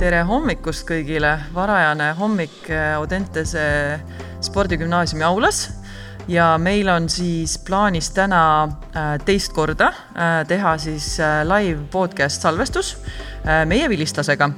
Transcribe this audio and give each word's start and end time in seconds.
tere 0.00 0.22
hommikust 0.24 0.86
kõigile, 0.88 1.34
varajane 1.52 2.06
hommik 2.16 2.70
Audentese 2.96 3.62
spordigümnaasiumi 4.40 5.26
aulas 5.28 5.58
ja 6.30 6.54
meil 6.62 6.88
on 6.88 7.08
siis 7.12 7.58
plaanis 7.66 8.08
täna 8.16 8.40
äh, 8.64 9.10
teist 9.28 9.52
korda 9.52 9.90
äh, 9.90 10.38
teha 10.48 10.72
siis 10.80 11.18
live 11.44 11.84
podcast 11.92 12.40
salvestus 12.40 12.94
meie 13.68 13.88
vilistlasega. 13.92 14.48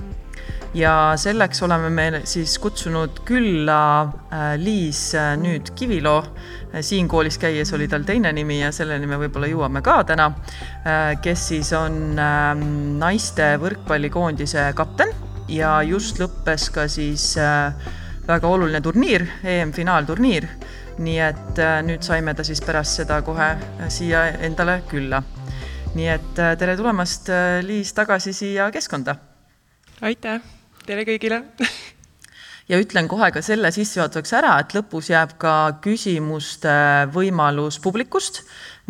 ja 0.74 0.92
selleks 1.16 1.62
oleme 1.62 1.90
me 1.90 2.22
siis 2.24 2.54
kutsunud 2.58 3.18
külla 3.26 4.12
Liis 4.56 5.12
nüüd 5.42 5.74
Kiviloo. 5.74 6.22
siin 6.80 7.08
koolis 7.08 7.38
käies 7.38 7.72
oli 7.74 7.88
tal 7.88 8.06
teine 8.06 8.32
nimi 8.32 8.60
ja 8.60 8.70
selleni 8.72 9.06
me 9.06 9.18
võib-olla 9.26 9.50
jõuame 9.50 9.82
ka 9.82 10.04
täna. 10.04 10.30
kes 11.22 11.48
siis 11.48 11.72
on 11.72 12.18
ähm, 12.18 12.64
naiste 13.02 13.56
võrkpallikoondise 13.58 14.70
kapten 14.74 15.21
ja 15.52 15.82
just 15.84 16.20
lõppes 16.22 16.70
ka 16.72 16.88
siis 16.88 17.34
väga 18.26 18.48
oluline 18.48 18.80
turniir, 18.80 19.26
EM-finaalturniir 19.44 20.48
nii 21.00 21.20
et 21.22 21.60
äh, 21.60 21.78
nüüd 21.86 22.04
saime 22.04 22.34
ta 22.36 22.44
siis 22.44 22.60
pärast 22.64 23.00
seda 23.00 23.20
kohe 23.24 23.52
äh, 23.54 23.88
siia 23.92 24.26
endale 24.44 24.82
külla. 24.90 25.22
nii 25.94 26.08
et 26.08 26.38
äh, 26.40 26.54
tere 26.58 26.76
tulemast, 26.76 27.28
Liis, 27.62 27.92
tagasi 27.92 28.32
siia 28.32 28.70
keskkonda. 28.72 29.16
aitäh, 30.02 30.40
tere 30.86 31.04
kõigile 31.08 31.42
ja 32.70 32.80
ütlen 32.80 33.08
kohe 33.08 33.30
ka 33.32 33.42
selle 33.42 33.72
sissejuhatuseks 33.72 34.34
ära, 34.40 34.56
et 34.60 34.74
lõpus 34.76 35.10
jääb 35.12 35.36
ka 35.38 35.78
küsimuste 35.84 36.74
võimalus 37.14 37.80
publikust. 37.80 38.42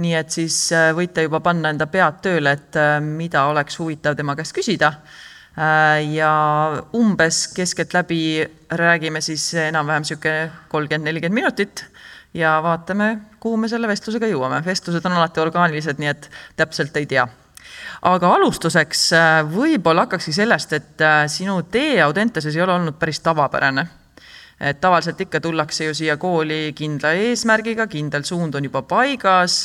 nii 0.02 0.14
et 0.14 0.30
siis 0.30 0.72
võite 0.96 1.26
juba 1.26 1.40
panna 1.40 1.70
enda 1.70 1.86
pead 1.86 2.22
tööle, 2.22 2.56
et 2.56 2.80
mida 3.02 3.46
oleks 3.46 3.78
huvitav 3.78 4.16
tema 4.16 4.36
käest 4.36 4.56
küsida 4.56 4.94
ja 6.12 6.32
umbes 6.96 7.48
keskeltläbi 7.52 8.50
räägime 8.72 9.20
siis 9.20 9.50
enam-vähem 9.54 10.06
niisugune 10.06 10.50
kolmkümmend, 10.72 11.04
nelikümmend 11.04 11.34
minutit 11.34 11.84
ja 12.34 12.56
vaatame, 12.62 13.18
kuhu 13.40 13.56
me 13.56 13.68
selle 13.68 13.88
vestlusega 13.88 14.28
jõuame. 14.30 14.62
vestlused 14.64 15.04
on 15.06 15.16
alati 15.18 15.40
orgaanilised, 15.40 16.00
nii 16.00 16.10
et 16.12 16.30
täpselt 16.56 16.96
ei 16.96 17.06
tea. 17.06 17.26
aga 18.02 18.34
alustuseks 18.34 19.02
äh, 19.12 19.40
võib-olla 19.46 20.06
hakkakski 20.06 20.32
sellest, 20.32 20.72
et 20.72 21.00
äh, 21.00 21.26
sinu 21.28 21.62
tee 21.62 22.00
Audenteses 22.02 22.56
ei 22.56 22.62
ole 22.62 22.72
olnud 22.72 22.96
päris 22.98 23.20
tavapärane. 23.20 23.86
Et 24.62 24.78
tavaliselt 24.80 25.20
ikka 25.24 25.40
tullakse 25.42 25.88
ju 25.88 25.94
siia 25.96 26.16
kooli 26.22 26.70
kindla 26.78 27.12
eesmärgiga, 27.18 27.88
kindel 27.90 28.22
suund 28.26 28.54
on 28.54 28.68
juba 28.68 28.84
paigas, 28.86 29.56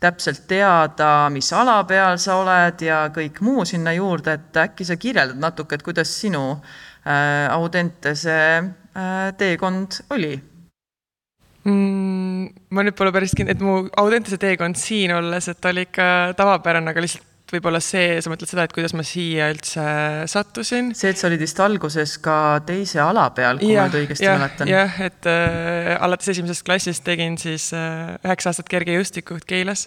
täpselt 0.00 0.46
teada, 0.48 1.28
mis 1.32 1.52
ala 1.52 1.82
peal 1.88 2.16
sa 2.22 2.38
oled 2.40 2.86
ja 2.86 3.02
kõik 3.12 3.42
muu 3.44 3.66
sinna 3.68 3.92
juurde, 3.96 4.38
et 4.38 4.60
äkki 4.64 4.88
sa 4.88 4.96
kirjeldad 5.00 5.40
natuke, 5.42 5.76
et 5.76 5.84
kuidas 5.84 6.12
sinu 6.22 6.42
äh, 6.56 7.46
Audentese 7.52 8.40
teekond 9.36 10.00
oli 10.16 10.32
mm,? 11.68 12.44
ma 12.72 12.84
nüüd 12.84 12.96
pole 12.96 13.12
päris 13.12 13.36
kindel, 13.36 13.58
et 13.58 13.64
mu 13.64 13.78
Audentese 14.00 14.40
teekond 14.40 14.80
siin 14.80 15.12
olles, 15.18 15.52
et 15.52 15.72
oli 15.72 15.84
ikka 15.90 16.08
tavapärane, 16.38 16.96
aga 16.96 17.04
lihtsalt 17.04 17.35
võib-olla 17.52 17.80
see, 17.84 18.16
sa 18.22 18.30
mõtled 18.32 18.50
seda, 18.50 18.64
et 18.66 18.74
kuidas 18.74 18.94
ma 18.96 19.04
siia 19.06 19.48
üldse 19.52 19.84
sattusin? 20.30 20.92
see, 20.98 21.12
et 21.14 21.20
sa 21.20 21.28
olid 21.30 21.42
vist 21.42 21.60
alguses 21.62 22.16
ka 22.22 22.36
teise 22.66 23.00
ala 23.02 23.28
peal, 23.36 23.60
kui 23.62 23.72
ja, 23.72 23.84
ma 23.84 23.90
nüüd 23.90 24.00
õigesti 24.02 24.26
ja, 24.26 24.36
mäletan. 24.40 24.70
jah, 24.70 25.00
et 25.06 25.30
äh, 25.30 25.92
alates 25.96 26.32
esimesest 26.34 26.66
klassist 26.66 27.04
tegin 27.06 27.38
siis 27.40 27.68
äh, 27.76 28.16
üheksa 28.26 28.52
aastat 28.52 28.70
kergejõustikut 28.72 29.46
Keilas 29.48 29.86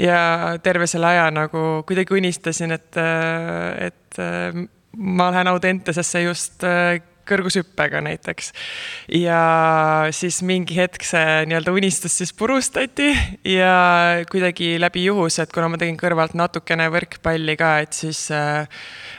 ja 0.00 0.58
terve 0.62 0.88
selle 0.90 1.10
aja 1.10 1.30
nagu 1.34 1.82
kuidagi 1.88 2.18
unistasin, 2.20 2.78
et 2.78 3.00
äh,, 3.00 3.88
et 3.90 4.22
äh, 4.22 4.62
ma 4.96 5.30
lähen 5.32 5.48
Audentesesse 5.48 6.22
just 6.22 6.64
äh, 6.64 7.00
kõrgushüppega 7.28 8.00
näiteks. 8.04 8.52
ja 9.18 9.40
siis 10.10 10.42
mingi 10.46 10.76
hetk 10.76 11.04
see 11.06 11.46
nii-öelda 11.48 11.74
unistus 11.74 12.16
siis 12.18 12.32
purustati 12.36 13.10
ja 13.48 14.24
kuidagi 14.30 14.74
läbi 14.80 15.04
juhuse, 15.04 15.42
et 15.42 15.52
kuna 15.54 15.70
ma 15.72 15.80
tegin 15.80 15.98
kõrvalt 16.00 16.36
natukene 16.38 16.88
võrkpalli 16.92 17.56
ka, 17.60 17.72
et 17.84 17.96
siis 17.96 18.24
äh, 18.34 18.68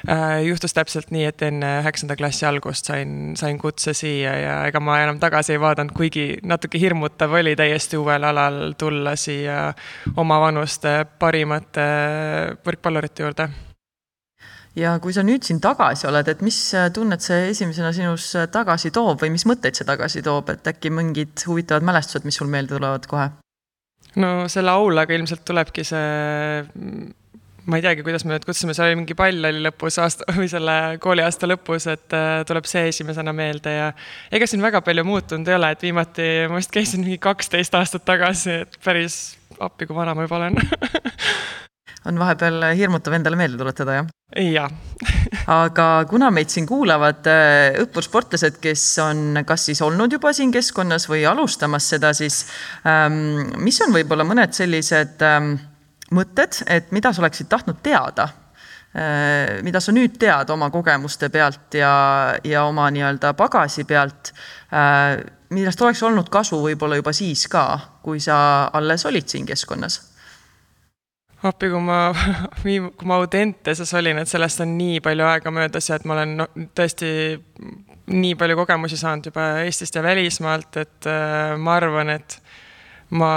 äh, 0.08 0.44
juhtus 0.48 0.76
täpselt 0.76 1.12
nii, 1.16 1.26
et 1.32 1.46
enne 1.48 1.74
üheksanda 1.82 2.18
klassi 2.20 2.48
algust 2.50 2.92
sain, 2.92 3.34
sain 3.40 3.60
kutse 3.62 3.96
siia 3.98 4.36
ja 4.40 4.56
ega 4.68 4.84
ma 4.84 5.00
enam 5.04 5.20
tagasi 5.24 5.56
ei 5.56 5.64
vaadanud, 5.64 5.96
kuigi 5.98 6.28
natuke 6.44 6.82
hirmutav 6.82 7.36
oli 7.40 7.56
täiesti 7.60 8.00
uuel 8.00 8.30
alal 8.30 8.74
tulla 8.78 9.16
siia 9.20 9.66
oma 10.18 10.40
vanuste 10.44 11.04
parimate 11.20 11.86
võrkpallurite 12.66 13.24
juurde 13.24 13.52
ja 14.80 14.96
kui 15.02 15.14
sa 15.14 15.24
nüüd 15.26 15.46
siin 15.46 15.62
tagasi 15.64 16.08
oled, 16.10 16.30
et 16.30 16.42
mis 16.46 16.58
tunnet 16.94 17.24
see 17.24 17.50
esimesena 17.52 17.94
sinus 17.96 18.32
tagasi 18.54 18.92
toob 18.94 19.22
või 19.22 19.34
mis 19.36 19.46
mõtteid 19.50 19.78
see 19.78 19.88
tagasi 19.88 20.24
toob, 20.26 20.50
et 20.54 20.70
äkki 20.74 20.92
mingid 20.94 21.46
huvitavad 21.48 21.86
mälestused, 21.86 22.26
mis 22.28 22.40
sul 22.42 22.52
meelde 22.52 22.78
tulevad 22.78 23.10
kohe? 23.10 23.30
no 24.20 24.48
selle 24.52 24.74
aulaga 24.74 25.16
ilmselt 25.16 25.44
tulebki 25.46 25.86
see, 25.88 26.04
ma 27.66 27.80
ei 27.80 27.86
teagi, 27.86 28.04
kuidas 28.06 28.26
me 28.26 28.36
nüüd 28.36 28.46
kutsume, 28.46 28.76
seal 28.76 28.92
oli 28.92 29.00
mingi 29.02 29.18
pall 29.18 29.50
oli 29.50 29.64
lõpus 29.64 29.98
aasta 30.04 30.28
või 30.36 30.50
selle 30.52 30.78
kooliaasta 31.04 31.50
lõpus, 31.50 31.88
et 31.94 32.18
äh, 32.18 32.42
tuleb 32.50 32.68
see 32.70 32.88
esimesena 32.92 33.34
meelde 33.36 33.74
ja 33.78 33.92
ega 34.34 34.50
siin 34.50 34.66
väga 34.66 34.84
palju 34.86 35.06
muutunud 35.08 35.50
ei 35.50 35.58
ole, 35.58 35.74
et 35.74 35.86
viimati 35.86 36.30
ma 36.52 36.62
vist 36.62 36.74
käisin 36.74 37.06
mingi 37.06 37.22
kaksteist 37.24 37.78
aastat 37.80 38.06
tagasi, 38.10 38.64
et 38.66 38.78
päris 38.84 39.22
appi, 39.62 39.88
kui 39.88 39.98
vana 39.98 40.18
ma 40.18 40.28
juba 40.28 40.42
olen 40.42 40.60
on 42.10 42.20
vahepeal 42.20 42.66
hirmutav 42.78 43.16
endale 43.18 43.40
meelde 43.40 43.60
tuletada, 43.60 44.00
jah? 44.00 44.12
jah 44.44 44.72
aga 45.64 45.88
kuna 46.10 46.30
meid 46.34 46.52
siin 46.52 46.68
kuulavad 46.68 47.28
äh, 47.30 47.80
õppursportlased, 47.84 48.60
kes 48.64 48.86
on 49.04 49.44
kas 49.48 49.68
siis 49.70 49.82
olnud 49.86 50.14
juba 50.14 50.34
siin 50.36 50.52
keskkonnas 50.54 51.08
või 51.12 51.26
alustamas 51.30 51.90
seda, 51.94 52.14
siis 52.18 52.44
ähm, 52.88 53.56
mis 53.64 53.80
on 53.86 53.94
võib-olla 53.96 54.26
mõned 54.28 54.56
sellised 54.56 55.24
ähm, 55.28 55.56
mõtted, 56.14 56.64
et 56.68 56.92
mida 56.96 57.14
sa 57.14 57.24
oleksid 57.24 57.52
tahtnud 57.52 57.84
teada 57.84 58.30
äh,? 58.30 59.62
mida 59.66 59.82
sa 59.82 59.94
nüüd 59.96 60.20
tead 60.22 60.52
oma 60.54 60.70
kogemuste 60.74 61.32
pealt 61.34 61.80
ja, 61.80 61.94
ja 62.46 62.66
oma 62.70 62.90
nii-öelda 62.94 63.34
pagasi 63.38 63.88
pealt 63.90 64.34
äh,, 64.74 65.18
millest 65.54 65.82
oleks 65.82 66.04
olnud 66.04 66.30
kasu 66.34 66.62
võib-olla 66.62 66.98
juba 67.00 67.14
siis 67.14 67.48
ka, 67.52 67.68
kui 68.06 68.22
sa 68.24 68.70
alles 68.74 69.06
olid 69.10 69.30
siin 69.30 69.48
keskkonnas 69.50 70.13
appi, 71.50 71.70
kui 71.72 71.82
ma, 71.84 72.00
kui 72.64 73.10
ma 73.10 73.20
Audenteses 73.20 73.94
olin, 74.00 74.22
et 74.22 74.32
sellest 74.32 74.64
on 74.64 74.76
nii 74.78 75.02
palju 75.04 75.28
aega 75.28 75.54
möödas 75.54 75.90
ja 75.90 76.00
et 76.00 76.08
ma 76.08 76.18
olen 76.18 76.38
no, 76.42 76.48
tõesti 76.76 77.10
nii 78.14 78.36
palju 78.40 78.60
kogemusi 78.60 79.00
saanud 79.00 79.32
juba 79.32 79.50
Eestist 79.64 79.96
ja 79.96 80.04
välismaalt, 80.04 80.80
et 80.82 81.10
äh, 81.10 81.56
ma 81.60 81.78
arvan, 81.80 82.12
et 82.18 82.40
ma 83.14 83.32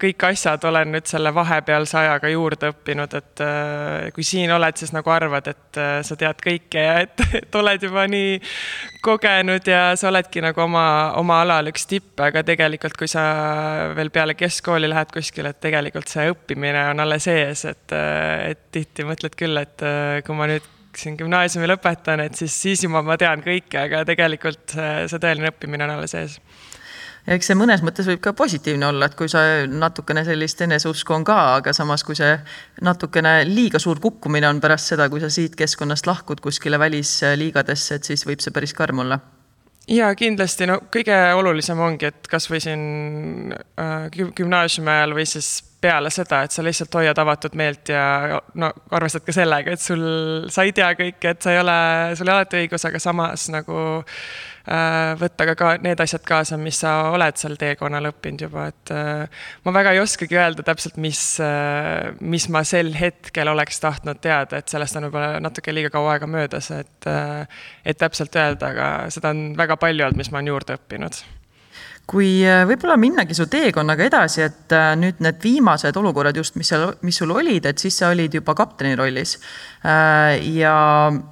kõik 0.00 0.26
asjad 0.28 0.64
olen 0.68 0.90
nüüd 0.94 1.08
selle 1.08 1.32
vahepealse 1.34 1.96
ajaga 2.00 2.30
juurde 2.32 2.70
õppinud, 2.72 3.14
et 3.16 3.42
äh, 3.44 4.08
kui 4.16 4.26
siin 4.26 4.52
oled, 4.52 4.76
siis 4.80 4.92
nagu 4.94 5.12
arvad, 5.14 5.48
et 5.52 5.80
äh, 5.80 5.96
sa 6.06 6.16
tead 6.20 6.42
kõike 6.44 6.84
ja 6.84 6.98
et, 7.04 7.24
et 7.40 7.58
oled 7.60 7.86
juba 7.88 8.04
nii 8.10 8.36
kogenud 9.04 9.70
ja 9.70 9.80
sa 10.00 10.10
oledki 10.10 10.44
nagu 10.44 10.64
oma, 10.66 10.86
oma 11.20 11.40
alal 11.44 11.72
üks 11.72 11.88
tipp, 11.90 12.12
aga 12.24 12.44
tegelikult, 12.46 12.98
kui 13.00 13.10
sa 13.10 13.24
veel 13.96 14.12
peale 14.14 14.36
keskkooli 14.38 14.90
lähed 14.90 15.14
kuskile, 15.14 15.54
et 15.54 15.62
tegelikult 15.64 16.12
see 16.12 16.28
õppimine 16.32 16.88
on 16.92 17.04
alles 17.06 17.28
ees, 17.32 17.64
et, 17.70 17.96
äh, 17.96 18.50
et 18.52 18.68
tihti 18.74 19.08
mõtled 19.08 19.36
küll, 19.38 19.56
et 19.60 19.88
kui 20.26 20.36
ma 20.36 20.48
nüüd 20.50 20.72
siin 20.94 21.16
gümnaasiumi 21.18 21.66
lõpetan, 21.72 22.20
et 22.22 22.36
siis, 22.38 22.54
siis 22.54 22.84
juba 22.84 23.02
ma 23.02 23.16
tean 23.18 23.42
kõike, 23.44 23.80
aga 23.88 24.04
tegelikult 24.06 24.76
see, 24.76 25.08
see 25.10 25.22
tõeline 25.22 25.50
õppimine 25.50 25.88
on 25.88 25.96
alles 25.96 26.14
ees 26.18 26.38
ja 27.26 27.36
eks 27.36 27.50
see 27.50 27.58
mõnes 27.58 27.84
mõttes 27.84 28.08
võib 28.08 28.22
ka 28.24 28.34
positiivne 28.36 28.88
olla, 28.90 29.08
et 29.08 29.16
kui 29.18 29.30
sa 29.32 29.42
natukene 29.68 30.24
sellist 30.26 30.60
eneseusku 30.66 31.16
on 31.16 31.24
ka, 31.26 31.38
aga 31.60 31.72
samas, 31.76 32.04
kui 32.04 32.16
see 32.18 32.36
natukene 32.84 33.36
liiga 33.48 33.80
suur 33.82 34.00
kukkumine 34.02 34.48
on 34.48 34.60
pärast 34.64 34.92
seda, 34.92 35.08
kui 35.12 35.22
sa 35.24 35.32
siit 35.32 35.56
keskkonnast 35.58 36.08
lahkud 36.10 36.42
kuskile 36.44 36.78
välisliigadesse, 36.80 38.00
et 38.00 38.12
siis 38.12 38.26
võib 38.28 38.44
see 38.44 38.54
päris 38.54 38.76
karm 38.76 39.04
olla. 39.06 39.20
Ja 39.90 40.08
kindlasti. 40.16 40.64
No 40.68 40.78
kõige 40.92 41.16
olulisem 41.36 41.80
ongi, 41.84 42.08
et 42.08 42.28
kasvõi 42.30 42.60
siin 42.64 43.52
äh, 43.52 44.06
gümnaasiumi 44.12 44.90
ajal 44.90 45.16
või 45.18 45.26
siis 45.28 45.58
peale 45.84 46.10
seda, 46.12 46.42
et 46.44 46.54
sa 46.54 46.64
lihtsalt 46.64 46.96
hoiad 46.96 47.18
avatud 47.20 47.56
meelt 47.58 47.92
ja 47.92 48.40
no 48.60 48.70
arvestad 48.96 49.24
ka 49.26 49.34
sellega, 49.36 49.74
et 49.74 49.82
sul, 49.82 50.04
sa 50.52 50.64
ei 50.64 50.72
tea 50.76 50.90
kõike, 50.98 51.34
et 51.34 51.44
sa 51.44 51.52
ei 51.54 51.60
ole, 51.60 51.76
sul 52.16 52.28
ei 52.28 52.32
ole 52.32 52.40
alati 52.40 52.60
õigus, 52.62 52.86
aga 52.88 53.00
samas 53.02 53.46
nagu 53.52 53.76
äh, 53.84 55.12
võtta 55.20 55.48
ka, 55.50 55.56
ka 55.60 55.74
need 55.84 56.00
asjad 56.04 56.24
kaasa, 56.26 56.58
mis 56.60 56.80
sa 56.84 56.94
oled 57.12 57.40
seal 57.40 57.58
teekonnal 57.60 58.08
õppinud 58.12 58.46
juba, 58.46 58.68
et 58.72 58.94
äh, 58.94 59.44
ma 59.66 59.76
väga 59.76 59.94
ei 59.96 60.02
oskagi 60.02 60.40
öelda 60.40 60.64
täpselt, 60.66 60.98
mis 61.04 61.22
äh,, 61.44 62.14
mis 62.20 62.48
ma 62.52 62.64
sel 62.68 62.94
hetkel 62.98 63.52
oleks 63.52 63.82
tahtnud 63.84 64.22
teada, 64.24 64.60
et 64.60 64.72
sellest 64.72 65.00
on 65.00 65.08
võib-olla 65.08 65.38
natuke 65.44 65.74
liiga 65.74 65.92
kaua 65.94 66.16
aega 66.16 66.30
möödas, 66.30 66.72
et 66.74 67.10
äh,, 67.10 67.62
et 67.84 68.00
täpselt 68.00 68.36
öelda, 68.40 68.72
aga 68.72 68.90
seda 69.14 69.34
on 69.34 69.50
väga 69.58 69.76
palju 69.80 70.08
olnud, 70.08 70.22
mis 70.22 70.32
ma 70.32 70.40
olen 70.40 70.54
juurde 70.54 70.78
õppinud 70.80 71.24
kui 72.10 72.42
äh, 72.44 72.62
võib-olla 72.68 72.96
minnagi 73.00 73.36
su 73.36 73.46
teekonnaga 73.48 74.04
edasi, 74.04 74.42
et 74.44 74.72
äh, 74.76 74.90
nüüd 75.00 75.22
need 75.24 75.38
viimased 75.40 75.96
olukorrad 75.96 76.36
just, 76.36 76.58
mis 76.60 76.68
seal, 76.68 76.90
mis 77.06 77.16
sul 77.20 77.32
olid, 77.32 77.64
et 77.70 77.80
siis 77.80 77.96
sa 78.00 78.10
olid 78.12 78.34
juba 78.36 78.54
kapteni 78.56 78.96
rollis. 78.98 79.38
Äh, 79.80 80.36
ja 80.58 80.74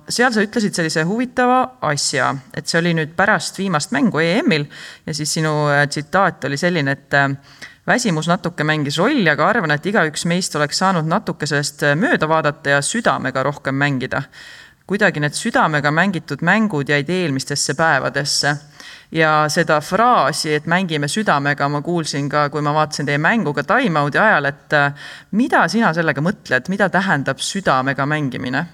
seal 0.08 0.32
sa 0.32 0.44
ütlesid 0.44 0.76
sellise 0.76 1.04
huvitava 1.08 1.60
asja, 1.90 2.30
et 2.56 2.70
see 2.70 2.80
oli 2.80 2.94
nüüd 2.96 3.12
pärast 3.18 3.60
viimast 3.60 3.92
mängu 3.92 4.22
EM-il 4.24 4.64
ja 5.06 5.16
siis 5.16 5.36
sinu 5.36 5.52
tsitaat 5.92 6.48
oli 6.48 6.56
selline, 6.60 6.96
et 6.96 7.20
väsimus 7.86 8.30
natuke 8.30 8.64
mängis 8.64 8.96
rolli, 9.02 9.28
aga 9.28 9.50
arvan, 9.52 9.76
et 9.76 9.86
igaüks 9.92 10.24
meist 10.30 10.56
oleks 10.56 10.80
saanud 10.80 11.08
natuke 11.08 11.48
sellest 11.50 11.84
mööda 12.00 12.28
vaadata 12.30 12.78
ja 12.78 12.82
südamega 12.84 13.44
rohkem 13.44 13.76
mängida. 13.76 14.22
kuidagi 14.86 15.20
need 15.20 15.32
südamega 15.32 15.90
mängitud 15.94 16.42
mängud 16.42 16.88
jäid 16.88 17.08
eelmistesse 17.10 17.74
päevadesse 17.74 18.56
ja 19.12 19.32
seda 19.52 19.80
fraasi, 19.84 20.54
et 20.56 20.68
mängime 20.70 21.08
südamega, 21.10 21.68
ma 21.68 21.82
kuulsin 21.84 22.28
ka, 22.32 22.48
kui 22.52 22.62
ma 22.64 22.74
vaatasin 22.74 23.08
teie 23.08 23.20
mängu 23.20 23.52
ka 23.56 23.64
time-out'i 23.68 24.20
ajal, 24.20 24.48
et 24.48 24.76
äh, 24.76 25.08
mida 25.38 25.66
sina 25.68 25.92
sellega 25.94 26.24
mõtled, 26.24 26.70
mida 26.72 26.88
tähendab 26.92 27.42
südamega 27.42 28.06
mängimine? 28.08 28.68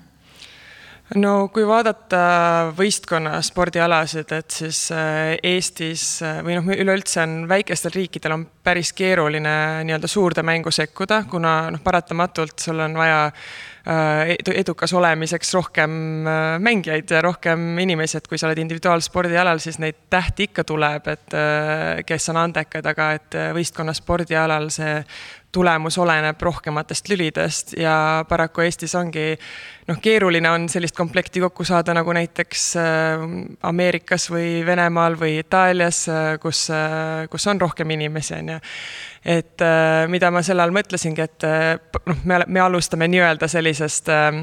no 1.17 1.49
kui 1.49 1.64
vaadata 1.64 2.19
võistkonna 2.76 3.38
spordialasid, 3.40 4.32
et 4.37 4.52
siis 4.52 4.82
äh, 4.93 5.38
Eestis 5.43 6.19
äh, 6.23 6.43
või 6.44 6.58
noh, 6.58 6.69
üleüldse 6.76 7.23
on 7.25 7.38
väikestel 7.49 7.94
riikidel 7.96 8.37
on 8.37 8.44
päris 8.62 8.93
keeruline 8.93 9.56
nii-öelda 9.88 10.11
suurde 10.11 10.44
mängu 10.44 10.70
sekkuda, 10.75 11.23
kuna 11.31 11.56
noh, 11.73 11.82
paratamatult 11.82 12.61
sul 12.61 12.85
on 12.85 13.00
vaja 13.00 13.25
Äh, 13.31 13.77
edukas 13.88 14.93
olemiseks 14.93 15.55
rohkem 15.55 15.93
äh, 16.26 16.58
mängijaid 16.61 17.11
ja 17.11 17.23
rohkem 17.25 17.79
inimesi, 17.79 18.19
et 18.19 18.29
kui 18.29 18.38
sa 18.38 18.49
oled 18.49 18.61
individuaalspordialal, 18.61 19.61
siis 19.64 19.79
neid 19.81 19.96
tähti 20.11 20.49
ikka 20.50 20.64
tuleb, 20.69 21.08
et 21.08 21.37
äh, 21.37 22.02
kes 22.06 22.29
on 22.32 22.40
andekad, 22.43 22.87
aga 22.87 23.11
et 23.17 23.38
võistkonna 23.56 23.94
spordialal 23.96 24.69
see 24.75 24.99
tulemus 25.53 25.97
oleneb 25.99 26.43
rohkematest 26.43 27.09
lülidest 27.09 27.73
ja 27.81 28.25
paraku 28.29 28.61
Eestis 28.67 28.95
ongi 28.99 29.31
noh, 29.89 30.00
keeruline 30.03 30.50
on 30.50 30.69
sellist 30.69 30.97
komplekti 30.97 31.41
kokku 31.41 31.65
saada, 31.65 31.95
nagu 31.97 32.12
näiteks 32.12 32.65
Ameerikas 33.62 34.29
või 34.31 34.67
Venemaal 34.67 35.17
või 35.21 35.39
Itaalias, 35.41 36.05
kus, 36.43 36.67
kus 37.31 37.49
on 37.49 37.61
rohkem 37.61 37.97
inimesi, 37.97 38.35
on 38.37 38.55
ju. 38.55 38.61
Et 39.25 39.61
äh, 39.61 40.06
mida 40.09 40.31
ma 40.31 40.43
sel 40.47 40.61
ajal 40.61 40.73
mõtlesingi, 40.73 41.25
et 41.25 41.45
äh, 41.45 41.75
noh, 42.06 42.25
me, 42.29 42.43
me 42.47 42.62
alustame 42.62 43.09
nii-öelda 43.11 43.49
sellisest 43.50 44.09
äh, 44.15 44.39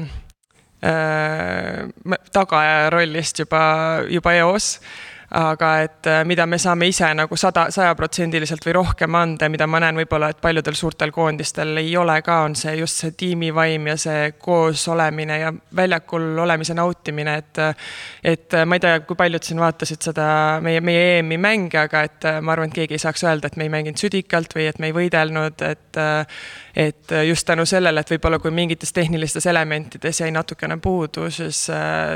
äh, 0.84 2.18
tagaja 2.34 2.90
rollist 2.92 3.40
juba, 3.40 3.62
juba 4.10 4.36
eos 4.36 4.76
aga 5.30 5.70
et 5.82 6.06
äh, 6.06 6.24
mida 6.24 6.46
me 6.46 6.58
saame 6.58 6.86
ise 6.86 7.08
nagu 7.18 7.36
sada, 7.36 7.66
sajaprotsendiliselt 7.74 8.62
või 8.66 8.76
rohkem 8.78 9.14
anda 9.18 9.46
ja 9.46 9.50
mida 9.50 9.66
ma 9.66 9.80
näen 9.82 9.98
võib-olla, 9.98 10.30
et 10.30 10.40
paljudel 10.42 10.76
suurtel 10.78 11.10
koondistel 11.14 11.76
ei 11.82 11.96
ole 11.98 12.20
ka, 12.22 12.40
on 12.46 12.54
see 12.58 12.76
just 12.78 13.02
see 13.02 13.14
tiimivaim 13.18 13.88
ja 13.90 13.96
see 13.98 14.30
koos 14.38 14.86
olemine 14.92 15.38
ja 15.40 15.52
väljakul 15.76 16.38
olemise 16.44 16.74
nautimine, 16.74 17.36
et. 17.42 17.62
et 18.22 18.54
äh, 18.54 18.66
ma 18.66 18.78
ei 18.78 18.84
tea, 18.84 19.00
kui 19.06 19.18
paljud 19.18 19.42
siin 19.42 19.60
vaatasid 19.60 20.10
seda 20.10 20.28
meie, 20.62 20.80
meie 20.84 21.18
EM-i 21.18 21.40
mänge, 21.42 21.80
aga 21.80 22.04
et 22.06 22.28
äh, 22.28 22.40
ma 22.40 22.54
arvan, 22.54 22.70
et 22.70 22.78
keegi 22.78 22.98
ei 22.98 23.02
saaks 23.02 23.26
öelda, 23.26 23.50
et 23.50 23.58
me 23.58 23.66
ei 23.66 23.72
mänginud 23.72 24.00
südikalt 24.00 24.54
või 24.54 24.68
et 24.70 24.78
me 24.82 24.92
ei 24.92 24.96
võidelnud, 24.96 25.66
et 25.66 26.00
et 26.76 27.12
just 27.24 27.46
tänu 27.48 27.64
sellele, 27.66 28.00
et 28.00 28.10
võib-olla 28.10 28.38
kui 28.42 28.52
mingites 28.52 28.92
tehnilistes 28.92 29.46
elementides 29.48 30.20
jäi 30.20 30.30
natukene 30.34 30.76
puudu, 30.82 31.30
siis, 31.32 31.62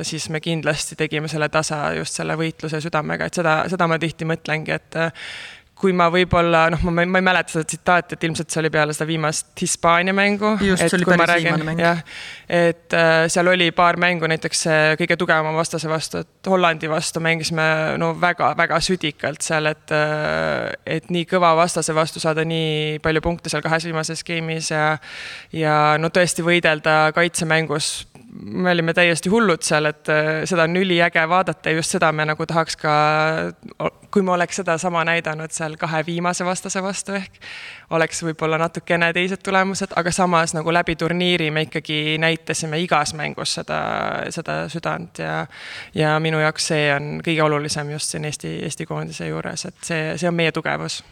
siis 0.03 0.29
me 0.29 0.41
kindlasti 0.45 0.99
tegime 1.01 1.29
selle 1.33 1.49
tasa 1.49 1.95
just 1.97 2.21
selle 2.21 2.37
võitluse 2.37 2.83
südamega, 2.85 3.31
et 3.31 3.41
seda, 3.41 3.63
seda 3.73 3.89
ma 3.89 3.99
tihti 3.99 4.29
mõtlengi, 4.29 4.77
et 4.77 5.01
kui 5.81 5.95
ma 5.97 6.11
võib-olla 6.13 6.67
noh, 6.75 6.83
ma, 6.89 7.05
ma 7.09 7.21
ei 7.21 7.25
mäleta 7.25 7.55
seda 7.55 7.69
tsitaati, 7.69 8.17
et 8.17 8.27
ilmselt 8.29 8.53
see 8.53 8.61
oli 8.63 8.71
peale 8.73 8.95
seda 8.97 9.07
viimast 9.09 9.53
Hispaania 9.61 10.15
mängu. 10.17 10.53
just, 10.65 10.85
see 10.85 10.99
oli 10.99 11.09
päris 11.09 11.31
räägin, 11.33 11.49
viimane 11.49 11.69
mäng. 11.71 11.83
jah, 11.85 12.03
et 12.61 12.97
äh, 12.97 13.25
seal 13.33 13.49
oli 13.53 13.71
paar 13.77 13.99
mängu 14.01 14.29
näiteks 14.31 14.67
kõige 15.01 15.17
tugevama 15.21 15.55
vastase 15.57 15.89
vastu, 15.91 16.25
et 16.25 16.51
Hollandi 16.51 16.91
vastu 16.91 17.23
mängisime 17.25 17.67
no 18.01 18.13
väga-väga 18.21 18.81
südikalt 18.85 19.45
seal, 19.47 19.71
et 19.73 19.95
äh,. 19.97 20.69
et 20.99 21.11
nii 21.11 21.27
kõva 21.31 21.55
vastase 21.59 21.95
vastu 21.97 22.23
saada 22.23 22.45
nii 22.45 23.01
palju 23.03 23.25
punkte 23.25 23.53
seal 23.53 23.65
kahes 23.65 23.89
viimases 23.89 24.25
game'is 24.27 24.73
ja. 24.75 24.93
ja 25.57 25.81
no 26.01 26.13
tõesti 26.13 26.45
võidelda 26.45 27.01
kaitsemängus 27.17 27.93
me 28.31 28.71
olime 28.71 28.95
täiesti 28.95 29.31
hullud 29.33 29.63
seal, 29.67 29.89
et 29.91 30.09
äh, 30.13 30.43
seda 30.49 30.67
on 30.69 30.77
üliäge 30.79 31.23
vaadata 31.29 31.71
ja 31.71 31.81
just 31.81 31.97
seda 31.97 32.13
me 32.13 32.27
nagu 32.29 32.47
tahaks 32.47 32.77
ka, 32.81 32.95
kui 34.11 34.23
me 34.23 34.33
oleks 34.33 34.57
sedasama 34.61 35.05
näidanud 35.05 35.53
seal 35.55 35.77
kahe 35.81 36.03
viimase 36.07 36.45
vastase 36.45 36.83
vastu 36.83 37.15
ehk 37.19 37.39
oleks 37.91 38.23
võib-olla 38.25 38.59
natukene 38.59 39.13
teised 39.13 39.43
tulemused, 39.45 39.95
aga 39.97 40.13
samas 40.15 40.55
nagu 40.55 40.73
läbi 40.73 40.97
turniiri 40.97 41.51
me 41.51 41.67
ikkagi 41.69 42.19
näitasime 42.23 42.81
igas 42.83 43.15
mängus 43.15 43.55
seda, 43.61 43.81
seda 44.31 44.63
südant 44.69 45.23
ja 45.23 45.47
ja 45.95 46.19
minu 46.21 46.41
jaoks 46.43 46.73
see 46.73 46.91
on 46.95 47.17
kõige 47.25 47.47
olulisem 47.47 47.91
just 47.91 48.15
siin 48.15 48.25
Eesti, 48.25 48.59
Eesti 48.65 48.87
koondise 48.87 49.31
juures, 49.31 49.65
et 49.65 49.81
see, 49.87 50.05
see 50.17 50.29
on 50.29 50.39
meie 50.39 50.53
tugevus 50.53 51.03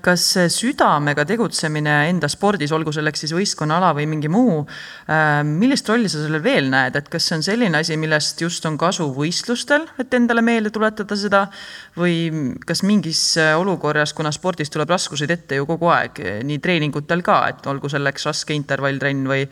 kas 0.00 0.22
südamega 0.48 1.26
tegutsemine 1.28 1.94
enda 2.08 2.28
spordis, 2.32 2.72
olgu 2.72 2.92
selleks 2.94 3.20
siis 3.24 3.34
võistkonnaala 3.36 3.90
või 3.98 4.06
mingi 4.08 4.30
muu, 4.32 4.62
äh, 5.12 5.42
millist 5.44 5.88
rolli 5.90 6.08
sa 6.08 6.22
sellel 6.22 6.42
veel 6.44 6.70
näed, 6.72 6.96
et 6.96 7.10
kas 7.12 7.28
see 7.28 7.36
on 7.36 7.44
selline 7.44 7.76
asi, 7.76 7.98
millest 8.00 8.40
just 8.40 8.64
on 8.68 8.78
kasu 8.80 9.10
võistlustel, 9.12 9.84
et 10.00 10.14
endale 10.16 10.40
meelde 10.44 10.72
tuletada 10.72 11.18
seda 11.20 11.44
või 12.00 12.56
kas 12.64 12.82
mingis 12.88 13.22
äh, 13.36 13.52
olukorras, 13.60 14.16
kuna 14.16 14.32
spordis 14.32 14.72
tuleb 14.72 14.88
raskuseid 14.96 15.36
ette 15.36 15.60
ju 15.60 15.68
kogu 15.68 15.92
aeg, 15.92 16.22
nii 16.48 16.60
treeningutel 16.64 17.24
ka, 17.26 17.42
et 17.52 17.68
olgu 17.68 17.92
selleks 17.92 18.28
raske 18.30 18.56
intervalltrenn 18.56 19.28
või 19.28 19.44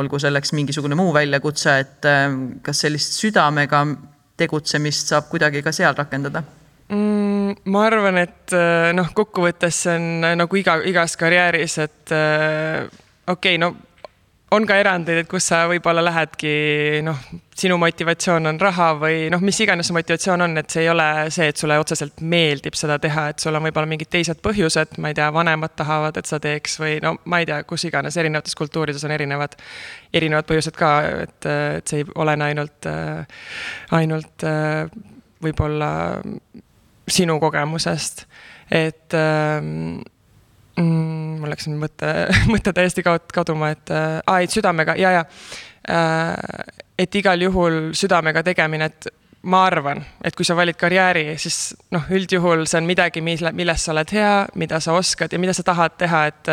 olgu 0.00 0.20
selleks 0.20 0.52
mingisugune 0.52 0.98
muu 1.00 1.14
väljakutse, 1.16 1.78
et 1.80 2.10
kas 2.62 2.84
sellist 2.84 3.16
südamega 3.22 3.86
tegutsemist 4.36 5.14
saab 5.14 5.32
kuidagi 5.32 5.64
ka 5.64 5.72
seal 5.72 5.96
rakendada 5.96 6.44
mm,? 6.92 7.54
ma 7.64 7.86
arvan, 7.86 8.20
et 8.22 8.56
äh, 8.56 8.90
noh, 8.96 9.12
kokkuvõttes 9.16 9.84
see 9.86 9.96
on 9.98 10.28
äh, 10.28 10.36
nagu 10.38 10.60
iga, 10.60 10.78
igas 10.88 11.16
karjääris, 11.20 11.78
et 11.86 12.12
äh, 12.16 12.84
okei 13.26 13.56
okay,, 13.56 13.62
no 13.62 13.74
on 14.52 14.66
ka 14.68 14.76
erandeid, 14.76 15.22
et 15.22 15.28
kus 15.30 15.46
sa 15.48 15.62
võib-olla 15.70 16.02
lähedki, 16.04 16.50
noh, 17.06 17.20
sinu 17.56 17.78
motivatsioon 17.80 18.50
on 18.50 18.58
raha 18.60 18.90
või 19.00 19.30
noh, 19.32 19.40
mis 19.40 19.56
iganes 19.64 19.88
see 19.88 19.96
motivatsioon 19.96 20.44
on, 20.44 20.58
et 20.60 20.74
see 20.74 20.82
ei 20.84 20.90
ole 20.92 21.06
see, 21.32 21.46
et 21.48 21.56
sulle 21.56 21.78
otseselt 21.80 22.20
meeldib 22.20 22.76
seda 22.76 22.98
teha, 23.00 23.30
et 23.32 23.40
sul 23.40 23.56
on 23.56 23.64
võib-olla 23.64 23.88
mingid 23.88 24.10
teised 24.12 24.42
põhjused, 24.44 24.98
ma 25.00 25.12
ei 25.12 25.16
tea, 25.16 25.30
vanemad 25.32 25.72
tahavad, 25.78 26.20
et 26.20 26.28
sa 26.28 26.40
teeks 26.42 26.76
või 26.82 26.98
no 27.04 27.14
ma 27.24 27.40
ei 27.40 27.48
tea, 27.48 27.62
kus 27.68 27.86
iganes, 27.88 28.18
erinevates 28.20 28.58
kultuurides 28.58 29.06
on 29.08 29.16
erinevad, 29.16 29.56
erinevad 30.12 30.48
põhjused 30.50 30.76
ka, 30.76 30.92
et, 31.24 31.48
et 31.78 31.88
see 31.88 32.02
ei 32.02 32.10
olene 32.20 32.50
ainult, 32.50 32.90
ainult 34.02 34.46
võib-olla 35.42 35.90
sinu 37.12 37.38
kogemusest, 37.42 38.26
et 38.72 39.16
ähm, 39.16 40.00
mm, 40.76 41.40
mul 41.42 41.52
läks 41.52 41.68
nüüd 41.68 41.82
mõte, 41.84 42.12
mõte 42.52 42.74
täiesti 42.76 43.04
kaduma, 43.04 43.72
et 43.76 43.92
äh,, 43.92 44.20
et 44.42 44.54
südamega 44.54 44.96
ja, 45.00 45.16
ja 45.20 45.26
äh, 45.88 46.70
et 46.98 47.14
igal 47.18 47.42
juhul 47.42 47.90
südamega 47.98 48.44
tegemine, 48.46 48.90
et 48.92 49.10
ma 49.42 49.64
arvan, 49.66 50.02
et 50.22 50.36
kui 50.38 50.46
sa 50.46 50.54
valid 50.56 50.78
karjääri, 50.78 51.24
siis 51.40 51.74
noh, 51.94 52.04
üldjuhul 52.14 52.64
see 52.70 52.78
on 52.78 52.86
midagi, 52.86 53.22
mille, 53.24 53.50
milles 53.56 53.86
sa 53.86 53.94
oled 53.94 54.14
hea, 54.14 54.34
mida 54.60 54.78
sa 54.80 54.94
oskad 54.94 55.32
ja 55.34 55.40
mida 55.42 55.54
sa 55.56 55.64
tahad 55.66 55.98
teha, 55.98 56.26
et 56.30 56.52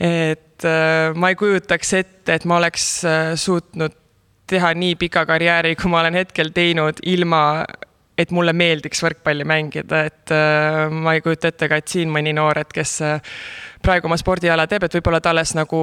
et 0.00 0.64
äh, 0.64 1.12
ma 1.14 1.32
ei 1.32 1.36
kujutaks 1.36 1.94
ette, 1.98 2.38
et 2.38 2.46
ma 2.48 2.56
oleks 2.60 2.86
äh, 3.04 3.32
suutnud 3.36 3.96
teha 4.50 4.72
nii 4.74 4.96
pika 4.98 5.26
karjääri, 5.28 5.74
kui 5.78 5.90
ma 5.92 6.00
olen 6.00 6.16
hetkel 6.22 6.54
teinud, 6.54 7.02
ilma 7.06 7.42
et 8.20 8.32
mulle 8.34 8.52
meeldiks 8.56 9.00
võrkpalli 9.04 9.46
mängida, 9.48 10.04
et 10.10 10.32
äh, 10.34 10.86
ma 10.92 11.14
ei 11.16 11.22
kujuta 11.24 11.50
ette 11.50 11.68
ka, 11.70 11.80
et 11.80 11.88
siin 11.90 12.10
mõni 12.12 12.34
noor, 12.36 12.60
et 12.60 12.72
kes 12.74 12.92
äh, 13.06 13.34
praegu 13.80 14.10
oma 14.10 14.18
spordiala 14.20 14.66
teeb, 14.68 14.84
et 14.84 14.96
võib-olla 14.98 15.22
ta 15.24 15.32
alles 15.32 15.54
nagu 15.56 15.80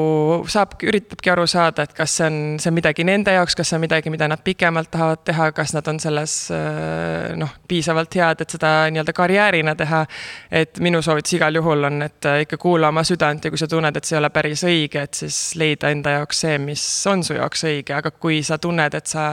saab, 0.52 0.76
üritabki 0.86 1.32
aru 1.34 1.48
saada, 1.50 1.88
et 1.88 1.96
kas 1.98 2.18
see 2.20 2.28
on, 2.28 2.38
see 2.62 2.70
on 2.72 2.78
midagi 2.78 3.06
nende 3.08 3.34
jaoks, 3.34 3.58
kas 3.58 3.72
see 3.72 3.80
on 3.80 3.84
midagi, 3.88 4.14
mida 4.14 4.30
nad 4.30 4.44
pikemalt 4.46 4.92
tahavad 4.94 5.24
teha, 5.28 5.50
kas 5.58 5.74
nad 5.78 5.90
on 5.90 6.02
selles 6.04 6.38
äh, 6.54 7.34
noh, 7.40 7.58
piisavalt 7.68 8.20
head, 8.20 8.46
et 8.46 8.58
seda 8.58 8.74
nii-öelda 8.94 9.18
karjäärina 9.18 9.76
teha. 9.80 10.06
et 10.52 10.80
minu 10.84 11.02
soovitus 11.02 11.38
igal 11.40 11.58
juhul 11.58 11.90
on, 11.90 12.02
et 12.06 12.32
ikka 12.46 12.62
kuula 12.62 12.94
oma 12.94 13.04
südant 13.08 13.44
ja 13.44 13.52
kui 13.52 13.60
sa 13.60 13.68
tunned, 13.68 13.98
et 13.98 14.06
see 14.06 14.18
ei 14.18 14.22
ole 14.22 14.30
päris 14.34 14.64
õige, 14.68 15.04
et 15.10 15.24
siis 15.26 15.42
leida 15.58 15.92
enda 15.94 16.20
jaoks 16.20 16.46
see, 16.46 16.58
mis 16.62 16.84
on 17.10 17.26
su 17.26 17.38
jaoks 17.38 17.66
õige, 17.68 17.98
aga 17.98 18.12
kui 18.14 18.44
sa 18.46 18.60
tunned, 18.62 18.94
et 18.94 19.10
sa 19.10 19.28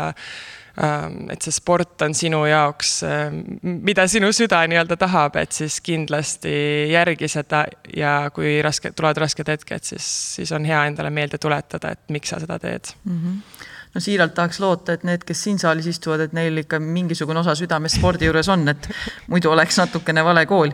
et 1.31 1.45
see 1.45 1.55
sport 1.55 2.03
on 2.03 2.15
sinu 2.19 2.41
jaoks, 2.51 2.97
ähm, 3.07 3.37
mida 3.63 4.09
sinu 4.11 4.33
süda 4.35 4.65
nii-öelda 4.67 4.97
tahab, 4.99 5.37
et 5.39 5.55
siis 5.55 5.79
kindlasti 5.85 6.55
järgi 6.91 7.29
seda 7.31 7.65
ja 7.95 8.17
kui 8.35 8.57
raske, 8.65 8.91
tulevad 8.91 9.23
rasked 9.23 9.53
hetked, 9.55 9.87
siis, 9.87 10.09
siis 10.41 10.53
on 10.57 10.67
hea 10.67 10.81
endale 10.91 11.15
meelde 11.15 11.39
tuletada, 11.39 11.95
et 11.95 12.11
miks 12.15 12.35
sa 12.35 12.41
seda 12.43 12.59
teed 12.59 12.91
mm. 13.05 13.23
-hmm 13.23 13.71
no 13.95 14.01
siiralt 14.01 14.35
tahaks 14.35 14.59
loota, 14.61 14.93
et 14.93 15.05
need, 15.07 15.23
kes 15.23 15.43
siin 15.45 15.59
saalis 15.59 15.87
istuvad, 15.87 16.25
et 16.25 16.33
neil 16.33 16.57
ikka 16.65 16.81
mingisugune 16.83 17.39
osa 17.39 17.55
südamest 17.55 18.01
spordi 18.01 18.27
juures 18.27 18.49
on, 18.49 18.69
et 18.69 18.89
muidu 19.31 19.51
oleks 19.51 19.79
natukene 19.79 20.25
vale 20.25 20.47
kool. 20.51 20.73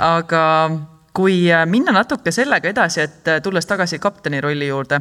aga 0.00 0.42
kui 1.16 1.46
minna 1.70 1.94
natuke 1.96 2.32
sellega 2.34 2.68
edasi, 2.68 3.06
et 3.06 3.30
tulles 3.44 3.64
tagasi 3.68 3.98
kapteni 4.02 4.42
rolli 4.44 4.68
juurde, 4.68 5.00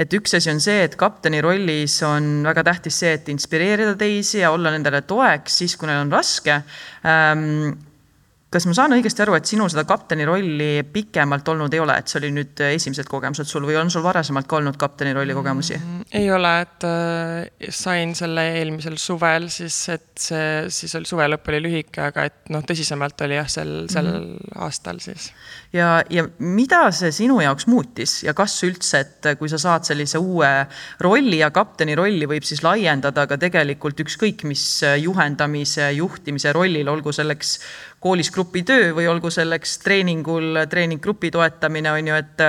et 0.00 0.16
üks 0.16 0.38
asi 0.38 0.48
on 0.52 0.62
see, 0.62 0.86
et 0.86 0.96
kapteni 1.00 1.42
rollis 1.44 1.98
on 2.06 2.40
väga 2.48 2.64
tähtis 2.70 3.02
see, 3.02 3.12
et 3.18 3.28
inspireerida 3.28 3.92
teisi 4.00 4.40
ja 4.40 4.54
olla 4.56 4.72
nendele 4.72 5.02
toeks 5.04 5.60
siis, 5.60 5.76
kui 5.76 5.90
neil 5.90 6.06
on 6.06 6.16
raske 6.16 6.62
kas 8.50 8.66
ma 8.66 8.74
saan 8.74 8.94
õigesti 8.96 9.22
aru, 9.22 9.36
et 9.38 9.46
sinul 9.46 9.70
seda 9.70 9.84
kapteni 9.86 10.24
rolli 10.26 10.82
pikemalt 10.90 11.46
olnud 11.52 11.74
ei 11.74 11.80
ole, 11.82 11.94
et 12.00 12.10
see 12.10 12.18
oli 12.18 12.32
nüüd 12.34 12.62
esimesed 12.66 13.06
kogemused 13.06 13.46
sul 13.46 13.62
või 13.68 13.76
on 13.78 13.92
sul 13.94 14.02
varasemalt 14.02 14.48
ka 14.50 14.58
olnud 14.58 14.78
kapteni 14.80 15.14
rolli 15.14 15.36
kogemusi 15.36 15.76
mm,? 15.78 16.08
ei 16.18 16.26
ole, 16.34 16.50
et 16.64 16.86
äh, 16.88 17.70
sain 17.70 18.16
selle 18.18 18.48
eelmisel 18.58 18.96
suvel 18.98 19.46
siis, 19.54 19.76
et 19.94 20.08
see 20.18 20.48
siis 20.74 20.96
oli 20.98 21.06
suve 21.06 21.28
lõpp 21.30 21.50
oli 21.52 21.60
lühike, 21.62 22.02
aga 22.08 22.24
et 22.26 22.50
noh, 22.50 22.64
tõsisemalt 22.66 23.22
oli 23.26 23.38
jah, 23.38 23.50
sel, 23.54 23.70
sel 23.92 24.08
mm 24.10 24.16
-hmm. 24.18 24.58
aastal 24.66 24.98
siis. 25.04 25.30
ja, 25.72 26.02
ja 26.10 26.26
mida 26.38 26.82
see 26.90 27.12
sinu 27.14 27.38
jaoks 27.44 27.68
muutis 27.70 28.24
ja 28.26 28.34
kas 28.34 28.58
üldse, 28.66 29.04
et 29.06 29.30
kui 29.38 29.48
sa 29.48 29.62
saad 29.62 29.86
sellise 29.86 30.18
uue 30.18 30.50
rolli 30.98 31.38
ja 31.38 31.52
kapteni 31.54 31.94
rolli 31.94 32.26
võib 32.26 32.42
siis 32.42 32.64
laiendada 32.66 33.28
ka 33.30 33.38
tegelikult 33.38 34.02
ükskõik 34.02 34.42
mis 34.42 34.82
juhendamise, 34.98 35.92
juhtimise 36.00 36.52
rollil, 36.52 36.88
olgu 36.90 37.14
selleks 37.14 37.60
koolis 38.00 38.30
grupitöö 38.32 38.94
või 38.96 39.08
olgu 39.10 39.30
selleks 39.30 39.78
treeningul 39.84 40.64
treeninggrupi 40.70 41.30
toetamine, 41.30 41.92
on 41.92 42.08
ju, 42.08 42.16
et 42.16 42.42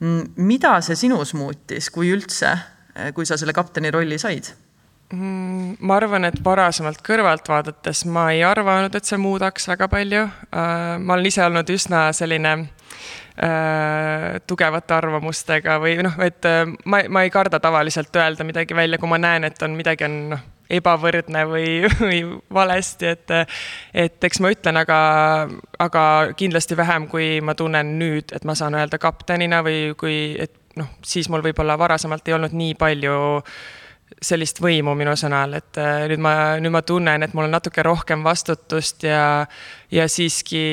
mm, 0.00 0.32
mida 0.40 0.78
see 0.84 0.96
sinus 0.96 1.34
muutis, 1.36 1.90
kui 1.92 2.10
üldse, 2.14 2.56
kui 3.14 3.28
sa 3.28 3.38
selle 3.40 3.54
kapteni 3.56 3.92
rolli 3.92 4.18
said? 4.18 4.52
Mm, 5.10 5.74
ma 5.82 5.96
arvan, 5.98 6.22
et 6.28 6.36
varasemalt 6.44 7.00
kõrvalt 7.02 7.48
vaadates 7.50 8.04
ma 8.06 8.28
ei 8.30 8.44
arvanud, 8.46 8.94
et 8.94 9.08
see 9.08 9.18
muudaks 9.18 9.66
väga 9.66 9.88
palju. 9.90 10.20
Äh, 10.54 10.92
ma 11.02 11.16
olen 11.16 11.26
ise 11.26 11.42
olnud 11.42 11.72
üsna 11.74 12.04
selline 12.14 12.52
äh, 12.62 14.38
tugevate 14.46 14.94
arvamustega 14.94 15.80
või 15.82 15.96
noh, 16.06 16.14
et 16.22 16.46
äh, 16.46 16.62
ma, 16.86 17.02
ma 17.10 17.24
ei 17.26 17.34
karda 17.34 17.58
tavaliselt 17.58 18.14
öelda 18.22 18.46
midagi 18.46 18.78
välja, 18.78 19.02
kui 19.02 19.10
ma 19.10 19.18
näen, 19.18 19.50
et 19.50 19.66
on 19.66 19.74
midagi 19.74 20.06
on 20.06 20.16
noh 20.36 20.46
ebavõrdne 20.70 21.44
või, 21.50 21.66
või 22.00 22.20
valesti, 22.54 23.10
et, 23.14 23.34
et 23.94 24.30
eks 24.30 24.40
ma 24.42 24.52
ütlen, 24.54 24.80
aga, 24.80 25.00
aga 25.82 26.04
kindlasti 26.38 26.78
vähem, 26.78 27.08
kui 27.10 27.40
ma 27.44 27.56
tunnen 27.58 27.96
nüüd, 28.00 28.34
et 28.36 28.46
ma 28.48 28.56
saan 28.58 28.78
öelda 28.78 29.00
kaptenina 29.02 29.64
või 29.66 29.92
kui, 30.00 30.16
et 30.38 30.54
noh, 30.80 30.90
siis 31.04 31.28
mul 31.32 31.44
võib-olla 31.44 31.78
varasemalt 31.78 32.28
ei 32.28 32.38
olnud 32.38 32.56
nii 32.56 32.74
palju 32.80 33.18
sellist 34.20 34.58
võimu 34.60 34.96
minu 34.98 35.14
sõnal, 35.18 35.54
et 35.60 35.78
nüüd 36.10 36.22
ma, 36.22 36.34
nüüd 36.60 36.74
ma 36.74 36.82
tunnen, 36.86 37.22
et 37.22 37.34
mul 37.36 37.46
on 37.46 37.54
natuke 37.54 37.82
rohkem 37.86 38.24
vastutust 38.26 39.06
ja, 39.06 39.46
ja 39.94 40.08
siiski 40.10 40.64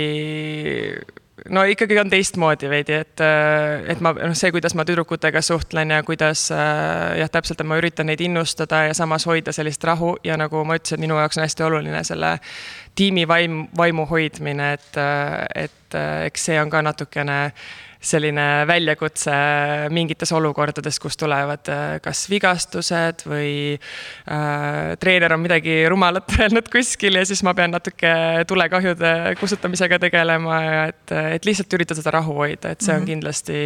no 1.49 1.63
ikkagi 1.63 1.99
on 1.99 2.09
teistmoodi 2.09 2.69
veidi, 2.69 2.97
et, 3.03 3.21
äh, 3.23 3.85
et 3.91 4.01
ma, 4.03 4.13
noh, 4.13 4.35
see, 4.37 4.51
kuidas 4.55 4.75
ma 4.77 4.85
tüdrukutega 4.87 5.41
suhtlen 5.45 5.91
ja 5.95 6.01
kuidas 6.07 6.47
äh, 6.51 7.17
jah, 7.21 7.31
täpselt, 7.31 7.61
et 7.61 7.67
ma 7.67 7.79
üritan 7.79 8.09
neid 8.11 8.21
innustada 8.23 8.83
ja 8.87 8.95
samas 8.97 9.27
hoida 9.29 9.53
sellist 9.55 9.83
rahu 9.87 10.15
ja 10.23 10.37
nagu 10.39 10.63
ma 10.67 10.77
ütlesin, 10.79 11.01
minu 11.03 11.19
jaoks 11.19 11.39
on 11.39 11.45
hästi 11.45 11.67
oluline 11.67 12.03
selle 12.07 12.37
tiimi 12.97 13.27
vaim, 13.27 13.65
vaimu 13.77 14.07
hoidmine, 14.09 14.73
et, 14.77 15.01
äh, 15.01 15.65
et 15.65 15.99
eks 16.27 16.49
see 16.49 16.57
on 16.61 16.69
ka 16.69 16.81
natukene 16.83 17.37
selline 18.03 18.65
väljakutse 18.67 19.33
mingites 19.93 20.31
olukordades, 20.35 20.99
kus 21.01 21.17
tulevad 21.17 21.69
äh, 21.71 21.97
kas 22.03 22.25
vigastused 22.29 23.23
või 23.27 23.51
äh, 23.73 24.93
treener 25.01 25.33
on 25.33 25.41
midagi 25.43 25.79
rumalat 25.89 26.35
öelnud 26.41 26.69
kuskil 26.71 27.17
ja 27.17 27.25
siis 27.27 27.43
ma 27.47 27.55
pean 27.57 27.73
natuke 27.73 28.11
tulekahjude 28.47 29.13
kustutamisega 29.39 29.99
tegelema 30.07 30.59
ja 30.61 30.83
et, 30.91 31.15
et 31.37 31.49
lihtsalt 31.49 31.73
üritada 31.79 32.01
seda 32.01 32.15
rahu 32.19 32.37
hoida, 32.37 32.73
et 32.73 32.81
see 32.81 32.93
on 32.93 33.01
mm 33.01 33.03
-hmm. 33.03 33.11
kindlasti, 33.13 33.57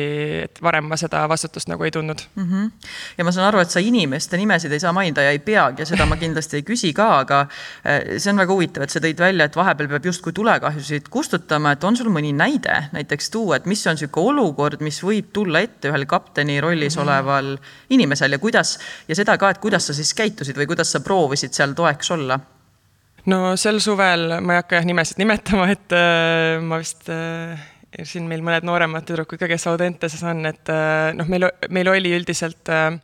et 0.46 0.62
varem 0.64 0.88
ma 0.88 0.98
seda 0.98 1.24
vastutust 1.30 1.70
nagu 1.72 1.84
ei 1.84 1.92
tundnud 1.92 2.22
mm. 2.36 2.44
-hmm. 2.44 2.72
ja 3.18 3.24
ma 3.24 3.32
saan 3.32 3.48
aru, 3.48 3.60
et 3.60 3.70
sa 3.70 3.80
inimeste 3.80 4.38
nimesid 4.38 4.72
ei 4.72 4.80
saa 4.80 4.94
mainida 4.94 5.22
ja 5.22 5.32
ei 5.32 5.40
peagi 5.40 5.82
ja 5.82 5.86
seda 5.86 6.06
ma 6.06 6.16
kindlasti 6.16 6.62
ei 6.62 6.64
küsi 6.64 6.94
ka, 6.94 7.10
aga 7.20 7.42
äh, 7.86 8.18
see 8.18 8.32
on 8.32 8.38
väga 8.38 8.54
huvitav, 8.54 8.84
et 8.84 8.90
sa 8.90 9.00
tõid 9.00 9.20
välja, 9.20 9.46
et 9.46 9.56
vahepeal 9.56 9.90
peab 9.90 10.06
justkui 10.06 10.34
tulekahjusid 10.34 11.10
kustutama, 11.10 11.72
et 11.72 11.84
on 11.84 11.98
sul 11.98 12.10
mõni 12.14 12.34
näide 12.34 12.84
näiteks 12.92 13.30
tuua, 13.30 13.60
et 13.60 13.66
mis 13.66 13.84
on 13.88 13.98
niisugune 14.22 14.42
olukord, 14.42 14.82
mis 14.82 15.02
võib 15.04 15.32
tulla 15.34 15.62
ette 15.62 15.90
ühel 15.92 16.06
kapteni 16.06 16.60
rollis 16.62 16.98
-hmm. 16.98 17.04
oleval 17.04 17.58
inimesel 17.90 18.32
ja 18.32 18.40
kuidas 18.40 18.80
ja 19.08 19.16
seda 19.16 19.38
ka, 19.38 19.50
et 19.50 19.58
kuidas 19.58 19.88
sa 19.88 19.94
siis 19.94 20.14
käitusid 20.14 20.58
või 20.58 20.68
kuidas 20.68 20.92
sa 20.92 21.00
proovisid 21.00 21.54
seal 21.54 21.74
toeks 21.74 22.12
olla? 22.12 22.40
no 23.26 23.56
sel 23.56 23.80
suvel 23.80 24.42
ma 24.42 24.54
ei 24.54 24.62
hakka 24.64 24.76
jah 24.76 24.86
nimesid 24.86 25.18
nimetama, 25.18 25.70
et 25.70 25.92
äh, 25.92 26.62
ma 26.62 26.78
vist 26.78 27.10
äh, 27.10 27.60
siin 28.04 28.28
meil 28.28 28.42
mõned 28.42 28.64
nooremad 28.64 29.06
tüdrukud 29.06 29.40
ka, 29.40 29.48
kes 29.48 29.68
Audenteses 29.68 30.24
on, 30.24 30.46
et 30.46 30.70
äh, 30.70 31.14
noh, 31.14 31.28
meil, 31.28 31.50
meil 31.70 31.88
oli 31.88 32.16
üldiselt 32.16 32.70
Äh, 32.70 33.00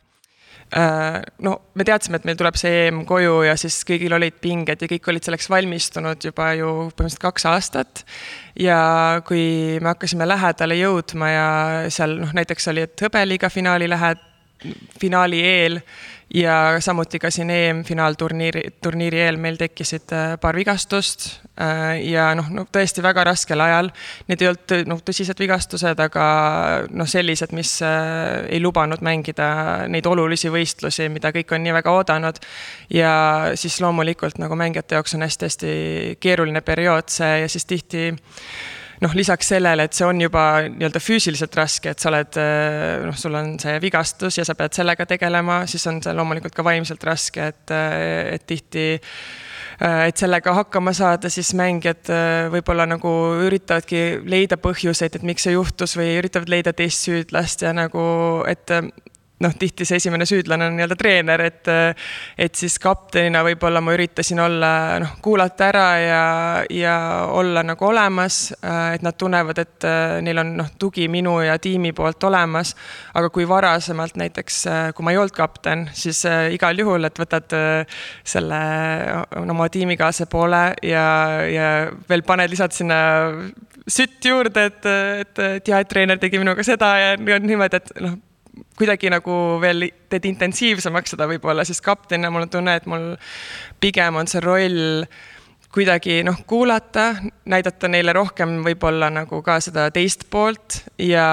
no 0.76 1.54
me 1.74 1.84
teadsime, 1.86 2.18
et 2.18 2.26
meil 2.28 2.36
tuleb 2.36 2.56
see 2.60 2.88
EM 2.88 3.04
koju 3.08 3.40
ja 3.46 3.54
siis 3.56 3.78
kõigil 3.88 4.12
olid 4.12 4.36
pinged 4.42 4.82
ja 4.84 4.88
kõik 4.90 5.08
olid 5.08 5.24
selleks 5.24 5.48
valmistunud 5.48 6.28
juba 6.28 6.50
ju 6.58 6.68
põhimõtteliselt 6.90 7.22
kaks 7.24 7.46
aastat. 7.48 8.04
ja 8.58 9.22
kui 9.26 9.78
me 9.80 9.92
hakkasime 9.94 10.28
lähedale 10.28 10.76
jõudma 10.76 11.30
ja 11.32 11.48
seal 11.94 12.18
noh, 12.20 12.34
näiteks 12.36 12.68
oli, 12.68 12.84
et 12.84 13.06
hõbeliiga 13.06 13.48
finaali 13.50 13.88
lähed, 13.88 14.20
finaali 15.00 15.40
eel 15.40 15.80
ja 16.34 16.76
samuti 16.80 17.18
ka 17.18 17.30
siin 17.30 17.50
EM-finaalturniiri, 17.50 18.62
turniiri 18.82 19.20
eel 19.24 19.38
meil 19.40 19.56
tekkisid 19.56 20.12
äh, 20.12 20.34
paar 20.40 20.56
vigastust 20.56 21.28
äh, 21.60 22.02
ja 22.04 22.28
noh, 22.36 22.50
no 22.52 22.66
tõesti 22.72 23.02
väga 23.04 23.24
raskel 23.30 23.60
ajal. 23.64 23.88
Need 24.28 24.44
ei 24.44 24.50
olnud 24.50 24.74
noh, 24.90 25.00
tõsised 25.04 25.40
vigastused, 25.40 26.00
aga 26.04 26.26
noh, 26.90 27.08
sellised, 27.08 27.54
mis 27.56 27.78
äh, 27.86 28.44
ei 28.52 28.60
lubanud 28.60 29.04
mängida 29.04 29.88
neid 29.88 30.06
olulisi 30.06 30.52
võistlusi, 30.52 31.08
mida 31.12 31.32
kõik 31.34 31.56
on 31.56 31.64
nii 31.64 31.76
väga 31.80 31.96
oodanud. 31.96 32.42
ja 32.92 33.12
siis 33.54 33.80
loomulikult 33.80 34.38
nagu 34.38 34.56
mängijate 34.56 34.96
jaoks 34.96 35.14
on 35.14 35.24
hästi-hästi 35.24 36.18
keeruline 36.20 36.60
periood 36.60 37.08
see 37.12 37.40
ja 37.42 37.48
siis 37.48 37.64
tihti 37.68 38.10
noh, 39.04 39.14
lisaks 39.14 39.52
sellele, 39.54 39.86
et 39.86 39.96
see 39.96 40.06
on 40.06 40.20
juba 40.22 40.44
nii-öelda 40.68 41.02
füüsiliselt 41.02 41.54
raske, 41.58 41.92
et 41.92 42.02
sa 42.02 42.10
oled 42.12 42.38
eh, 42.40 43.04
noh, 43.06 43.18
sul 43.18 43.36
on 43.38 43.54
see 43.60 43.76
vigastus 43.82 44.40
ja 44.40 44.46
sa 44.46 44.56
pead 44.58 44.76
sellega 44.78 45.06
tegelema, 45.08 45.62
siis 45.70 45.86
on 45.90 46.00
see 46.04 46.14
loomulikult 46.16 46.56
ka 46.56 46.66
vaimselt 46.66 47.04
raske, 47.06 47.50
et, 47.52 47.74
eh, 47.74 48.34
et 48.36 48.46
tihti 48.48 48.86
eh, 48.94 50.00
et 50.08 50.18
sellega 50.18 50.54
hakkama 50.62 50.94
saada, 50.96 51.30
siis 51.32 51.52
mängijad 51.58 52.10
võib-olla 52.54 52.88
nagu 52.90 53.12
üritavadki 53.46 54.24
leida 54.26 54.58
põhjuseid, 54.60 55.18
et 55.18 55.26
miks 55.26 55.46
see 55.46 55.54
juhtus 55.54 55.94
või 55.98 56.16
üritavad 56.18 56.50
leida 56.50 56.74
teist 56.76 57.06
süüdlast 57.06 57.62
ja 57.66 57.74
nagu, 57.76 58.08
et 58.50 58.74
noh, 59.40 59.54
tihti 59.58 59.86
see 59.86 59.98
esimene 60.00 60.26
süüdlane 60.26 60.66
on 60.66 60.76
nii-öelda 60.76 60.96
treener, 60.98 61.42
et 61.46 61.70
et 62.38 62.58
siis 62.58 62.78
kaptenina 62.82 63.44
võib-olla 63.46 63.80
ma 63.84 63.94
üritasin 63.94 64.40
olla 64.42 64.70
noh, 65.02 65.14
kuulata 65.22 65.68
ära 65.68 65.86
ja, 66.02 66.22
ja 66.74 66.96
olla 67.34 67.62
nagu 67.66 67.86
olemas, 67.86 68.40
et 68.94 69.04
nad 69.06 69.18
tunnevad, 69.18 69.62
et 69.62 69.88
neil 70.24 70.42
on 70.42 70.54
noh, 70.58 70.72
tugi 70.78 71.08
minu 71.12 71.38
ja 71.44 71.58
tiimi 71.62 71.92
poolt 71.96 72.24
olemas. 72.28 72.74
aga 73.14 73.30
kui 73.30 73.48
varasemalt 73.48 74.18
näiteks, 74.18 74.62
kui 74.94 75.06
ma 75.06 75.14
ei 75.14 75.20
olnud 75.20 75.34
kapten, 75.36 75.88
siis 75.94 76.24
igal 76.54 76.78
juhul, 76.78 77.04
et 77.04 77.18
võtad 77.18 77.54
selle 78.24 78.60
oma 79.38 79.68
tiimikaaslase 79.68 80.26
poole 80.30 80.62
ja, 80.82 81.06
ja 81.46 81.68
veel 82.08 82.22
paned, 82.26 82.50
lisad 82.50 82.74
sinna 82.74 82.98
sütt 83.88 84.24
juurde, 84.24 84.68
et, 84.70 84.86
et, 85.22 85.44
et 85.58 85.68
jah, 85.68 85.82
et 85.82 85.88
treener 85.88 86.18
tegi 86.20 86.40
minuga 86.40 86.64
seda 86.66 86.94
ja 87.00 87.12
niimoodi, 87.18 87.78
et 87.78 87.92
noh 88.04 88.18
kuidagi 88.78 89.10
nagu 89.12 89.34
veel 89.62 89.88
teed 90.10 90.28
intensiivsemaks 90.32 91.14
seda 91.14 91.28
võib-olla, 91.30 91.64
siis 91.68 91.82
kaptenina 91.84 92.30
mul 92.32 92.46
on 92.46 92.52
tunne, 92.52 92.76
et 92.78 92.86
mul 92.90 93.10
pigem 93.80 94.20
on 94.20 94.30
see 94.30 94.42
roll 94.44 95.04
kuidagi 95.74 96.22
noh, 96.24 96.36
kuulata, 96.46 97.10
näidata 97.44 97.90
neile 97.92 98.12
rohkem 98.16 98.62
võib-olla 98.64 99.10
nagu 99.12 99.42
ka 99.44 99.58
seda 99.60 99.88
teist 99.92 100.24
poolt 100.32 100.78
ja, 101.02 101.26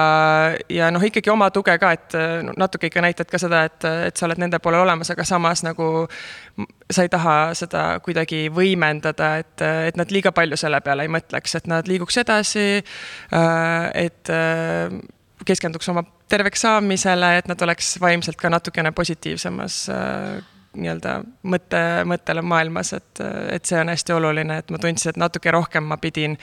ja 0.68 0.90
noh, 0.92 1.02
ikkagi 1.08 1.32
oma 1.32 1.48
tuge 1.54 1.72
ka, 1.80 1.92
et 1.96 2.16
natuke 2.60 2.90
ikka 2.90 3.04
näitad 3.04 3.30
ka 3.32 3.40
seda, 3.40 3.62
et, 3.70 3.86
et 4.10 4.16
sa 4.16 4.26
oled 4.28 4.42
nende 4.42 4.60
poolel 4.60 4.84
olemas, 4.84 5.10
aga 5.14 5.24
samas 5.24 5.64
nagu 5.64 5.88
sa 6.92 7.06
ei 7.06 7.12
taha 7.12 7.38
seda 7.56 7.86
kuidagi 8.04 8.46
võimendada, 8.52 9.38
et, 9.40 9.64
et 9.88 9.96
nad 9.96 10.12
liiga 10.12 10.34
palju 10.36 10.60
selle 10.60 10.82
peale 10.84 11.08
ei 11.08 11.14
mõtleks, 11.16 11.56
et 11.56 11.72
nad 11.72 11.88
liiguks 11.88 12.20
edasi. 12.20 12.68
et 13.96 14.34
keskenduks 15.46 15.88
oma 15.94 16.04
terveks 16.28 16.66
saamisele, 16.66 17.36
et 17.38 17.48
nad 17.48 17.62
oleks 17.62 17.96
vaimselt 18.00 18.38
ka 18.40 18.50
natukene 18.50 18.92
positiivsemas 18.92 19.80
äh, 19.94 20.44
nii-öelda 20.76 21.12
mõtte, 21.48 21.80
mõttele 22.08 22.42
maailmas, 22.44 22.92
et, 22.96 23.20
et 23.52 23.64
see 23.64 23.78
on 23.80 23.90
hästi 23.92 24.14
oluline, 24.16 24.58
et 24.60 24.72
ma 24.72 24.80
tundsin, 24.82 25.12
et 25.12 25.20
natuke 25.20 25.52
rohkem 25.54 25.86
ma 25.88 25.98
pidin 26.00 26.36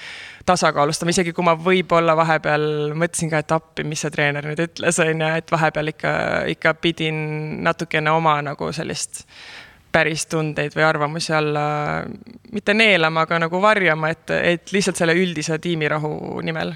tasakaalustama, 0.49 1.13
isegi 1.13 1.33
kui 1.35 1.45
ma 1.45 1.55
võib-olla 1.59 2.15
vahepeal 2.17 2.95
mõtlesin 2.97 3.31
ka, 3.31 3.43
et 3.43 3.55
appi, 3.55 3.85
mis 3.87 4.03
see 4.03 4.13
treener 4.13 4.45
nüüd 4.47 4.63
ütles, 4.65 5.01
on 5.03 5.25
ju, 5.25 5.33
et 5.41 5.53
vahepeal 5.53 5.93
ikka, 5.93 6.13
ikka 6.55 6.73
pidin 6.81 7.19
natukene 7.65 8.13
oma 8.13 8.39
nagu 8.45 8.71
sellist 8.75 9.23
päris 9.93 10.25
tundeid 10.25 10.73
või 10.73 10.87
arvamusi 10.87 11.35
alla 11.37 11.65
mitte 12.51 12.73
neelama, 12.73 13.27
aga 13.27 13.43
nagu 13.45 13.61
varjama, 13.61 14.09
et, 14.09 14.33
et 14.33 14.73
lihtsalt 14.73 14.97
selle 14.97 15.13
üldise 15.17 15.59
tiimirahu 15.61 16.41
nimel 16.41 16.73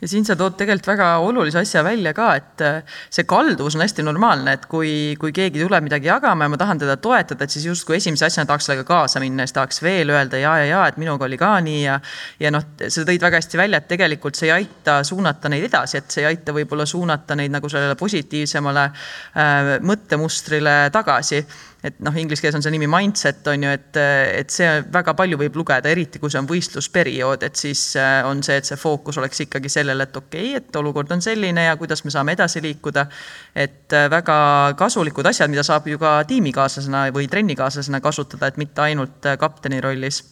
ja 0.00 0.08
siin 0.08 0.24
sa 0.24 0.36
tood 0.38 0.56
tegelikult 0.58 0.90
väga 0.92 1.08
olulise 1.24 1.60
asja 1.60 1.82
välja 1.84 2.12
ka, 2.16 2.30
et 2.38 2.64
äh, 2.64 2.98
see 3.12 3.26
kalduvus 3.28 3.76
on 3.76 3.84
hästi 3.84 4.04
normaalne, 4.06 4.54
et 4.56 4.66
kui, 4.70 4.92
kui 5.20 5.32
keegi 5.36 5.62
tuleb 5.62 5.86
midagi 5.86 6.10
jagama 6.10 6.46
ja 6.46 6.52
ma 6.52 6.60
tahan 6.60 6.80
teda 6.82 6.96
toetada, 7.02 7.44
et 7.44 7.54
siis 7.54 7.66
justkui 7.68 7.98
esimese 7.98 8.26
asjana 8.28 8.48
tahaks 8.48 8.70
sellega 8.70 8.86
kaasa 8.88 9.22
minna, 9.22 9.46
siis 9.46 9.56
tahaks 9.56 9.82
veel 9.84 10.12
öelda 10.14 10.40
ja, 10.40 10.56
ja, 10.62 10.68
ja, 10.70 10.82
et 10.88 11.00
minuga 11.00 11.28
oli 11.28 11.38
ka 11.40 11.52
nii 11.64 11.82
ja 11.84 11.98
ja 12.40 12.52
noh, 12.54 12.64
sa 12.88 13.06
tõid 13.06 13.22
väga 13.22 13.40
hästi 13.40 13.60
välja, 13.60 13.80
et 13.80 13.88
tegelikult 13.90 14.38
see 14.38 14.48
ei 14.50 14.54
aita 14.60 15.00
suunata 15.06 15.52
neid 15.52 15.68
edasi, 15.68 16.00
et 16.00 16.12
see 16.12 16.24
ei 16.24 16.30
aita 16.32 16.54
võib-olla 16.56 16.86
suunata 16.88 17.36
neid 17.38 17.52
nagu 17.52 17.68
sellele 17.72 17.98
positiivsemale 18.00 18.86
äh, 18.90 19.74
mõttemustrile 19.86 20.78
tagasi 20.94 21.44
et 21.84 22.00
noh, 22.04 22.16
inglise 22.20 22.42
keeles 22.44 22.58
on 22.58 22.64
see 22.64 22.72
nimi 22.74 22.88
mindset 22.90 23.46
on 23.52 23.64
ju, 23.64 23.70
et, 23.76 23.98
et 24.40 24.52
see 24.52 24.68
väga 24.92 25.14
palju 25.16 25.38
võib 25.40 25.56
lugeda, 25.62 25.88
eriti 25.88 26.20
kui 26.20 26.32
see 26.32 26.40
on 26.42 26.48
võistlusperiood, 26.48 27.46
et 27.46 27.56
siis 27.56 27.84
äh, 28.00 28.20
on 28.28 28.42
see, 28.44 28.58
et 28.60 28.68
see 28.68 28.76
fookus 28.80 29.20
oleks 29.20 29.46
ikkagi 29.46 29.72
sellele, 29.72 30.04
et 30.08 30.20
okei 30.20 30.50
okay,, 30.50 30.60
et 30.60 30.80
olukord 30.80 31.12
on 31.16 31.24
selline 31.24 31.64
ja 31.70 31.78
kuidas 31.80 32.04
me 32.04 32.12
saame 32.12 32.36
edasi 32.36 32.62
liikuda. 32.64 33.06
et 33.54 33.96
äh, 33.96 34.10
väga 34.12 34.36
kasulikud 34.76 35.26
asjad, 35.26 35.50
mida 35.50 35.64
saab 35.66 35.88
ju 35.88 35.98
ka 35.98 36.18
tiimikaaslasena 36.28 37.08
või 37.16 37.30
trennikaaslasena 37.32 38.00
kasutada, 38.04 38.50
et 38.50 38.60
mitte 38.60 38.84
ainult 38.84 39.26
äh, 39.26 39.38
kapteni 39.40 39.80
rollis 39.80 40.22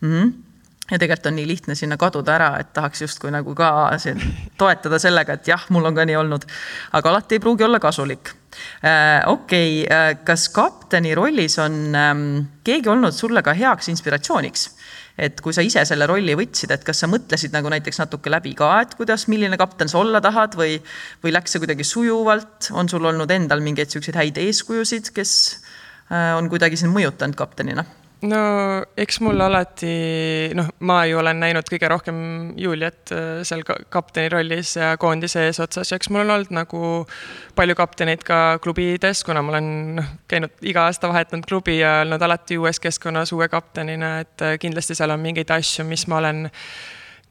mm. 0.00 0.10
-hmm 0.10 0.34
ja 0.90 0.98
tegelikult 0.98 1.26
on 1.26 1.36
nii 1.38 1.46
lihtne 1.48 1.74
sinna 1.74 1.96
kaduda 1.96 2.34
ära, 2.34 2.48
et 2.60 2.72
tahaks 2.76 3.02
justkui 3.02 3.30
nagu 3.32 3.54
ka 3.56 3.68
toetada 4.60 4.98
sellega, 5.00 5.38
et 5.38 5.48
jah, 5.48 5.62
mul 5.72 5.88
on 5.88 5.96
ka 5.96 6.04
nii 6.04 6.16
olnud. 6.20 6.44
aga 6.92 7.10
alati 7.10 7.38
ei 7.38 7.40
pruugi 7.40 7.64
olla 7.64 7.80
kasulik. 7.80 8.34
Okei 9.26 9.84
okay, 9.84 9.86
äh,, 9.88 10.10
kas 10.26 10.48
kapteni 10.54 11.14
rollis 11.14 11.58
on 11.62 11.94
ähm, 11.98 12.26
keegi 12.64 12.90
olnud 12.92 13.14
sulle 13.16 13.42
ka 13.42 13.54
heaks 13.56 13.88
inspiratsiooniks? 13.92 14.68
et 15.14 15.38
kui 15.40 15.54
sa 15.54 15.62
ise 15.62 15.84
selle 15.86 16.08
rolli 16.10 16.34
võtsid, 16.34 16.72
et 16.74 16.82
kas 16.86 17.04
sa 17.04 17.08
mõtlesid 17.10 17.54
nagu 17.54 17.70
näiteks 17.70 18.00
natuke 18.02 18.32
läbi 18.32 18.54
ka, 18.58 18.70
et 18.82 18.96
kuidas, 18.98 19.28
milline 19.30 19.54
kapten 19.60 19.90
sa 19.90 20.00
olla 20.00 20.18
tahad 20.24 20.56
või, 20.58 20.80
või 21.22 21.34
läks 21.36 21.54
see 21.54 21.62
kuidagi 21.62 21.86
sujuvalt, 21.86 22.72
on 22.74 22.90
sul 22.90 23.06
olnud 23.06 23.30
endal 23.30 23.62
mingeid 23.62 23.94
siukseid 23.94 24.18
häid 24.18 24.40
eeskujusid, 24.42 25.12
kes 25.14 25.34
äh, 26.10 26.32
on 26.34 26.50
kuidagi 26.50 26.80
sind 26.80 26.94
mõjutanud 26.96 27.38
kaptenina? 27.38 27.86
No 28.28 28.40
eks 29.00 29.18
mul 29.24 29.40
alati, 29.44 29.92
noh, 30.56 30.68
ma 30.86 31.00
ju 31.08 31.18
olen 31.20 31.40
näinud 31.42 31.68
kõige 31.70 31.90
rohkem 31.90 32.18
Juliet 32.60 33.12
äh, 33.14 33.42
seal 33.46 33.64
kapteni 33.64 34.30
rollis 34.32 34.74
ja 34.78 34.94
koondise 35.00 35.44
eesotsas 35.48 35.92
ja 35.92 35.98
eks 36.00 36.10
mul 36.12 36.24
on 36.24 36.34
olnud 36.36 36.54
nagu 36.54 36.82
palju 37.58 37.76
kapteneid 37.78 38.24
ka 38.26 38.58
klubides, 38.64 39.24
kuna 39.26 39.42
ma 39.44 39.54
olen 39.54 39.70
noh, 40.00 40.10
käinud 40.30 40.66
iga 40.66 40.88
aasta 40.88 41.10
vahetanud 41.12 41.46
klubi 41.48 41.78
ja 41.80 42.00
olnud 42.04 42.22
alati 42.22 42.58
uues 42.60 42.80
keskkonnas 42.82 43.34
uue 43.36 43.48
kaptenina, 43.52 44.18
et 44.24 44.44
äh, 44.44 44.58
kindlasti 44.62 44.96
seal 44.98 45.14
on 45.14 45.22
mingeid 45.24 45.52
asju, 45.54 45.86
mis 45.88 46.06
ma 46.08 46.22
olen 46.22 46.46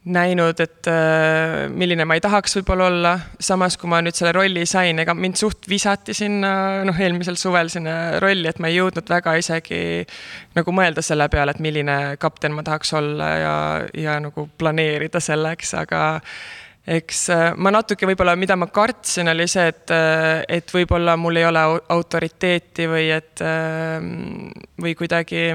näinud, 0.04 0.60
et 0.60 0.88
äh, 0.92 1.70
milline 1.72 2.04
ma 2.08 2.18
ei 2.18 2.24
tahaks 2.24 2.58
võib-olla 2.58 2.88
olla. 2.90 3.14
samas, 3.40 3.78
kui 3.80 3.90
ma 3.90 4.02
nüüd 4.04 4.18
selle 4.18 4.34
rolli 4.36 4.66
sain, 4.68 5.00
ega 5.00 5.16
mind 5.16 5.40
suht 5.40 5.70
visati 5.70 6.16
sinna, 6.18 6.84
noh, 6.88 6.98
eelmisel 7.00 7.38
suvel 7.40 7.72
sinna 7.72 8.20
rolli, 8.24 8.50
et 8.50 8.60
ma 8.60 8.72
ei 8.72 8.82
jõudnud 8.82 9.08
väga 9.10 9.38
isegi 9.40 10.04
nagu 10.58 10.76
mõelda 10.76 11.04
selle 11.06 11.30
peale, 11.32 11.56
et 11.56 11.64
milline 11.64 12.18
kapten 12.20 12.56
ma 12.56 12.66
tahaks 12.68 12.94
olla 13.00 13.30
ja, 13.40 13.56
ja 13.96 14.18
nagu 14.24 14.50
planeerida 14.60 15.24
selleks, 15.24 15.72
aga 15.80 16.04
eks 16.84 17.24
äh, 17.32 17.46
ma 17.56 17.72
natuke 17.72 18.08
võib-olla, 18.10 18.36
mida 18.36 18.60
ma 18.60 18.68
kartsin, 18.68 19.32
oli 19.32 19.48
see, 19.48 19.70
et, 19.72 19.88
äh, 19.96 20.44
et 20.60 20.76
võib-olla 20.76 21.16
mul 21.16 21.40
ei 21.40 21.48
ole 21.48 21.64
autoriteeti 21.96 22.92
või 22.92 23.08
et 23.16 23.40
või 24.84 24.98
kuidagi 25.00 25.48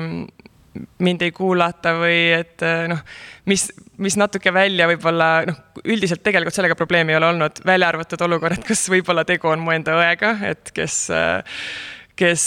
mind 1.05 1.27
ei 1.27 1.35
kuulata 1.35 1.95
või 1.99 2.19
et 2.37 2.65
noh, 2.91 3.03
mis, 3.51 3.69
mis 3.99 4.17
natuke 4.21 4.53
välja 4.55 4.89
võib-olla 4.91 5.29
noh, 5.49 5.61
üldiselt 5.85 6.23
tegelikult 6.25 6.57
sellega 6.57 6.79
probleemi 6.79 7.15
ei 7.15 7.21
ole 7.21 7.31
olnud, 7.33 7.63
välja 7.67 7.93
arvatud 7.93 8.25
olukorrad, 8.29 8.65
kus 8.67 8.87
võib-olla 8.93 9.27
tegu 9.29 9.51
on 9.53 9.63
mu 9.65 9.75
enda 9.75 9.97
õega, 9.99 10.35
et 10.51 10.75
kes 10.77 11.05
kes, 12.19 12.45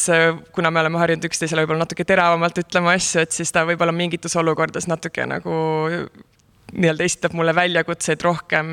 kuna 0.51 0.71
me 0.71 0.81
oleme 0.83 0.99
harjunud 0.99 1.25
üksteisele 1.29 1.63
võib-olla 1.63 1.85
natuke 1.85 2.03
teravamalt 2.07 2.57
ütlema 2.59 2.95
asju, 2.97 3.23
et 3.23 3.31
siis 3.35 3.53
ta 3.55 3.63
võib-olla 3.67 3.93
mingites 3.95 4.35
olukordades 4.39 4.89
natuke 4.91 5.23
nagu 5.29 5.55
nii-öelda 6.71 7.05
esitab 7.05 7.35
mulle 7.37 7.53
väljakutseid 7.55 8.21
rohkem, 8.23 8.71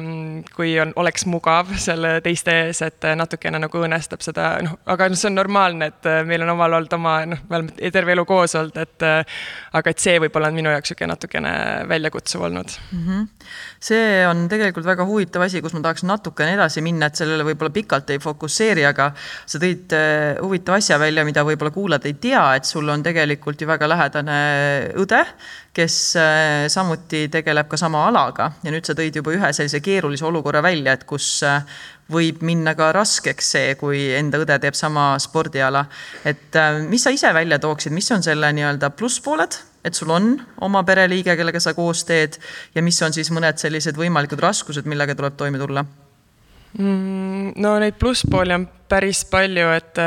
kui 0.54 0.74
on, 0.80 0.92
oleks 1.00 1.26
mugav 1.30 1.72
selle 1.80 2.18
teiste 2.24 2.54
ees, 2.64 2.82
et 2.86 3.06
natukene 3.18 3.60
nagu 3.62 3.80
õõnestab 3.80 4.22
seda, 4.24 4.50
noh, 4.64 4.78
aga 4.86 5.08
noh, 5.10 5.18
see 5.18 5.30
on 5.30 5.38
normaalne, 5.38 5.90
et 5.92 6.08
meil 6.28 6.44
on 6.46 6.54
omal 6.54 6.78
olnud 6.78 6.96
oma, 6.98 7.14
noh, 7.28 7.42
me 7.50 7.60
oleme 7.60 7.92
terve 7.94 8.14
elu 8.14 8.24
koos 8.28 8.54
olnud, 8.58 8.78
et 8.82 9.06
aga 9.08 9.92
et 9.92 10.02
see 10.02 10.18
võib-olla 10.22 10.52
on 10.52 10.58
minu 10.58 10.72
jaoks 10.72 10.88
niisugune 10.88 11.12
natukene 11.12 11.52
väljakutsuv 11.88 12.44
olnud 12.48 12.72
mm. 12.92 13.04
-hmm. 13.04 13.26
see 13.90 14.26
on 14.28 14.46
tegelikult 14.48 14.86
väga 14.86 15.04
huvitav 15.08 15.44
asi, 15.44 15.62
kus 15.62 15.74
ma 15.76 15.82
tahaks 15.84 16.04
natukene 16.08 16.54
edasi 16.56 16.82
minna, 16.84 17.06
et 17.06 17.20
sellele 17.20 17.44
võib-olla 17.50 17.74
pikalt 17.74 18.10
ei 18.10 18.22
fokusseeri, 18.22 18.86
aga 18.88 19.10
sa 19.46 19.58
tõid 19.58 19.94
äh, 19.96 20.40
huvitava 20.42 20.78
asja 20.78 20.98
välja, 20.98 21.24
mida 21.24 21.44
võib-olla 21.44 21.74
kuulajad 21.74 22.06
ei 22.06 22.14
tea, 22.14 22.44
et 22.56 22.64
sul 22.64 22.88
on 22.88 23.02
tegelikult 23.02 23.60
ju 23.60 23.68
väga 23.68 23.88
lähedane 23.88 24.38
õde 24.96 25.24
kes 25.78 25.96
äh, 26.18 26.66
samuti 26.72 27.28
tegeleb 27.30 27.68
ka 27.70 27.78
sama 27.78 27.87
alaga 27.96 28.50
ja 28.64 28.72
nüüd 28.72 28.86
sa 28.86 28.94
tõid 28.98 29.16
juba 29.16 29.32
ühe 29.32 29.50
sellise 29.56 29.80
keerulise 29.84 30.26
olukorra 30.28 30.60
välja, 30.64 30.94
et 30.96 31.06
kus 31.08 31.26
äh, 31.46 31.62
võib 32.12 32.42
minna 32.46 32.74
ka 32.78 32.90
raskeks 32.96 33.52
see, 33.54 33.74
kui 33.80 34.02
enda 34.16 34.40
õde 34.42 34.58
teeb 34.62 34.76
sama 34.76 35.10
spordiala. 35.22 35.86
et 36.24 36.56
äh, 36.56 36.80
mis 36.88 37.04
sa 37.04 37.12
ise 37.14 37.32
välja 37.34 37.58
tooksid, 37.62 37.94
mis 37.94 38.10
on 38.12 38.24
selle 38.24 38.50
nii-öelda 38.56 38.90
plusspooled, 38.96 39.58
et 39.84 39.94
sul 39.94 40.10
on 40.12 40.34
oma 40.64 40.82
pereliige, 40.84 41.36
kellega 41.36 41.60
sa 41.60 41.74
koos 41.74 42.04
teed 42.08 42.40
ja 42.74 42.82
mis 42.82 43.00
on 43.02 43.14
siis 43.16 43.30
mõned 43.32 43.60
sellised 43.60 43.96
võimalikud 43.96 44.42
raskused, 44.42 44.88
millega 44.88 45.16
tuleb 45.16 45.38
toime 45.38 45.60
tulla? 45.62 45.84
Mm, 46.78 47.54
no 47.56 47.78
neid 47.80 47.96
plusspooli 48.00 48.52
on 48.52 48.68
päris 48.88 49.24
palju, 49.30 49.70
et 49.72 50.02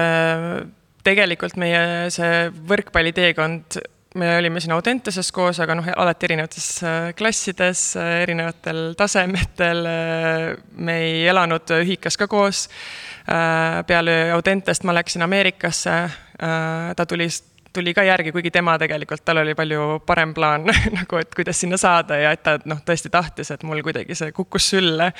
tegelikult 1.05 1.57
meie 1.57 2.11
see 2.13 2.45
võrkpalliteekond 2.69 3.81
me 4.15 4.37
olime 4.37 4.59
siin 4.59 4.73
Audentases 4.75 5.31
koos, 5.31 5.59
aga 5.63 5.75
noh, 5.77 5.87
alati 5.97 6.27
erinevates 6.27 6.67
äh, 6.83 7.11
klassides, 7.17 7.83
äh, 7.99 8.21
erinevatel 8.25 8.93
tasemetel. 8.99 9.85
Äh, 9.87 10.47
me 10.75 10.97
ei 11.05 11.27
elanud 11.31 11.71
ühikas 11.81 12.19
ka 12.19 12.27
koos. 12.27 12.67
peale 13.87 14.31
Audentest 14.33 14.83
ma 14.83 14.93
läksin 14.93 15.21
Ameerikasse. 15.21 16.09
ta 16.95 17.05
tuli 17.05 17.27
tuli 17.73 17.93
ka 17.93 18.03
järgi, 18.03 18.31
kuigi 18.35 18.51
tema 18.51 18.75
tegelikult, 18.79 19.23
tal 19.25 19.41
oli 19.41 19.55
palju 19.57 20.01
parem 20.05 20.33
plaan 20.33 20.67
nagu, 20.99 21.19
et 21.21 21.33
kuidas 21.35 21.61
sinna 21.63 21.79
saada 21.81 22.17
ja 22.19 22.33
et 22.35 22.43
ta 22.43 22.57
noh, 22.65 22.81
tõesti 22.85 23.11
tahtis, 23.13 23.51
et 23.53 23.63
mul 23.67 23.83
kuidagi 23.85 24.15
see 24.17 24.31
kukkus 24.35 24.69
sülle. 24.73 25.11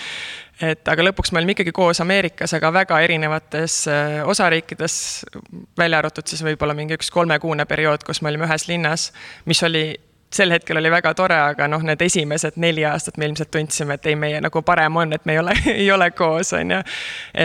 et 0.61 0.87
aga 0.93 1.07
lõpuks 1.07 1.31
me 1.31 1.41
olime 1.41 1.55
ikkagi 1.55 1.73
koos 1.75 2.01
Ameerikas, 2.03 2.53
aga 2.57 2.73
väga 2.73 2.99
erinevates 3.05 3.81
äh, 3.91 4.21
osariikides, 4.27 4.95
välja 5.79 6.01
arvatud 6.01 6.27
siis 6.27 6.43
võib-olla 6.45 6.75
mingi 6.77 6.97
üks 6.99 7.11
kolmekuune 7.13 7.65
periood, 7.65 8.05
kus 8.07 8.21
me 8.21 8.31
olime 8.33 8.49
ühes 8.49 8.67
linnas, 8.69 9.11
mis 9.45 9.63
oli 9.67 9.85
sel 10.35 10.51
hetkel 10.55 10.79
oli 10.79 10.91
väga 10.91 11.13
tore, 11.17 11.37
aga 11.51 11.67
noh, 11.71 11.81
need 11.85 12.01
esimesed 12.05 12.57
neli 12.61 12.85
aastat 12.87 13.17
me 13.19 13.27
ilmselt 13.27 13.51
tundsime, 13.51 13.97
et 13.97 14.11
ei, 14.11 14.17
meie 14.19 14.39
nagu 14.43 14.63
parem 14.65 15.01
on, 15.01 15.15
et 15.15 15.25
me 15.27 15.35
ei 15.35 15.41
ole 15.41 15.55
ei 15.73 15.89
ole 15.91 16.11
koos, 16.15 16.53
on 16.57 16.77
ju. 16.77 16.83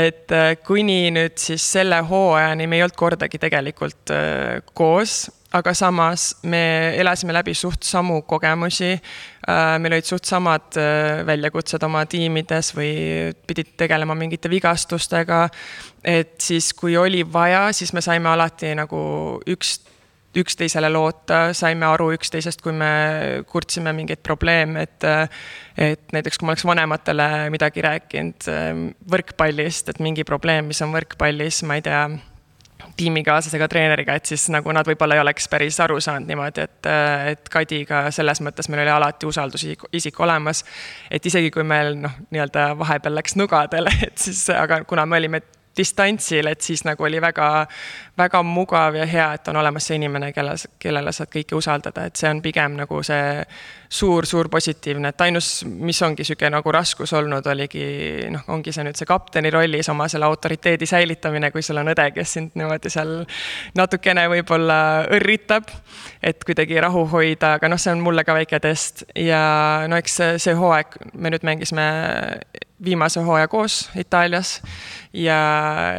et 0.03 0.35
äh, 0.35 0.53
kuni 0.67 1.11
nüüd 1.15 1.39
siis 1.41 1.65
selle 1.77 2.01
hooajani 2.07 2.69
me 2.71 2.79
ei 2.79 2.87
olnud 2.87 2.99
kordagi 2.99 3.41
tegelikult 3.43 4.15
äh, 4.15 4.61
koos, 4.75 5.25
aga 5.57 5.73
samas 5.75 6.29
me 6.47 6.61
elasime 7.01 7.33
läbi 7.33 7.55
suht 7.57 7.87
samu 7.87 8.21
kogemusi. 8.29 8.93
Äh, 8.93 9.77
meil 9.81 9.97
olid 9.97 10.07
suht 10.07 10.29
samad 10.29 10.79
väljakutsed 11.27 11.83
oma 11.87 12.05
tiimides 12.11 12.73
või 12.77 12.93
pidid 13.47 13.75
tegelema 13.81 14.15
mingite 14.19 14.51
vigastustega. 14.53 15.49
et 16.05 16.39
siis, 16.41 16.71
kui 16.75 16.97
oli 16.97 17.25
vaja, 17.33 17.73
siis 17.73 17.93
me 17.93 18.01
saime 18.05 18.29
alati 18.31 18.75
nagu 18.79 19.01
üks 19.47 19.79
üksteisele 20.37 20.91
loota, 20.93 21.51
saime 21.57 21.87
aru 21.89 22.11
üksteisest, 22.17 22.63
kui 22.65 22.75
me 22.77 22.91
kurtsime 23.49 23.93
mingeid 23.97 24.23
probleeme, 24.27 24.87
et 24.87 25.09
et 25.77 26.13
näiteks 26.13 26.39
kui 26.39 26.49
ma 26.49 26.55
oleks 26.55 26.65
vanematele 26.65 27.27
midagi 27.53 27.85
rääkinud 27.85 28.49
ehm, 28.53 28.87
võrkpallist, 29.13 29.93
et 29.93 30.01
mingi 30.01 30.25
probleem, 30.25 30.73
mis 30.73 30.81
on 30.85 30.95
võrkpallis, 30.95 31.63
ma 31.69 31.77
ei 31.77 31.85
tea, 31.85 32.07
tiimikaaslasega, 32.97 33.69
treeneriga, 33.69 34.17
et 34.17 34.29
siis 34.29 34.47
nagu 34.53 34.73
nad 34.73 34.87
võib-olla 34.89 35.17
ei 35.17 35.23
oleks 35.23 35.49
päris 35.53 35.79
aru 35.85 35.99
saanud 36.01 36.29
niimoodi, 36.31 36.65
et, 36.65 36.89
et 37.33 37.51
Kadiga 37.53 38.07
selles 38.15 38.41
mõttes 38.45 38.71
meil 38.73 38.85
oli 38.85 38.93
alati 38.93 39.29
usaldusisik 39.29 40.21
olemas. 40.25 40.65
et 41.11 41.27
isegi 41.27 41.51
kui 41.53 41.65
meil 41.65 41.95
noh, 42.01 42.17
nii-öelda 42.31 42.71
vahepeal 42.79 43.19
läks 43.19 43.37
nugadele, 43.37 43.93
et 44.09 44.17
siis, 44.21 44.47
aga 44.55 44.83
kuna 44.89 45.07
me 45.07 45.21
olime 45.21 45.43
distantsil, 45.77 46.47
et 46.51 46.61
siis 46.61 46.85
nagu 46.87 47.05
oli 47.05 47.21
väga, 47.21 47.67
väga 48.19 48.43
mugav 48.43 48.97
ja 48.97 49.07
hea, 49.07 49.27
et 49.37 49.49
on 49.49 49.57
olemas 49.61 49.87
see 49.87 49.99
inimene, 50.01 50.33
kelle, 50.33 50.55
kellele 50.79 51.13
saad 51.13 51.31
kõike 51.33 51.57
usaldada, 51.59 52.07
et 52.07 52.17
see 52.17 52.31
on 52.31 52.43
pigem 52.45 52.77
nagu 52.81 53.03
see 53.07 53.45
suur-suur 53.89 54.49
positiivne, 54.51 55.13
et 55.13 55.21
ainus, 55.27 55.65
mis 55.65 56.01
ongi 56.03 56.25
sihuke 56.27 56.51
nagu 56.51 56.73
raskus 56.75 57.13
olnud, 57.17 57.47
oligi 57.47 57.87
noh, 58.33 58.43
ongi 58.55 58.75
see 58.75 58.85
nüüd 58.87 58.99
see 58.99 59.09
kapteni 59.09 59.53
rollis 59.55 59.89
oma 59.93 60.09
selle 60.11 60.27
autoriteedi 60.27 60.89
säilitamine, 60.91 61.53
kui 61.55 61.63
sul 61.63 61.79
on 61.83 61.93
õde, 61.95 62.09
kes 62.17 62.37
sind 62.39 62.57
niimoodi 62.59 62.91
seal 62.93 63.15
natukene 63.79 64.27
võib-olla 64.33 64.79
õrritab. 65.17 65.71
et 66.23 66.43
kuidagi 66.45 66.81
rahu 66.81 67.05
hoida, 67.11 67.55
aga 67.57 67.69
noh, 67.69 67.79
see 67.79 67.93
on 67.95 68.03
mulle 68.03 68.25
ka 68.25 68.35
väike 68.35 68.61
test 68.61 69.05
ja 69.15 69.87
no 69.89 69.99
eks 70.01 70.17
see, 70.21 70.39
see 70.43 70.55
hooaeg, 70.59 70.99
me 71.15 71.31
nüüd 71.31 71.47
mängisime 71.47 71.87
viimase 72.85 73.21
hooaja 73.21 73.49
koos 73.49 73.91
Itaalias. 73.97 74.63
Ja 75.13 75.37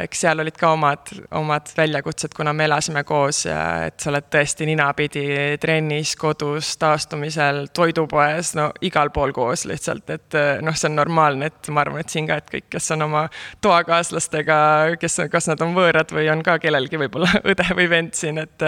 eks 0.02 0.20
seal 0.22 0.38
olid 0.38 0.54
ka 0.58 0.70
omad, 0.76 1.10
omad 1.34 1.72
väljakutsed, 1.76 2.30
kuna 2.36 2.52
me 2.54 2.68
elasime 2.68 3.02
koos 3.04 3.44
ja 3.48 3.88
et 3.88 3.98
sa 4.00 4.12
oled 4.12 4.28
tõesti 4.30 4.68
ninapidi 4.68 5.24
trennis, 5.60 6.14
kodus, 6.16 6.76
taastumisel, 6.78 7.64
toidupoes, 7.74 8.52
no 8.54 8.68
igal 8.86 9.10
pool 9.14 9.34
koos 9.34 9.66
lihtsalt, 9.66 10.14
et 10.14 10.38
noh, 10.62 10.78
see 10.78 10.90
on 10.90 10.96
normaalne, 11.00 11.50
et 11.50 11.72
ma 11.74 11.82
arvan, 11.82 12.04
et 12.04 12.14
siin 12.14 12.30
ka, 12.30 12.38
et 12.38 12.54
kõik, 12.54 12.68
kes 12.76 12.94
on 12.94 13.08
oma 13.08 13.26
toakaaslastega, 13.64 14.60
kes, 15.02 15.22
kas 15.32 15.50
nad 15.50 15.66
on 15.66 15.74
võõrad 15.74 16.14
või 16.14 16.30
on 16.30 16.46
ka 16.46 16.60
kellelgi 16.62 17.02
võib-olla 17.02 17.42
õde 17.50 17.70
või 17.74 17.90
vend 17.90 18.14
siin, 18.18 18.38
et 18.44 18.66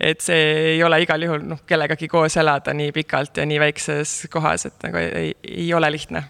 et 0.00 0.20
see 0.20 0.74
ei 0.74 0.82
ole 0.84 1.00
igal 1.02 1.22
juhul 1.22 1.48
noh, 1.48 1.64
kellegagi 1.66 2.08
koos 2.12 2.36
elada 2.36 2.74
nii 2.76 2.92
pikalt 2.92 3.40
ja 3.40 3.48
nii 3.48 3.60
väikses 3.62 4.18
kohas, 4.32 4.68
et 4.68 4.84
nagu 4.84 5.00
ei, 5.00 5.32
ei 5.48 5.72
ole 5.74 5.90
lihtne 5.96 6.28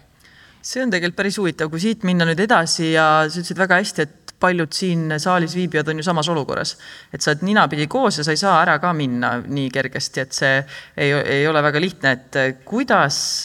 see 0.61 0.83
on 0.83 0.91
tegelikult 0.91 1.19
päris 1.19 1.37
huvitav, 1.39 1.69
kui 1.71 1.81
siit 1.83 2.03
minna 2.07 2.27
nüüd 2.27 2.39
edasi 2.43 2.93
ja 2.93 3.05
sa 3.27 3.39
ütlesid 3.39 3.59
väga 3.59 3.79
hästi, 3.79 4.05
et 4.05 4.33
paljud 4.39 4.71
siin 4.71 5.11
saalis 5.19 5.55
viibijad 5.55 5.89
on 5.91 5.99
ju 5.99 6.03
samas 6.03 6.29
olukorras. 6.31 6.77
et 7.13 7.21
sa 7.21 7.31
oled 7.31 7.43
ninapidi 7.43 7.87
koos 7.87 8.17
ja 8.17 8.23
sa 8.23 8.31
ei 8.31 8.39
saa 8.39 8.61
ära 8.61 8.77
ka 8.79 8.93
minna 8.93 9.33
nii 9.45 9.69
kergesti, 9.73 10.21
et 10.23 10.35
see 10.35 10.53
ei, 10.97 11.11
ei 11.11 11.47
ole 11.47 11.63
väga 11.63 11.81
lihtne, 11.81 12.11
et 12.11 12.63
kuidas, 12.65 13.43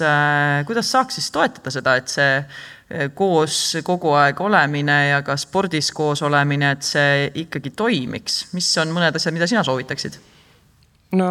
kuidas 0.67 0.93
saaks 0.93 1.19
siis 1.19 1.31
toetada 1.35 1.71
seda, 1.75 1.97
et 1.97 2.09
see 2.09 3.11
koos 3.15 3.79
kogu 3.85 4.13
aeg 4.15 4.41
olemine 4.45 4.99
ja 5.09 5.23
ka 5.27 5.37
spordis 5.41 5.91
koos 5.93 6.23
olemine, 6.23 6.75
et 6.77 6.87
see 6.87 7.31
ikkagi 7.47 7.73
toimiks, 7.75 8.45
mis 8.55 8.69
on 8.83 8.93
mõned 8.95 9.17
asjad, 9.17 9.35
mida 9.35 9.51
sina 9.51 9.65
soovitaksid? 9.67 10.21
no 11.15 11.31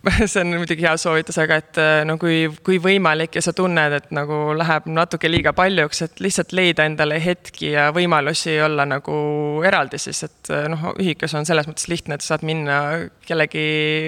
see 0.26 0.40
on 0.40 0.54
muidugi 0.56 0.84
hea 0.86 0.94
soovitus, 1.00 1.36
aga 1.42 1.58
et 1.60 1.78
äh, 1.80 2.02
no 2.08 2.16
kui, 2.20 2.46
kui 2.64 2.78
võimalik 2.80 3.36
ja 3.36 3.42
sa 3.44 3.52
tunned, 3.56 3.96
et 3.98 4.08
nagu 4.16 4.38
läheb 4.56 4.88
natuke 4.88 5.28
liiga 5.28 5.52
paljuks, 5.56 6.02
et 6.06 6.22
lihtsalt 6.24 6.54
leida 6.56 6.86
endale 6.88 7.18
hetki 7.20 7.74
ja 7.74 7.90
võimalusi 7.94 8.56
olla 8.64 8.86
nagu 8.88 9.14
eraldi 9.66 10.00
siis, 10.00 10.22
et 10.24 10.52
äh, 10.56 10.66
noh, 10.72 10.90
ühikas 10.96 11.36
on 11.36 11.48
selles 11.48 11.68
mõttes 11.68 11.90
lihtne, 11.92 12.16
et 12.16 12.24
saad 12.24 12.46
minna 12.48 12.80
kellegi 13.28 13.64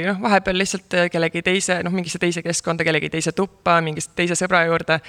noh, 0.09 0.20
vahepeal 0.24 0.62
lihtsalt 0.62 0.98
kellegi 1.12 1.44
teise, 1.44 1.83
noh, 1.85 1.92
mingisse 1.92 2.22
teise 2.22 2.44
keskkonda, 2.46 2.88
kellegi 2.88 3.12
teise 3.12 3.37
tuppa, 3.37 3.81
mingisse 3.85 4.16
teise 4.16 4.38
sõbra 4.38 4.64
juurde 4.70 5.02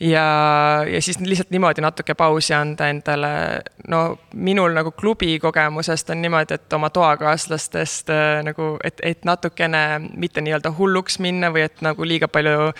ja, 0.00 0.84
ja 0.92 1.02
siis 1.02 1.18
lihtsalt 1.20 1.50
niimoodi 1.50 1.82
natuke 1.82 2.14
pausi 2.14 2.54
anda 2.54 2.88
endale. 2.88 3.30
no 3.88 4.18
minul 4.34 4.72
nagu 4.74 4.92
klubi 4.92 5.38
kogemusest 5.42 6.10
on 6.10 6.22
niimoodi, 6.22 6.54
et 6.54 6.72
oma 6.72 6.90
toakaaslastest 6.90 8.10
äh, 8.10 8.42
nagu, 8.46 8.76
et, 8.84 9.00
et 9.02 9.24
natukene 9.24 9.82
mitte 10.14 10.42
nii-öelda 10.44 10.72
hulluks 10.78 11.18
minna 11.18 11.50
või 11.54 11.64
et 11.66 11.82
nagu 11.82 12.06
liiga 12.06 12.28
palju. 12.28 12.70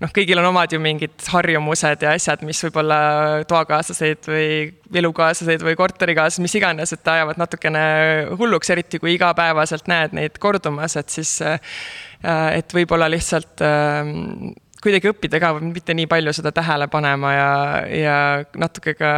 noh, 0.00 0.14
kõigil 0.14 0.38
on 0.38 0.50
omad 0.52 0.72
ju 0.72 0.80
mingid 0.82 1.18
harjumused 1.32 2.06
ja 2.06 2.14
asjad, 2.14 2.44
mis 2.46 2.62
võib-olla 2.64 3.00
toakaaslaseid 3.48 4.30
või 4.30 4.48
elukaaslaseid 5.02 5.64
või 5.66 5.76
korterikaaslasi, 5.76 6.46
mis 6.46 6.54
iganes, 6.60 6.94
et 6.94 7.14
ajavad 7.14 7.40
natukene 7.42 7.82
hulluks, 8.38 8.70
eriti 8.70 9.02
kui 9.02 9.16
igapäevaselt 9.16 9.90
näed 9.90 10.14
neid 10.16 10.38
kordumas, 10.38 10.96
et 10.96 11.10
siis. 11.10 11.40
Äh, 11.42 11.60
et 12.18 12.72
võib-olla 12.74 13.06
lihtsalt 13.06 13.60
ähm, 13.62 14.48
kuidagi 14.88 15.12
õppida 15.12 15.40
ka, 15.42 15.54
mitte 15.62 15.96
nii 15.96 16.08
palju 16.10 16.34
seda 16.36 16.52
tähele 16.56 16.88
panema 16.92 17.34
ja, 17.34 17.50
ja 17.92 18.16
natuke 18.58 18.96
ka 18.98 19.12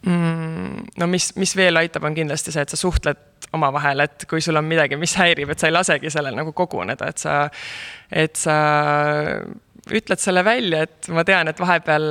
mm,. 0.00 0.88
no 0.98 1.10
mis, 1.10 1.32
mis 1.40 1.54
veel 1.58 1.80
aitab, 1.82 2.08
on 2.08 2.16
kindlasti 2.16 2.54
see, 2.54 2.64
et 2.64 2.72
sa 2.72 2.80
suhtled 2.80 3.28
omavahel, 3.52 4.06
et 4.06 4.24
kui 4.30 4.40
sul 4.44 4.56
on 4.56 4.66
midagi, 4.66 4.96
mis 5.00 5.14
häirib, 5.20 5.52
et 5.52 5.60
sa 5.60 5.68
ei 5.68 5.76
lasegi 5.76 6.12
sellel 6.12 6.36
nagu 6.38 6.54
koguneda, 6.56 7.10
et 7.12 7.20
sa, 7.20 7.36
et 8.08 8.38
sa 8.40 8.56
ütled 9.92 10.22
selle 10.22 10.44
välja, 10.46 10.84
et 10.86 11.10
ma 11.12 11.24
tean, 11.26 11.50
et 11.50 11.60
vahepeal 11.60 12.06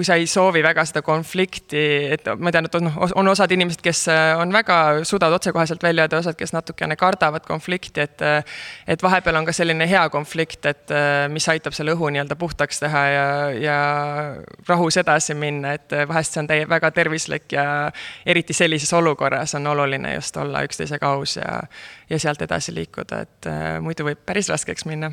kui 0.00 0.06
sa 0.08 0.16
ei 0.16 0.24
soovi 0.24 0.62
väga 0.64 0.80
seda 0.88 1.02
konflikti, 1.04 1.80
et 2.14 2.28
ma 2.40 2.48
tean, 2.54 2.64
et 2.70 2.76
on, 2.78 2.88
on 3.20 3.28
osad 3.28 3.52
inimesed, 3.52 3.82
kes 3.84 4.06
äh, 4.08 4.32
on 4.40 4.48
väga, 4.54 4.78
suudavad 5.04 5.36
otsekoheselt 5.36 5.82
välja 5.84 6.06
öelda, 6.06 6.22
osad, 6.22 6.38
kes 6.40 6.54
natukene 6.56 6.96
kardavad 6.96 7.44
konflikti, 7.44 8.06
et. 8.08 8.24
Äh, 8.24 8.40
et 8.90 9.02
vahepeal 9.02 9.36
on 9.38 9.44
ka 9.46 9.52
selline 9.54 9.84
hea 9.86 10.00
konflikt, 10.10 10.64
et 10.66 10.90
äh, 10.94 11.26
mis 11.30 11.44
aitab 11.52 11.76
selle 11.76 11.92
õhu 11.94 12.08
nii-öelda 12.10 12.34
puhtaks 12.40 12.80
teha 12.80 13.02
ja, 13.12 13.26
ja 13.54 13.76
rahus 14.66 14.96
edasi 14.98 15.36
minna, 15.38 15.76
et 15.76 15.92
vahest 16.08 16.34
see 16.34 16.42
on 16.42 16.48
täie-, 16.50 16.66
väga 16.70 16.90
tervislik 16.96 17.52
ja 17.54 17.64
eriti 18.26 18.56
sellises 18.56 18.92
olukorras 18.96 19.54
on 19.58 19.68
oluline 19.70 20.14
just 20.16 20.36
olla 20.40 20.64
üksteisega 20.66 21.12
aus 21.12 21.36
ja, 21.38 21.60
ja 22.10 22.18
sealt 22.18 22.42
edasi 22.48 22.74
liikuda, 22.74 23.20
et 23.26 23.50
muidu 23.84 24.08
võib 24.08 24.24
päris 24.26 24.50
raskeks 24.50 24.88
minna 24.90 25.12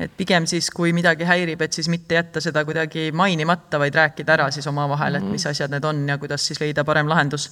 et 0.00 0.12
pigem 0.16 0.46
siis, 0.46 0.68
kui 0.74 0.92
midagi 0.96 1.26
häirib, 1.28 1.62
et 1.64 1.76
siis 1.76 1.88
mitte 1.92 2.18
jätta 2.18 2.40
seda 2.44 2.64
kuidagi 2.68 3.10
mainimata, 3.16 3.80
vaid 3.80 3.94
rääkida 3.96 4.36
ära 4.36 4.50
siis 4.54 4.66
omavahel, 4.70 5.20
et 5.20 5.26
mis 5.26 5.44
mhm. 5.44 5.50
asjad 5.50 5.72
need 5.72 5.84
on 5.88 6.02
ja 6.08 6.18
kuidas 6.22 6.46
siis 6.46 6.60
leida 6.60 6.84
parem 6.84 7.08
lahendus 7.08 7.50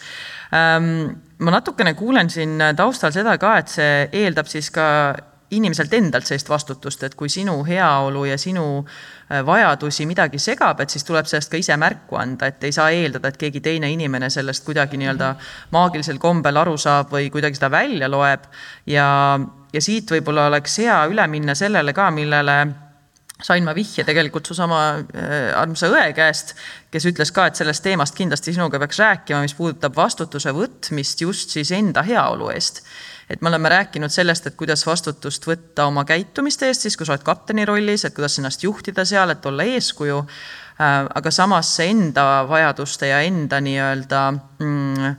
ähm,. 0.55 1.15
ma 1.39 1.51
natukene 1.51 1.95
kuulen 1.99 2.31
siin 2.31 2.61
taustal 2.77 3.13
seda 3.13 3.39
ka, 3.39 3.57
et 3.59 3.73
see 3.73 3.95
eeldab 4.25 4.49
siis 4.51 4.71
ka 4.75 4.87
inimeselt 5.57 5.93
endalt 5.95 6.27
sellist 6.29 6.49
vastutust, 6.51 7.03
et 7.07 7.14
kui 7.19 7.29
sinu 7.33 7.57
heaolu 7.67 8.25
ja 8.29 8.38
sinu 8.40 8.67
äh, 8.81 9.40
vajadusi 9.47 10.07
midagi 10.07 10.38
segab, 10.43 10.81
et 10.81 10.90
siis 10.90 11.05
tuleb 11.05 11.29
sellest 11.31 11.53
ka 11.53 11.61
ise 11.61 11.77
märku 11.81 12.19
anda, 12.21 12.51
et 12.51 12.64
ei 12.64 12.73
saa 12.75 12.90
eeldada, 12.95 13.31
et 13.31 13.40
keegi 13.40 13.62
teine 13.64 13.90
inimene 13.93 14.31
sellest 14.31 14.64
kuidagi 14.67 15.01
nii-öelda 15.01 15.35
maagilisel 15.75 16.21
kombel 16.23 16.62
aru 16.62 16.77
saab 16.81 17.12
või 17.14 17.31
kuidagi 17.35 17.61
seda 17.61 17.71
välja 17.75 18.11
loeb. 18.11 18.49
ja, 18.87 19.09
ja 19.73 19.83
siit 19.83 20.11
võib-olla 20.11 20.49
oleks 20.53 20.79
hea 20.83 21.05
üle 21.11 21.27
minna 21.31 21.55
sellele 21.59 21.93
ka, 21.97 22.11
millele 22.14 22.59
sain 23.43 23.64
ma 23.67 23.75
vihje 23.75 24.05
tegelikult 24.07 24.47
su 24.47 24.55
sama 24.57 24.81
äh, 24.95 25.51
armsa 25.59 25.90
õe 25.93 26.12
käest, 26.17 26.55
kes 26.93 27.09
ütles 27.11 27.33
ka, 27.35 27.49
et 27.49 27.59
sellest 27.59 27.83
teemast 27.85 28.14
kindlasti 28.17 28.55
sinuga 28.55 28.79
peaks 28.83 29.01
rääkima, 29.03 29.43
mis 29.45 29.57
puudutab 29.59 29.97
vastutuse 29.97 30.55
võtmist 30.55 31.25
just 31.27 31.55
siis 31.57 31.73
enda 31.75 32.05
heaolu 32.07 32.53
eest 32.55 32.85
et 33.31 33.43
me 33.43 33.49
oleme 33.49 33.69
rääkinud 33.69 34.13
sellest, 34.13 34.47
et 34.47 34.57
kuidas 34.59 34.87
vastutust 34.87 35.47
võtta 35.49 35.87
oma 35.89 36.05
käitumiste 36.09 36.69
eest, 36.69 36.85
siis 36.85 36.97
kui 36.97 37.07
sa 37.07 37.15
oled 37.15 37.25
kapteni 37.27 37.65
rollis, 37.69 38.05
et 38.05 38.15
kuidas 38.17 38.39
ennast 38.39 38.65
juhtida 38.65 39.05
seal, 39.09 39.33
et 39.33 39.47
olla 39.47 39.67
eeskuju. 39.77 40.19
Äh, 40.75 40.99
aga 41.15 41.31
samas 41.31 41.71
see 41.77 41.93
enda 41.93 42.45
vajaduste 42.51 43.09
ja 43.13 43.21
enda 43.25 43.61
nii-öelda 43.63 44.23
mm, 44.35 45.17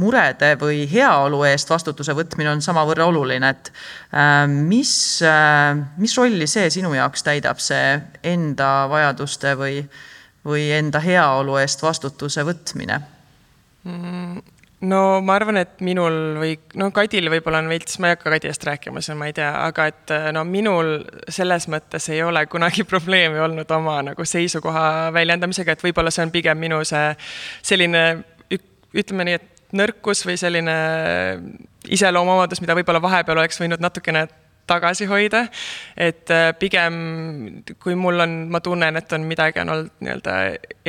murede 0.00 0.54
või 0.60 0.84
heaolu 0.90 1.42
eest 1.48 1.70
vastutuse 1.70 2.14
võtmine 2.14 2.52
on 2.52 2.62
samavõrra 2.62 3.08
oluline, 3.10 3.50
et 3.50 3.72
äh, 4.14 4.46
mis, 4.48 4.92
äh, 5.26 5.74
mis 5.98 6.14
rolli 6.18 6.46
see 6.50 6.70
sinu 6.70 6.94
jaoks 6.94 7.26
täidab, 7.26 7.60
see 7.62 7.98
enda 8.32 8.70
vajaduste 8.90 9.56
või, 9.58 9.82
või 10.46 10.70
enda 10.78 11.02
heaolu 11.04 11.58
eest 11.62 11.82
vastutuse 11.82 12.46
võtmine 12.46 13.02
mm,? 13.84 14.59
No 14.88 15.20
ma 15.20 15.36
arvan, 15.36 15.60
et 15.60 15.82
minul 15.84 16.38
või 16.40 16.54
no 16.80 16.90
Kadil 16.96 17.28
võib-olla 17.32 17.60
on 17.60 17.68
veits, 17.72 17.98
ma 18.00 18.10
ei 18.10 18.16
hakka 18.16 18.32
Kadi 18.32 18.50
eest 18.50 18.64
rääkima, 18.64 19.02
see 19.04 19.16
ma 19.18 19.28
ei 19.28 19.36
tea, 19.36 19.50
aga 19.66 19.86
et 19.92 20.14
no 20.36 20.44
minul 20.48 20.98
selles 21.28 21.68
mõttes 21.72 22.08
ei 22.12 22.22
ole 22.24 22.46
kunagi 22.50 22.86
probleemi 22.92 23.40
olnud 23.44 23.70
oma 23.76 24.00
nagu 24.10 24.24
seisukoha 24.24 25.10
väljendamisega, 25.16 25.76
et 25.76 25.84
võib-olla 25.84 26.12
see 26.14 26.26
on 26.28 26.34
pigem 26.34 26.60
minu 26.60 26.82
see 26.88 27.14
selline 27.62 28.04
ütleme 28.96 29.26
nii, 29.26 29.38
et 29.38 29.74
nõrkus 29.76 30.24
või 30.26 30.36
selline 30.40 30.76
iseloomuomadus, 31.90 32.60
mida 32.62 32.74
võib-olla 32.78 33.02
vahepeal 33.02 33.38
oleks 33.38 33.60
võinud 33.60 33.82
natukene 33.82 34.26
tagasi 34.70 35.08
hoida. 35.10 35.44
et 35.96 36.30
äh, 36.30 36.50
pigem, 36.58 36.94
kui 37.82 37.96
mul 37.98 38.24
on, 38.24 38.36
ma 38.52 38.62
tunnen, 38.64 38.96
et 38.96 39.12
on 39.16 39.26
midagi 39.28 39.62
on 39.64 39.74
olnud 39.74 40.04
nii-öelda 40.04 40.36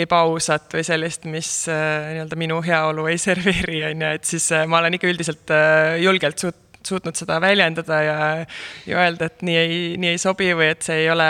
ebaausat 0.05 0.73
või 0.77 0.85
sellist, 0.87 1.27
mis 1.29 1.51
äh, 1.71 2.11
nii-öelda 2.15 2.39
minu 2.39 2.61
heaolu 2.65 3.07
ei 3.11 3.21
serveeri, 3.27 3.83
on 3.91 4.05
ju, 4.05 4.17
et 4.19 4.35
siis 4.35 4.51
äh, 4.55 4.67
ma 4.69 4.81
olen 4.81 4.99
ikka 4.99 5.09
üldiselt 5.11 5.55
julgelt 6.01 6.45
suut-, 6.45 6.67
suutnud 6.87 7.17
seda 7.17 7.37
väljendada 7.41 7.99
ja, 8.03 8.17
ja 8.89 9.03
öelda, 9.03 9.29
et 9.29 9.43
nii 9.45 9.57
ei, 9.57 9.77
nii 10.01 10.15
ei 10.15 10.21
sobi 10.21 10.49
või 10.57 10.71
et 10.73 10.85
see 10.85 11.03
ei 11.03 11.09
ole 11.13 11.27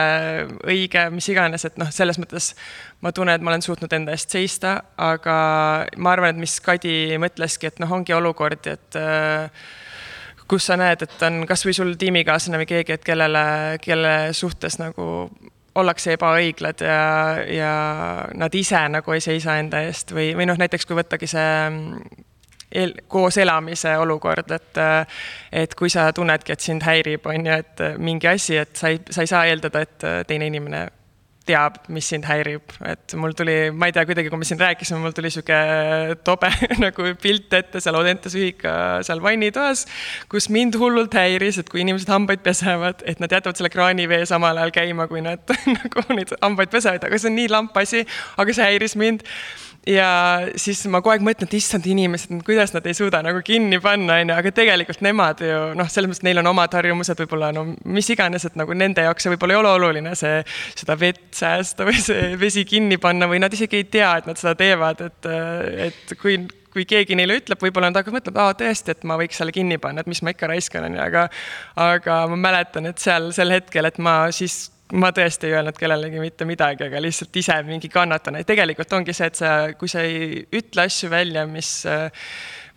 õige, 0.70 1.08
mis 1.14 1.28
iganes, 1.32 1.66
et 1.68 1.78
noh, 1.82 1.92
selles 1.94 2.20
mõttes 2.22 2.52
ma 3.04 3.12
tunnen, 3.16 3.36
et 3.36 3.44
ma 3.44 3.54
olen 3.54 3.66
suutnud 3.66 3.94
enda 3.98 4.16
eest 4.16 4.34
seista, 4.34 4.78
aga 5.02 5.38
ma 5.98 6.16
arvan, 6.16 6.36
et 6.36 6.42
mis 6.42 6.58
Kadi 6.64 7.18
mõtleski, 7.22 7.72
et 7.72 7.82
noh, 7.84 7.92
ongi 7.98 8.16
olukordi, 8.16 8.76
et 8.78 9.00
äh, 9.00 9.68
kus 10.52 10.68
sa 10.68 10.78
näed, 10.80 11.06
et 11.06 11.24
on 11.24 11.46
kasvõi 11.48 11.74
sul 11.76 11.96
tiimikaaslane 12.00 12.60
või 12.62 12.70
keegi, 12.70 12.98
et 12.98 13.08
kellele, 13.08 13.44
kelle 13.84 14.16
suhtes 14.36 14.78
nagu 14.82 15.06
ollakse 15.80 16.18
ebaõiglad 16.18 16.84
ja, 16.84 17.04
ja 17.48 17.72
nad 18.36 18.56
ise 18.60 18.82
nagu 18.92 19.16
ei 19.16 19.24
seisa 19.24 19.56
enda 19.62 19.86
eest 19.88 20.12
või, 20.12 20.34
või 20.36 20.50
noh, 20.50 20.60
näiteks 20.60 20.88
kui 20.88 20.98
võttagi 21.00 21.30
see 21.32 21.54
mm, 21.70 22.26
el, 22.84 22.96
koos 23.08 23.40
elamise 23.40 23.96
olukord, 24.00 24.52
et 24.52 24.82
et 25.52 25.76
kui 25.80 25.92
sa 25.92 26.10
tunnedki, 26.16 26.56
et 26.56 26.64
sind 26.64 26.84
häirib, 26.84 27.28
on 27.32 27.48
ju, 27.48 27.60
et 27.64 27.86
mingi 28.00 28.28
asi, 28.32 28.58
et 28.60 28.76
sa 28.76 28.92
ei, 28.92 29.00
sa 29.10 29.24
ei 29.24 29.32
saa 29.32 29.46
eeldada, 29.48 29.86
et 29.88 30.28
teine 30.28 30.52
inimene 30.52 30.88
teab, 31.48 31.80
mis 31.90 32.06
sind 32.12 32.26
häirib, 32.30 32.74
et 32.86 33.16
mul 33.18 33.34
tuli, 33.38 33.56
ma 33.74 33.90
ei 33.90 33.96
tea, 33.96 34.04
kuidagi, 34.06 34.30
kui 34.30 34.40
me 34.42 34.48
siin 34.48 34.60
rääkisime, 34.62 35.00
mul 35.02 35.16
tuli 35.18 35.32
sihuke 35.34 35.58
tobe 36.28 36.52
nagu 36.84 37.08
pilt 37.22 37.54
ette 37.58 37.82
seal 37.82 37.98
Audentes 37.98 38.36
ühika 38.38 38.74
seal 39.06 39.24
vannitoas, 39.24 39.88
kus 40.32 40.52
mind 40.54 40.78
hullult 40.82 41.18
häiris, 41.18 41.62
et 41.62 41.72
kui 41.72 41.82
inimesed 41.82 42.12
hambaid 42.14 42.46
pesevad, 42.46 43.02
et 43.10 43.24
nad 43.24 43.34
jätavad 43.34 43.58
selle 43.58 43.74
kraanivee 43.74 44.22
samal 44.30 44.62
ajal 44.62 44.76
käima, 44.78 45.10
kui 45.10 45.26
nad 45.26 45.58
nagu 45.80 46.06
neid 46.14 46.36
hambaid 46.38 46.72
pesevad, 46.74 47.10
aga 47.10 47.20
see 47.20 47.34
on 47.34 47.38
nii 47.42 47.52
lamp 47.52 47.82
asi, 47.82 48.06
aga 48.42 48.58
see 48.58 48.70
häiris 48.70 48.98
mind. 49.02 49.26
Ja 49.90 50.46
siis 50.62 50.84
ma 50.94 51.00
kogu 51.02 51.16
aeg 51.16 51.24
mõtlen, 51.26 51.50
et 51.50 51.56
issand 51.58 51.88
inimesed, 51.90 52.36
kuidas 52.46 52.70
nad 52.76 52.86
ei 52.86 52.94
suuda 52.94 53.24
nagu 53.26 53.40
kinni 53.42 53.80
panna, 53.82 54.20
on 54.22 54.30
ju, 54.30 54.36
aga 54.38 54.52
tegelikult 54.54 55.02
nemad 55.02 55.42
ju 55.42 55.56
noh, 55.78 55.90
selles 55.90 56.12
mõttes, 56.12 56.22
neil 56.28 56.38
on 56.38 56.52
omad 56.52 56.78
harjumused 56.78 57.18
võib-olla 57.24 57.50
no 57.56 57.64
mis 57.90 58.12
iganes, 58.14 58.46
et 58.46 58.60
nagu 58.62 58.78
nende 58.78 59.08
jaoks 59.08 59.26
see 59.26 59.34
võib-olla 59.34 59.56
ei 59.56 59.62
ole 59.64 59.72
oluline, 59.80 60.14
see, 60.20 60.44
seda 60.78 60.94
vett 61.02 61.31
säästa 61.38 61.88
või 61.88 62.00
see 62.02 62.34
vesi 62.40 62.66
kinni 62.68 62.98
panna 63.02 63.30
või 63.32 63.42
nad 63.44 63.54
isegi 63.54 63.82
ei 63.82 63.88
tea, 63.92 64.16
et 64.22 64.28
nad 64.30 64.40
seda 64.40 64.56
teevad, 64.60 65.06
et, 65.08 65.32
et 65.90 66.18
kui 66.22 66.40
kui 66.72 66.86
keegi 66.88 67.18
neile 67.20 67.36
ütleb, 67.42 67.60
võib-olla 67.60 67.90
nad 67.92 68.00
hakkavad 68.00 68.22
mõtlema, 68.22 68.46
aa 68.48 68.54
tõesti, 68.56 68.94
et 68.94 69.02
ma 69.08 69.18
võiks 69.20 69.40
selle 69.42 69.52
kinni 69.56 69.76
panna, 69.82 70.04
et 70.04 70.08
mis 70.08 70.22
ma 70.24 70.32
ikka 70.32 70.48
raiskan, 70.52 70.88
on 70.88 70.96
ju, 70.96 71.02
aga 71.04 71.26
aga 71.84 72.20
ma 72.32 72.38
mäletan, 72.48 72.88
et 72.88 73.02
seal 73.04 73.32
sel 73.36 73.52
hetkel, 73.52 73.90
et 73.90 74.00
ma 74.00 74.16
siis 74.36 74.70
ma 74.92 75.12
tõesti 75.16 75.48
ei 75.48 75.56
öelnud 75.56 75.78
kellelegi 75.80 76.20
mitte 76.20 76.48
midagi, 76.48 76.86
aga 76.88 77.02
lihtsalt 77.04 77.38
ise 77.40 77.58
mingi 77.68 77.90
kannatan, 77.92 78.40
et 78.40 78.48
tegelikult 78.48 78.92
ongi 78.98 79.16
see, 79.16 79.30
et 79.32 79.40
sa, 79.40 79.52
kui 79.80 79.92
sa 79.92 80.04
ei 80.08 80.42
ütle 80.58 80.88
asju 80.88 81.12
välja, 81.12 81.46
mis 81.48 81.70
äh, 81.90 82.10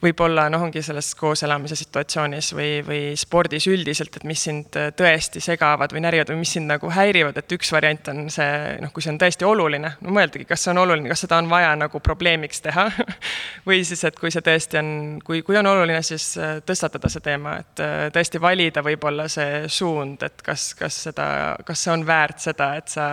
võib-olla 0.05 0.47
noh, 0.53 0.63
ongi 0.67 0.83
selles 0.85 1.11
kooselamise 1.19 1.77
situatsioonis 1.79 2.51
või, 2.57 2.69
või 2.87 3.01
spordis 3.19 3.67
üldiselt, 3.71 4.19
et 4.19 4.27
mis 4.29 4.43
sind 4.47 4.77
äh, 4.79 4.91
tõesti 4.97 5.43
segavad 5.45 5.95
või 5.95 6.05
närvivad 6.05 6.33
või 6.33 6.43
mis 6.43 6.55
sind 6.57 6.71
nagu 6.71 6.91
häirivad, 6.93 7.39
et 7.41 7.57
üks 7.57 7.73
variant 7.75 8.11
on 8.13 8.25
see, 8.33 8.49
noh, 8.85 8.93
kui 8.95 9.05
see 9.05 9.13
on 9.15 9.21
tõesti 9.23 9.49
oluline, 9.49 9.95
no 10.05 10.15
mõeldagi, 10.15 10.47
kas 10.49 10.65
see 10.65 10.73
on 10.75 10.83
oluline, 10.85 11.11
kas 11.13 11.25
seda 11.27 11.41
on 11.43 11.51
vaja 11.53 11.75
nagu 11.81 12.01
probleemiks 12.05 12.65
teha 12.65 12.87
või 13.69 13.83
siis, 13.87 14.05
et 14.09 14.19
kui 14.21 14.33
see 14.35 14.45
tõesti 14.45 14.81
on, 14.81 14.89
kui, 15.25 15.43
kui 15.47 15.59
on 15.61 15.71
oluline, 15.73 16.01
siis 16.07 16.33
äh, 16.41 16.57
tõstatada 16.67 17.11
see 17.13 17.25
teema, 17.25 17.59
et 17.65 17.85
äh, 17.85 18.09
tõesti 18.15 18.43
valida 18.43 18.85
võib-olla 18.85 19.29
see 19.33 19.65
suund, 19.73 20.25
et 20.27 20.43
kas, 20.45 20.73
kas 20.79 21.05
seda, 21.09 21.29
kas 21.67 21.87
see 21.87 21.95
on 21.95 22.07
väärt 22.09 22.45
seda, 22.45 22.75
et 22.81 22.93
sa 22.93 23.07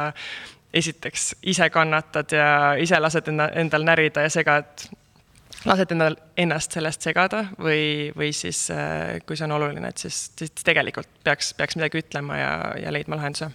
esiteks 0.74 1.36
ise 1.52 1.68
kannatad 1.70 2.32
ja 2.32 2.48
ise 2.80 3.00
lased 3.00 3.28
enda, 3.28 3.50
endal 3.60 3.84
närida 3.84 4.24
ja 4.26 4.32
segad 4.32 4.86
lased 5.70 5.94
endal, 5.94 6.18
ennast 6.40 6.78
sellest 6.78 7.06
segada 7.06 7.46
või, 7.62 8.12
või 8.18 8.32
siis 8.36 8.66
äh, 8.74 9.20
kui 9.26 9.38
see 9.38 9.48
on 9.48 9.58
oluline, 9.60 9.92
et 9.92 10.02
siis, 10.02 10.30
siis 10.38 10.54
tegelikult 10.66 11.10
peaks, 11.26 11.54
peaks 11.58 11.78
midagi 11.78 12.02
ütlema 12.02 12.40
ja, 12.40 12.54
ja 12.82 12.94
leidma 12.94 13.20
lahenduse. 13.20 13.52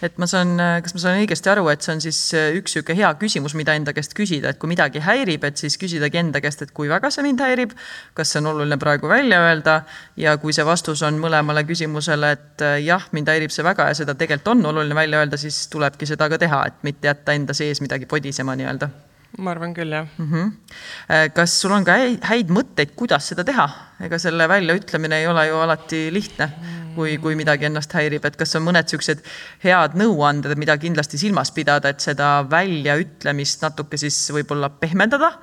Et 0.00 0.14
ma 0.16 0.24
saan, 0.24 0.54
kas 0.80 0.94
ma 0.96 1.00
saan 1.02 1.18
õigesti 1.20 1.50
aru, 1.52 1.66
et 1.68 1.84
see 1.84 1.92
on 1.92 1.98
siis 2.00 2.18
äh, 2.36 2.54
üks 2.56 2.72
niisugune 2.72 2.96
hea 3.02 3.10
küsimus, 3.20 3.52
mida 3.58 3.74
enda 3.76 3.92
käest 3.92 4.14
küsida, 4.16 4.52
et 4.52 4.60
kui 4.60 4.70
midagi 4.70 5.02
häirib, 5.04 5.44
et 5.44 5.60
siis 5.60 5.76
küsidagi 5.80 6.22
enda 6.22 6.40
käest, 6.40 6.64
et 6.64 6.72
kui 6.76 6.88
väga 6.88 7.10
see 7.12 7.26
mind 7.26 7.42
häirib, 7.44 7.74
kas 8.16 8.32
see 8.32 8.40
on 8.40 8.48
oluline 8.54 8.80
praegu 8.80 9.10
välja 9.12 9.42
öelda 9.44 9.82
ja 10.20 10.38
kui 10.40 10.56
see 10.56 10.64
vastus 10.64 11.04
on 11.04 11.20
mõlemale 11.20 11.66
küsimusele, 11.68 12.32
et 12.36 12.64
äh, 12.64 12.78
jah, 12.86 13.04
mind 13.16 13.28
häirib 13.28 13.52
see 13.52 13.66
väga 13.66 13.90
ja 13.90 14.00
seda 14.00 14.16
tegelikult 14.16 14.54
on 14.54 14.72
oluline 14.72 14.96
välja 14.96 15.20
öelda, 15.20 15.40
siis 15.40 15.66
tulebki 15.72 16.08
seda 16.08 16.32
ka 16.32 16.40
teha, 16.40 16.64
et 16.72 16.82
mitte 16.88 17.12
jätta 17.12 17.36
enda 17.36 17.56
sees 17.56 17.84
midagi 17.84 18.08
podisema 18.08 18.56
nii-öelda 18.56 18.92
ma 19.38 19.52
arvan 19.54 19.74
küll, 19.74 19.92
jah 19.94 20.08
mm. 20.18 20.32
-hmm. 20.32 21.30
kas 21.34 21.54
sul 21.60 21.72
on 21.72 21.84
ka 21.86 21.94
häid 22.26 22.50
mõtteid, 22.50 22.94
kuidas 22.98 23.30
seda 23.30 23.44
teha? 23.46 23.68
ega 24.04 24.18
selle 24.18 24.48
väljaütlemine 24.48 25.20
ei 25.20 25.26
ole 25.28 25.46
ju 25.46 25.56
alati 25.60 26.00
lihtne, 26.12 26.48
kui, 26.94 27.18
kui 27.22 27.36
midagi 27.38 27.68
ennast 27.68 27.92
häirib, 27.94 28.24
et 28.24 28.36
kas 28.36 28.56
on 28.56 28.64
mõned 28.66 28.88
niisugused 28.88 29.22
head 29.64 29.96
nõuanded, 30.00 30.56
mida 30.58 30.76
kindlasti 30.80 31.20
silmas 31.20 31.52
pidada, 31.52 31.92
et 31.92 32.00
seda 32.00 32.40
väljaütlemist 32.50 33.62
natuke 33.62 34.00
siis 34.00 34.18
võib-olla 34.34 34.70
pehmendada 34.70 35.34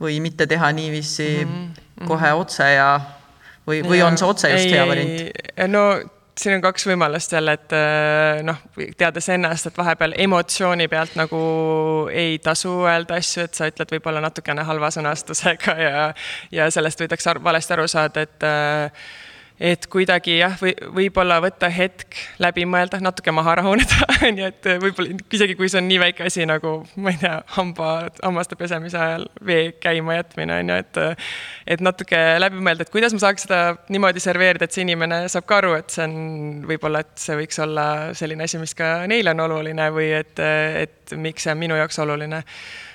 või 0.00 0.20
mitte 0.22 0.46
teha 0.46 0.72
niiviisi 0.72 1.28
mm 1.44 1.52
-hmm. 1.52 2.08
kohe 2.08 2.32
otse 2.32 2.70
ja 2.74 2.88
või, 3.66 3.82
või 3.84 3.98
ja, 3.98 4.06
on 4.06 4.18
see 4.18 4.28
otse 4.28 4.50
just 4.50 4.66
ei, 4.66 4.72
hea 4.72 4.86
variant? 4.88 5.68
no 5.68 5.84
siin 6.40 6.56
on 6.56 6.62
kaks 6.64 6.86
võimalust 6.88 7.32
jälle, 7.34 7.54
et 7.58 7.74
äh, 7.76 8.40
noh, 8.46 8.58
teades 8.98 9.28
ennast, 9.34 9.68
et 9.70 9.78
vahepeal 9.78 10.16
emotsiooni 10.26 10.88
pealt 10.90 11.14
nagu 11.18 11.40
ei 12.12 12.38
tasu 12.42 12.72
öelda 12.88 13.18
asju, 13.20 13.46
et 13.46 13.54
sa 13.58 13.68
ütled 13.70 13.94
võib-olla 13.96 14.22
natukene 14.24 14.64
halva 14.66 14.90
sõnastusega 14.94 15.76
ja, 15.80 16.08
ja 16.54 16.70
sellest 16.74 17.04
võidakse 17.04 17.36
valesti 17.44 17.76
aru 17.76 17.86
saada, 17.90 18.26
et 18.26 18.48
äh, 18.48 19.06
et 19.60 19.86
kuidagi 19.86 20.38
jah, 20.40 20.56
või 20.58 20.72
võib-olla 20.96 21.36
võtta 21.42 21.68
hetk 21.70 22.16
läbi 22.42 22.64
mõelda, 22.66 22.98
natuke 23.02 23.30
maha 23.34 23.54
rahuneda, 23.60 24.08
on 24.26 24.40
ju, 24.40 24.48
et 24.50 24.68
võib-olla 24.82 25.18
isegi 25.38 25.54
kui 25.58 25.68
see 25.70 25.78
on 25.78 25.86
nii 25.86 26.00
väike 26.02 26.26
asi 26.26 26.46
nagu 26.48 26.76
ma 26.98 27.12
ei 27.14 27.20
tea, 27.20 27.36
hamba, 27.54 27.90
hammaste 28.18 28.58
pesemise 28.58 28.98
ajal 28.98 29.28
vee 29.46 29.76
käima 29.82 30.18
jätmine 30.18 30.58
on 30.62 30.72
ju, 30.74 30.78
et 30.82 31.02
et 31.76 31.84
natuke 31.84 32.22
läbi 32.42 32.62
mõelda, 32.66 32.86
et 32.86 32.94
kuidas 32.94 33.14
ma 33.14 33.22
saaks 33.22 33.46
seda 33.46 33.60
niimoodi 33.94 34.22
serveerida, 34.22 34.66
et 34.66 34.74
see 34.74 34.82
inimene 34.86 35.22
saab 35.32 35.46
ka 35.46 35.60
aru, 35.62 35.76
et 35.78 35.94
see 35.94 36.06
on 36.08 36.16
võib-olla, 36.66 37.04
et 37.04 37.14
see 37.20 37.38
võiks 37.38 37.62
olla 37.62 37.86
selline 38.18 38.48
asi, 38.48 38.58
mis 38.62 38.74
ka 38.74 38.96
neile 39.10 39.36
on 39.36 39.46
oluline 39.46 39.86
või 39.94 40.10
et, 40.18 40.42
et 40.42 41.14
miks 41.14 41.46
see 41.46 41.54
on 41.54 41.62
minu 41.62 41.78
jaoks 41.78 42.02
oluline 42.02 42.42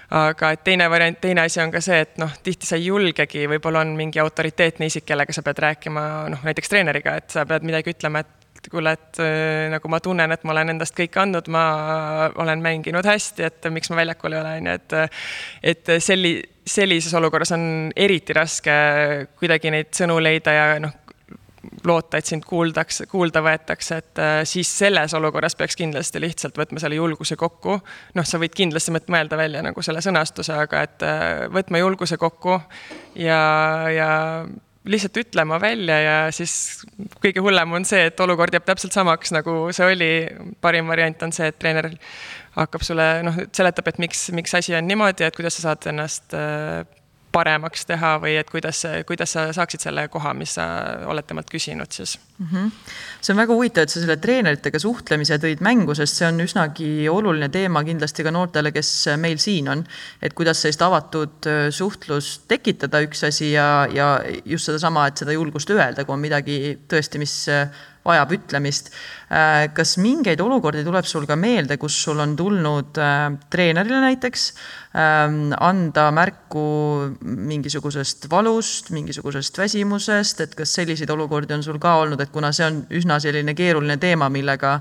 aga 0.10 0.52
et 0.56 0.64
teine 0.66 0.90
variant, 0.90 1.20
teine 1.22 1.46
asi 1.46 1.62
on 1.62 1.72
ka 1.74 1.82
see, 1.84 2.02
et 2.06 2.18
noh, 2.22 2.32
tihti 2.44 2.68
sa 2.70 2.80
ei 2.80 2.90
julgegi, 2.90 3.46
võib-olla 3.52 3.84
on 3.86 3.96
mingi 3.98 4.22
autoriteetne 4.22 4.90
isik, 4.90 5.06
kellega 5.10 5.36
sa 5.36 5.44
pead 5.46 5.62
rääkima, 5.66 6.04
noh 6.34 6.46
näiteks 6.48 6.72
treeneriga, 6.72 7.16
et 7.22 7.34
sa 7.34 7.46
pead 7.50 7.68
midagi 7.68 7.94
ütlema, 7.94 8.24
et 8.26 8.70
kuule, 8.70 8.92
et 8.98 9.20
äh, 9.24 9.68
nagu 9.72 9.92
ma 9.92 10.02
tunnen, 10.04 10.34
et 10.36 10.44
ma 10.44 10.54
olen 10.56 10.74
endast 10.76 10.98
kõik 10.98 11.16
andnud, 11.22 11.48
ma 11.54 11.66
olen 12.42 12.64
mänginud 12.64 13.08
hästi, 13.08 13.46
et 13.48 13.70
miks 13.72 13.92
ma 13.94 14.02
väljakul 14.02 14.36
ei 14.36 14.42
ole, 14.42 14.56
on 14.62 14.72
ju, 14.72 14.80
et. 14.80 14.98
et 15.74 15.94
selli-, 16.04 16.40
sellises 16.70 17.14
olukorras 17.18 17.50
on 17.56 17.64
eriti 17.98 18.34
raske 18.36 18.74
kuidagi 19.40 19.72
neid 19.74 19.88
sõnu 19.96 20.20
leida 20.22 20.54
ja 20.54 20.66
noh, 20.84 20.92
loota, 21.86 22.20
et 22.20 22.30
sind 22.30 22.46
kuuldakse, 22.48 23.06
kuulda 23.12 23.42
võetakse, 23.46 24.00
et 24.02 24.22
äh, 24.22 24.38
siis 24.50 24.72
selles 24.82 25.14
olukorras 25.18 25.56
peaks 25.60 25.78
kindlasti 25.80 26.22
lihtsalt 26.22 26.58
võtma 26.60 26.82
selle 26.82 27.00
julguse 27.00 27.38
kokku. 27.40 27.80
noh, 28.16 28.26
sa 28.26 28.40
võid 28.42 28.56
kindlasti 28.58 28.96
mõelda 28.96 29.38
välja 29.40 29.64
nagu 29.66 29.84
selle 29.86 30.02
sõnastuse, 30.06 30.56
aga 30.66 30.82
et 30.88 31.06
äh, 31.06 31.46
võtma 31.54 31.82
julguse 31.82 32.18
kokku 32.22 32.58
ja, 33.20 33.40
ja 33.94 34.10
lihtsalt 34.90 35.18
ütlema 35.22 35.60
välja 35.62 36.00
ja 36.02 36.18
siis 36.34 36.84
kõige 37.22 37.44
hullem 37.44 37.78
on 37.78 37.86
see, 37.86 38.08
et 38.10 38.20
olukord 38.24 38.54
jääb 38.56 38.66
täpselt 38.68 38.96
samaks, 38.96 39.34
nagu 39.36 39.70
see 39.76 39.88
oli. 39.94 40.12
parim 40.62 40.88
variant 40.90 41.28
on 41.28 41.36
see, 41.36 41.50
et 41.52 41.60
treener 41.60 41.92
hakkab 42.56 42.84
sulle 42.84 43.10
noh, 43.24 43.44
seletab, 43.56 43.92
et 43.92 44.00
miks, 44.02 44.30
miks 44.36 44.56
asi 44.58 44.76
on 44.76 44.88
niimoodi, 44.88 45.28
et 45.28 45.36
kuidas 45.36 45.60
sa 45.60 45.70
saad 45.70 45.92
ennast 45.92 46.34
äh, 46.38 46.82
paremaks 47.32 47.86
teha 47.90 48.16
või 48.22 48.36
et 48.40 48.50
kuidas, 48.50 48.82
kuidas 49.08 49.36
sa 49.36 49.46
saaksid 49.54 49.84
selle 49.84 50.08
koha, 50.12 50.34
mis 50.38 50.56
sa 50.58 50.66
oled 51.10 51.28
temalt 51.30 51.50
küsinud 51.52 51.92
siis 51.94 52.16
mm? 52.38 52.48
-hmm. 52.48 52.72
see 53.22 53.34
on 53.34 53.42
väga 53.42 53.54
huvitav, 53.54 53.86
et 53.86 53.94
sa 53.94 54.02
selle 54.02 54.18
treeneritega 54.18 54.80
suhtlemise 54.82 55.38
tõid 55.44 55.62
mängu, 55.66 55.96
sest 55.96 56.22
see 56.22 56.28
on 56.28 56.42
üsnagi 56.46 56.90
oluline 57.12 57.50
teema 57.54 57.84
kindlasti 57.86 58.26
ka 58.26 58.34
noortele, 58.34 58.72
kes 58.72 58.92
meil 59.18 59.38
siin 59.38 59.70
on. 59.70 59.84
et 60.22 60.34
kuidas 60.34 60.62
sellist 60.62 60.82
avatud 60.82 61.48
äh, 61.48 61.70
suhtlust 61.70 62.48
tekitada, 62.48 63.02
üks 63.06 63.24
asi 63.28 63.52
ja, 63.52 63.88
ja 63.94 64.10
just 64.46 64.66
sedasama, 64.66 65.08
et 65.08 65.18
seda 65.18 65.32
julgust 65.32 65.70
öelda, 65.70 66.06
kui 66.06 66.14
on 66.14 66.26
midagi 66.26 66.80
tõesti, 66.90 67.22
mis 67.22 67.36
äh, 67.50 67.70
vajab 68.10 68.34
ütlemist. 68.38 68.92
Äh, 69.30 69.70
kas 69.78 69.96
mingeid 70.02 70.42
olukordi 70.42 70.84
tuleb 70.86 71.08
sul 71.08 71.28
ka 71.30 71.38
meelde, 71.40 71.78
kus 71.82 71.98
sul 72.04 72.20
on 72.24 72.36
tulnud 72.40 72.98
äh, 72.98 73.28
treenerile 73.54 74.02
näiteks 74.04 74.48
ähm, 74.98 75.54
anda 75.60 76.10
märku 76.16 76.66
mingisugusest 77.22 78.30
valust, 78.32 78.90
mingisugusest 78.96 79.62
väsimusest, 79.62 80.44
et 80.46 80.58
kas 80.58 80.74
selliseid 80.80 81.14
olukordi 81.14 81.56
on 81.58 81.64
sul 81.66 81.80
ka 81.82 82.00
olnud, 82.02 82.22
et 82.26 82.34
kuna 82.34 82.52
see 82.56 82.68
on 82.68 82.84
üsna 82.90 83.22
selline 83.22 83.56
keeruline 83.58 84.00
teema, 84.02 84.32
millega 84.34 84.80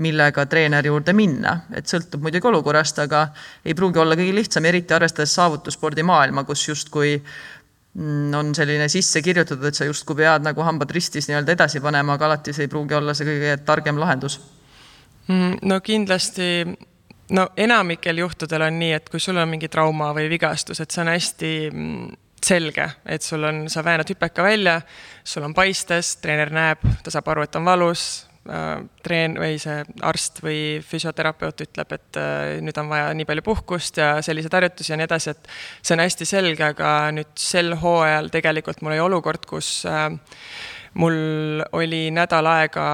millega 0.00 0.46
treeneri 0.48 0.88
juurde 0.88 1.12
minna, 1.12 1.50
et 1.76 1.84
sõltub 1.84 2.22
muidugi 2.24 2.48
olukorrast, 2.48 3.02
aga 3.02 3.26
ei 3.60 3.74
pruugi 3.76 4.00
olla 4.00 4.16
kõige 4.16 4.32
lihtsam, 4.38 4.64
eriti 4.64 4.96
arvestades 4.96 5.34
saavutusspordimaailma, 5.36 6.46
kus 6.48 6.62
justkui 6.70 7.18
Mm, 7.18 7.51
on 8.38 8.54
selline 8.56 8.88
sisse 8.88 9.20
kirjutatud, 9.22 9.64
et 9.68 9.76
sa 9.76 9.84
justkui 9.84 10.16
pead 10.22 10.46
nagu 10.46 10.64
hambad 10.64 10.90
ristis 10.94 11.28
nii-öelda 11.28 11.52
edasi 11.52 11.80
panema, 11.84 12.16
aga 12.16 12.30
alati 12.30 12.54
see 12.56 12.64
ei 12.66 12.72
pruugi 12.72 12.96
olla 12.96 13.14
see 13.14 13.28
kõige 13.28 13.58
targem 13.66 14.00
lahendus. 14.00 14.38
Mm, 15.28 15.58
no 15.68 15.78
kindlasti, 15.84 16.64
no 17.36 17.46
enamikel 17.56 18.22
juhtudel 18.24 18.64
on 18.66 18.80
nii, 18.80 18.96
et 18.96 19.12
kui 19.12 19.20
sul 19.20 19.36
on 19.36 19.50
mingi 19.50 19.68
trauma 19.68 20.10
või 20.16 20.30
vigastus, 20.32 20.80
et 20.80 20.90
see 20.90 21.04
on 21.04 21.12
hästi 21.12 21.52
mm, 21.68 22.18
selge, 22.42 22.88
et 23.06 23.22
sul 23.22 23.44
on, 23.44 23.66
sa 23.70 23.84
väänad 23.84 24.08
hüpeka 24.08 24.42
välja, 24.42 24.80
sul 25.24 25.44
on 25.46 25.54
paistes, 25.54 26.16
treener 26.24 26.50
näeb, 26.50 26.82
ta 27.04 27.12
saab 27.12 27.28
aru, 27.34 27.44
et 27.44 27.60
on 27.60 27.68
valus, 27.68 28.06
treen- 28.42 29.36
või 29.38 29.54
see 29.62 29.84
arst 30.02 30.40
või 30.42 30.80
füsioterapeut 30.82 31.62
ütleb, 31.62 31.92
et 31.94 32.18
äh, 32.18 32.58
nüüd 32.64 32.78
on 32.80 32.90
vaja 32.90 33.12
nii 33.14 33.26
palju 33.28 33.44
puhkust 33.46 34.00
ja 34.02 34.16
selliseid 34.24 34.56
harjutusi 34.58 34.92
ja 34.92 34.98
nii 34.98 35.06
edasi, 35.06 35.30
et 35.36 35.50
see 35.82 35.94
on 35.94 36.02
hästi 36.02 36.26
selge, 36.26 36.64
aga 36.72 37.12
nüüd 37.14 37.30
sel 37.38 37.76
hooajal 37.78 38.32
tegelikult 38.34 38.82
mul 38.82 38.96
oli 38.96 39.04
olukord, 39.04 39.46
kus 39.46 39.84
äh, 39.86 40.08
mul 40.94 41.62
oli 41.78 42.10
nädal 42.10 42.48
aega 42.50 42.86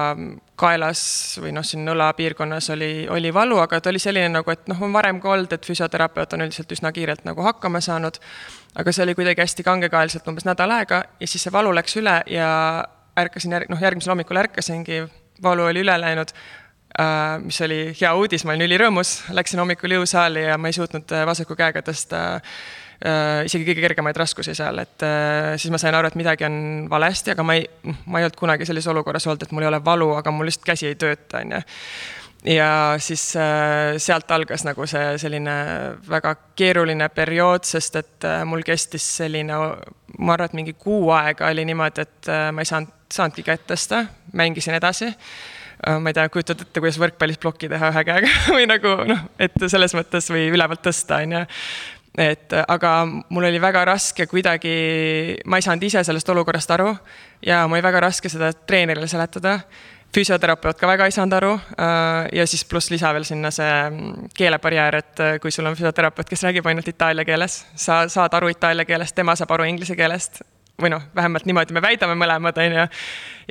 kaelas 0.59 1.01
või 1.41 1.55
noh, 1.55 1.65
siin 1.65 1.87
õla 1.89 2.11
piirkonnas 2.13 2.69
oli, 2.75 3.07
oli 3.09 3.33
valu, 3.33 3.57
aga 3.63 3.79
ta 3.81 3.89
oli 3.89 3.99
selline 3.99 4.29
nagu, 4.31 4.53
et 4.53 4.69
noh, 4.71 4.85
on 4.85 4.93
varem 4.93 5.19
ka 5.23 5.33
olnud, 5.33 5.53
et 5.55 5.65
füsioterapeut 5.65 6.35
on 6.35 6.45
üldiselt 6.45 6.71
üsna 6.75 6.91
kiirelt 6.95 7.25
nagu 7.27 7.43
hakkama 7.47 7.81
saanud. 7.81 8.19
aga 8.75 8.91
see 8.93 9.03
oli 9.03 9.15
kuidagi 9.17 9.41
hästi 9.41 9.63
kangekaelselt 9.65 10.27
umbes 10.29 10.45
nädal 10.45 10.71
aega 10.71 11.03
ja 11.19 11.27
siis 11.27 11.43
see 11.43 11.53
valu 11.53 11.73
läks 11.73 11.97
üle 11.97 12.19
ja 12.29 12.49
ärkasin 13.17 13.51
järg-, 13.51 13.71
noh, 13.71 13.81
järgmisel 13.81 14.13
hommikul 14.13 14.39
ärkasingi, 14.43 15.01
valu 15.43 15.69
oli 15.69 15.85
üle 15.85 15.95
läinud. 16.01 16.33
Uh, 16.99 17.37
mis 17.45 17.59
oli 17.61 17.93
hea 17.93 18.11
uudis, 18.17 18.43
ma 18.43 18.55
olin 18.55 18.65
ülirõõmus, 18.65 19.29
läksin 19.37 19.61
hommikul 19.61 19.93
jõusaali 19.93 20.47
ja 20.47 20.57
ma 20.57 20.71
ei 20.71 20.75
suutnud 20.75 21.11
vasaku 21.29 21.55
käega 21.55 21.83
tõsta 21.85 22.21
uh, 22.39 22.55
Äh, 22.99 23.45
isegi 23.47 23.63
kõige 23.63 23.79
kergemaid 23.85 24.17
raskusi 24.19 24.51
seal, 24.57 24.81
et 24.81 25.03
äh, 25.07 25.53
siis 25.55 25.71
ma 25.71 25.79
sain 25.79 25.95
aru, 25.95 26.09
et 26.09 26.17
midagi 26.19 26.43
on 26.43 26.55
valesti, 26.91 27.31
aga 27.31 27.45
ma 27.47 27.55
ei, 27.55 27.63
ma 28.11 28.19
ei 28.19 28.25
olnud 28.27 28.35
kunagi 28.35 28.65
sellises 28.67 28.91
olukorras 28.91 29.23
olnud, 29.29 29.45
et 29.45 29.53
mul 29.55 29.63
ei 29.63 29.69
ole 29.69 29.79
valu, 29.85 30.09
aga 30.17 30.33
mul 30.35 30.49
lihtsalt 30.49 30.67
käsi 30.67 30.89
ei 30.89 30.97
tööta, 30.99 31.39
on 31.39 31.53
ju. 31.55 31.61
Ja 32.57 32.67
siis 32.99 33.23
äh, 33.39 33.95
sealt 34.03 34.27
algas 34.35 34.65
nagu 34.67 34.83
see 34.87 35.15
selline 35.19 35.55
väga 36.11 36.35
keeruline 36.59 37.07
periood, 37.15 37.63
sest 37.67 37.95
et 38.01 38.27
mul 38.47 38.67
kestis 38.67 39.07
selline, 39.21 39.63
ma 40.19 40.35
arvan, 40.35 40.51
et 40.51 40.59
mingi 40.59 40.75
kuu 40.75 41.13
aega 41.15 41.53
oli 41.53 41.63
niimoodi, 41.71 42.03
et 42.03 42.31
ma 42.51 42.63
ei 42.63 42.67
saanud, 42.67 42.98
saanudki 43.13 43.43
kätt 43.45 43.67
tõsta, 43.69 44.03
mängisin 44.33 44.77
edasi. 44.77 45.09
Ma 45.79 46.11
ei 46.11 46.15
tea, 46.15 46.27
kujutad 46.27 46.59
ette, 46.59 46.81
kuidas 46.81 46.97
võrkpallis 46.99 47.39
plokki 47.39 47.69
teha 47.71 47.93
ühe 47.93 48.01
käega 48.03 48.31
või 48.57 48.65
nagu 48.67 48.97
noh, 49.07 49.21
et 49.39 49.55
selles 49.71 49.95
mõttes 49.95 50.27
või 50.31 50.49
ülevalt 50.51 50.83
tõsta, 50.83 51.21
on 51.23 51.37
ju. 51.37 51.45
Et 52.19 52.51
aga 52.67 52.91
mul 53.07 53.47
oli 53.47 53.61
väga 53.61 53.85
raske 53.87 54.25
kuidagi, 54.27 54.73
ma 55.47 55.59
ei 55.59 55.63
saanud 55.63 55.85
ise 55.87 56.01
sellest 56.03 56.29
olukorrast 56.33 56.71
aru 56.75 56.89
ja 57.45 57.61
mul 57.67 57.77
oli 57.77 57.85
väga 57.85 58.01
raske 58.09 58.31
seda 58.31 58.51
treenerile 58.51 59.07
seletada. 59.07 59.59
füsioterapeut 60.15 60.77
ka 60.79 60.87
väga 60.87 61.05
ei 61.05 61.11
saanud 61.11 61.33
aru 61.37 61.51
äh, 61.53 62.27
ja 62.33 62.47
siis 62.47 62.65
pluss 62.65 62.89
lisa 62.91 63.13
veel 63.13 63.23
sinna 63.23 63.51
see 63.51 63.89
mm, 63.89 64.29
keelebarjäär, 64.35 64.95
et 64.95 65.19
äh, 65.19 65.39
kui 65.39 65.51
sul 65.51 65.65
on 65.65 65.75
füsioterapeut, 65.75 66.29
kes 66.29 66.43
räägib 66.43 66.65
ainult 66.65 66.87
itaalia 66.87 67.25
keeles, 67.25 67.65
sa 67.75 68.07
saad 68.09 68.33
aru 68.33 68.49
itaalia 68.49 68.85
keelest, 68.85 69.15
tema 69.15 69.35
saab 69.35 69.51
aru 69.51 69.69
inglise 69.69 69.95
keelest 69.95 70.41
või 70.81 70.91
noh, 70.93 71.03
vähemalt 71.15 71.45
niimoodi 71.49 71.75
me 71.75 71.81
väidame 71.83 72.15
mõlemad, 72.19 72.57
on 72.59 72.75
ju. 72.77 72.85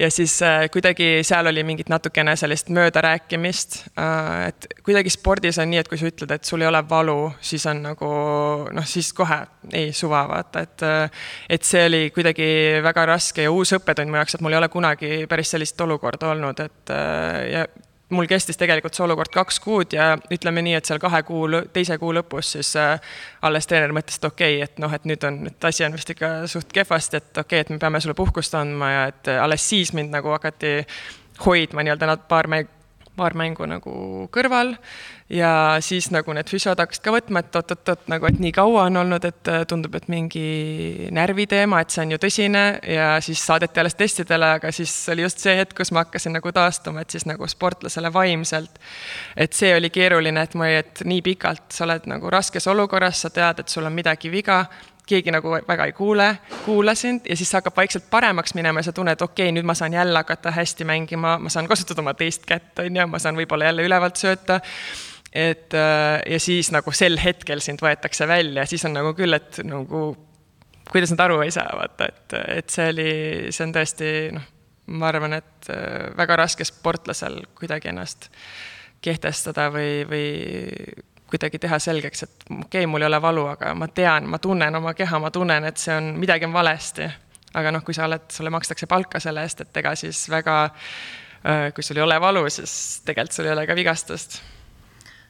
ja 0.05 0.11
siis 0.11 0.37
äh, 0.47 0.67
kuidagi 0.73 1.23
seal 1.27 1.47
oli 1.51 1.64
mingit 1.67 1.88
natukene 1.93 2.37
sellist 2.37 2.69
möödarääkimist 2.75 3.79
äh,. 3.99 4.49
et 4.49 4.69
kuidagi 4.85 5.12
spordis 5.12 5.59
on 5.59 5.71
nii, 5.71 5.83
et 5.83 5.88
kui 5.88 6.01
sa 6.01 6.11
ütled, 6.11 6.33
et 6.35 6.45
sul 6.45 6.62
ei 6.62 6.71
ole 6.71 6.83
valu, 6.88 7.33
siis 7.41 7.67
on 7.71 7.83
nagu 7.91 8.12
noh, 8.73 8.87
siis 8.88 9.12
kohe 9.17 9.43
ei 9.73 9.93
suva, 9.93 10.25
vaata, 10.29 10.64
et. 10.64 10.87
Äh, 10.87 11.27
et 11.49 11.64
see 11.64 11.85
oli 11.87 12.11
kuidagi 12.14 12.47
väga 12.85 13.05
raske 13.09 13.45
ja 13.45 13.53
uus 13.53 13.73
õppetund 13.77 14.11
mu 14.11 14.19
jaoks, 14.21 14.37
et 14.37 14.45
mul 14.45 14.55
ei 14.55 14.61
ole 14.61 14.69
kunagi 14.73 15.27
päris 15.29 15.53
sellist 15.55 15.81
olukorda 15.81 16.33
olnud, 16.33 16.61
et 16.64 16.93
äh, 16.95 17.43
ja 17.53 17.67
mul 18.11 18.29
kestis 18.31 18.57
tegelikult 18.57 18.97
see 18.97 19.05
olukord 19.05 19.33
kaks 19.33 19.61
kuud 19.61 19.92
ja 19.92 20.11
ütleme 20.33 20.62
nii, 20.64 20.77
et 20.79 20.88
seal 20.88 21.01
kahe 21.03 21.23
kuu, 21.29 21.44
teise 21.73 21.99
kuu 22.01 22.14
lõpus 22.16 22.55
siis 22.57 22.73
äh, 22.81 22.97
alles 23.44 23.68
treener 23.68 23.92
mõtles, 23.97 24.21
et 24.21 24.29
okei 24.31 24.57
okay,, 24.57 24.68
et 24.68 24.83
noh, 24.83 24.94
et 24.94 25.05
nüüd 25.09 25.29
on, 25.29 25.42
et 25.51 25.68
asi 25.68 25.85
on 25.87 25.97
vist 25.97 26.11
ikka 26.14 26.33
suht 26.51 26.73
kehvasti, 26.73 27.21
et 27.21 27.31
okei 27.44 27.44
okay,, 27.61 27.66
et 27.66 27.75
me 27.75 27.79
peame 27.83 28.01
sulle 28.01 28.16
puhkust 28.18 28.57
andma 28.59 28.90
ja 28.92 29.07
et 29.12 29.33
alles 29.37 29.68
siis 29.68 29.92
mind 29.97 30.14
nagu 30.14 30.33
hakati 30.35 30.81
hoidma 31.44 31.85
nii-öelda 31.85 32.11
nad 32.11 32.27
paar 32.29 32.49
mängu 32.51 32.78
paar 33.19 33.35
mängu 33.39 33.67
nagu 33.69 33.93
kõrval 34.35 34.77
ja 35.29 35.51
siis 35.85 36.09
nagu 36.15 36.33
need 36.33 36.49
füsiod 36.49 36.79
hakkasid 36.81 37.05
ka 37.05 37.13
võtma, 37.13 37.43
et 37.43 37.59
oot-oot-oot 37.59 38.09
nagu, 38.09 38.29
et 38.31 38.41
nii 38.41 38.53
kaua 38.57 38.87
on 38.89 39.01
olnud, 39.03 39.25
et 39.29 39.51
äh, 39.53 39.65
tundub, 39.69 39.95
et 39.99 40.09
mingi 40.09 41.09
närviteema, 41.15 41.83
et 41.83 41.93
see 41.93 42.05
on 42.07 42.15
ju 42.15 42.21
tõsine 42.23 42.65
ja 42.95 43.11
siis 43.25 43.43
saadeti 43.45 43.83
alles 43.83 43.99
testidele, 43.99 44.55
aga 44.59 44.73
siis 44.75 44.95
oli 45.13 45.27
just 45.27 45.45
see 45.45 45.57
hetk, 45.59 45.77
kus 45.79 45.93
ma 45.93 46.07
hakkasin 46.07 46.39
nagu 46.39 46.53
taastuma, 46.55 47.05
et 47.05 47.13
siis 47.13 47.29
nagu 47.29 47.49
sportlasele 47.49 48.13
vaimselt. 48.15 48.79
et 49.37 49.53
see 49.53 49.75
oli 49.77 49.91
keeruline, 49.91 50.43
et 50.43 50.55
ma, 50.55 50.71
et 50.81 51.05
nii 51.05 51.23
pikalt 51.23 51.77
sa 51.77 51.85
oled 51.85 52.09
nagu 52.09 52.31
raskes 52.33 52.67
olukorras, 52.71 53.27
sa 53.27 53.31
tead, 53.31 53.61
et 53.61 53.69
sul 53.69 53.85
on 53.85 53.93
midagi 53.93 54.33
viga 54.33 54.65
keegi 55.09 55.33
nagu 55.35 55.57
väga 55.68 55.88
ei 55.88 55.94
kuule, 55.97 56.29
kuula 56.64 56.94
sind 56.99 57.27
ja 57.29 57.37
siis 57.37 57.53
hakkab 57.57 57.77
vaikselt 57.77 58.09
paremaks 58.11 58.55
minema 58.59 58.83
ja 58.83 58.88
sa 58.88 58.94
tunned, 58.97 59.21
okei 59.25 59.49
okay,, 59.49 59.55
nüüd 59.57 59.66
ma 59.68 59.77
saan 59.79 59.97
jälle 59.97 60.18
hakata 60.21 60.53
hästi 60.55 60.87
mängima, 60.88 61.37
ma 61.42 61.53
saan 61.53 61.68
kasutada 61.71 62.05
oma 62.05 62.14
teist 62.18 62.47
kätt, 62.49 62.79
on 62.85 62.97
ju, 62.97 63.07
ma 63.11 63.21
saan 63.23 63.38
võib-olla 63.38 63.71
jälle 63.71 63.87
ülevalt 63.88 64.21
sööta. 64.21 64.61
et 65.33 65.75
äh, 65.75 66.21
ja 66.27 66.40
siis 66.40 66.73
nagu 66.73 66.92
sel 66.92 67.18
hetkel 67.21 67.61
sind 67.64 67.83
võetakse 67.85 68.29
välja, 68.29 68.66
siis 68.66 68.85
on 68.88 68.97
nagu 68.97 69.14
küll, 69.16 69.35
et 69.37 69.61
nagu 69.64 70.05
kuidas 70.90 71.12
nad 71.12 71.27
aru 71.27 71.42
ei 71.44 71.51
saa, 71.53 71.68
vaata, 71.77 72.09
et, 72.09 72.38
et 72.61 72.71
see 72.73 72.88
oli, 72.92 73.11
see 73.53 73.66
on 73.66 73.75
tõesti 73.77 74.14
noh, 74.37 74.49
ma 74.99 75.11
arvan, 75.12 75.37
et 75.37 75.71
äh, 75.73 76.09
väga 76.16 76.40
raske 76.44 76.64
sportlasel 76.64 77.42
kuidagi 77.59 77.92
ennast 77.92 78.31
kehtestada 79.05 79.68
või, 79.73 80.03
või 80.09 80.27
kuidagi 81.31 81.61
teha 81.62 81.79
selgeks, 81.79 82.23
et 82.23 82.45
okei 82.51 82.64
okay,, 82.64 82.87
mul 82.91 83.05
ei 83.05 83.11
ole 83.11 83.23
valu, 83.23 83.47
aga 83.53 83.73
ma 83.77 83.88
tean, 83.88 84.29
ma 84.29 84.38
tunnen 84.43 84.81
oma 84.81 84.95
keha, 84.97 85.21
ma 85.23 85.31
tunnen, 85.31 85.69
et 85.69 85.81
see 85.81 85.95
on, 85.97 86.12
midagi 86.21 86.49
on 86.49 86.53
valesti. 86.53 87.09
aga 87.59 87.73
noh, 87.73 87.83
kui 87.85 87.95
sa 87.97 88.05
oled, 88.05 88.29
sulle 88.31 88.51
makstakse 88.53 88.87
palka 88.87 89.21
selle 89.21 89.43
eest, 89.43 89.64
et 89.64 89.77
ega 89.81 89.95
siis 89.97 90.27
väga, 90.31 90.61
äh, 91.45 91.69
kui 91.75 91.83
sul 91.83 91.97
ei 91.97 92.05
ole 92.05 92.21
valu, 92.21 92.45
siis 92.51 93.03
tegelikult 93.05 93.37
sul 93.37 93.49
ei 93.49 93.57
ole 93.57 93.67
ka 93.67 93.77
vigastust 93.77 94.41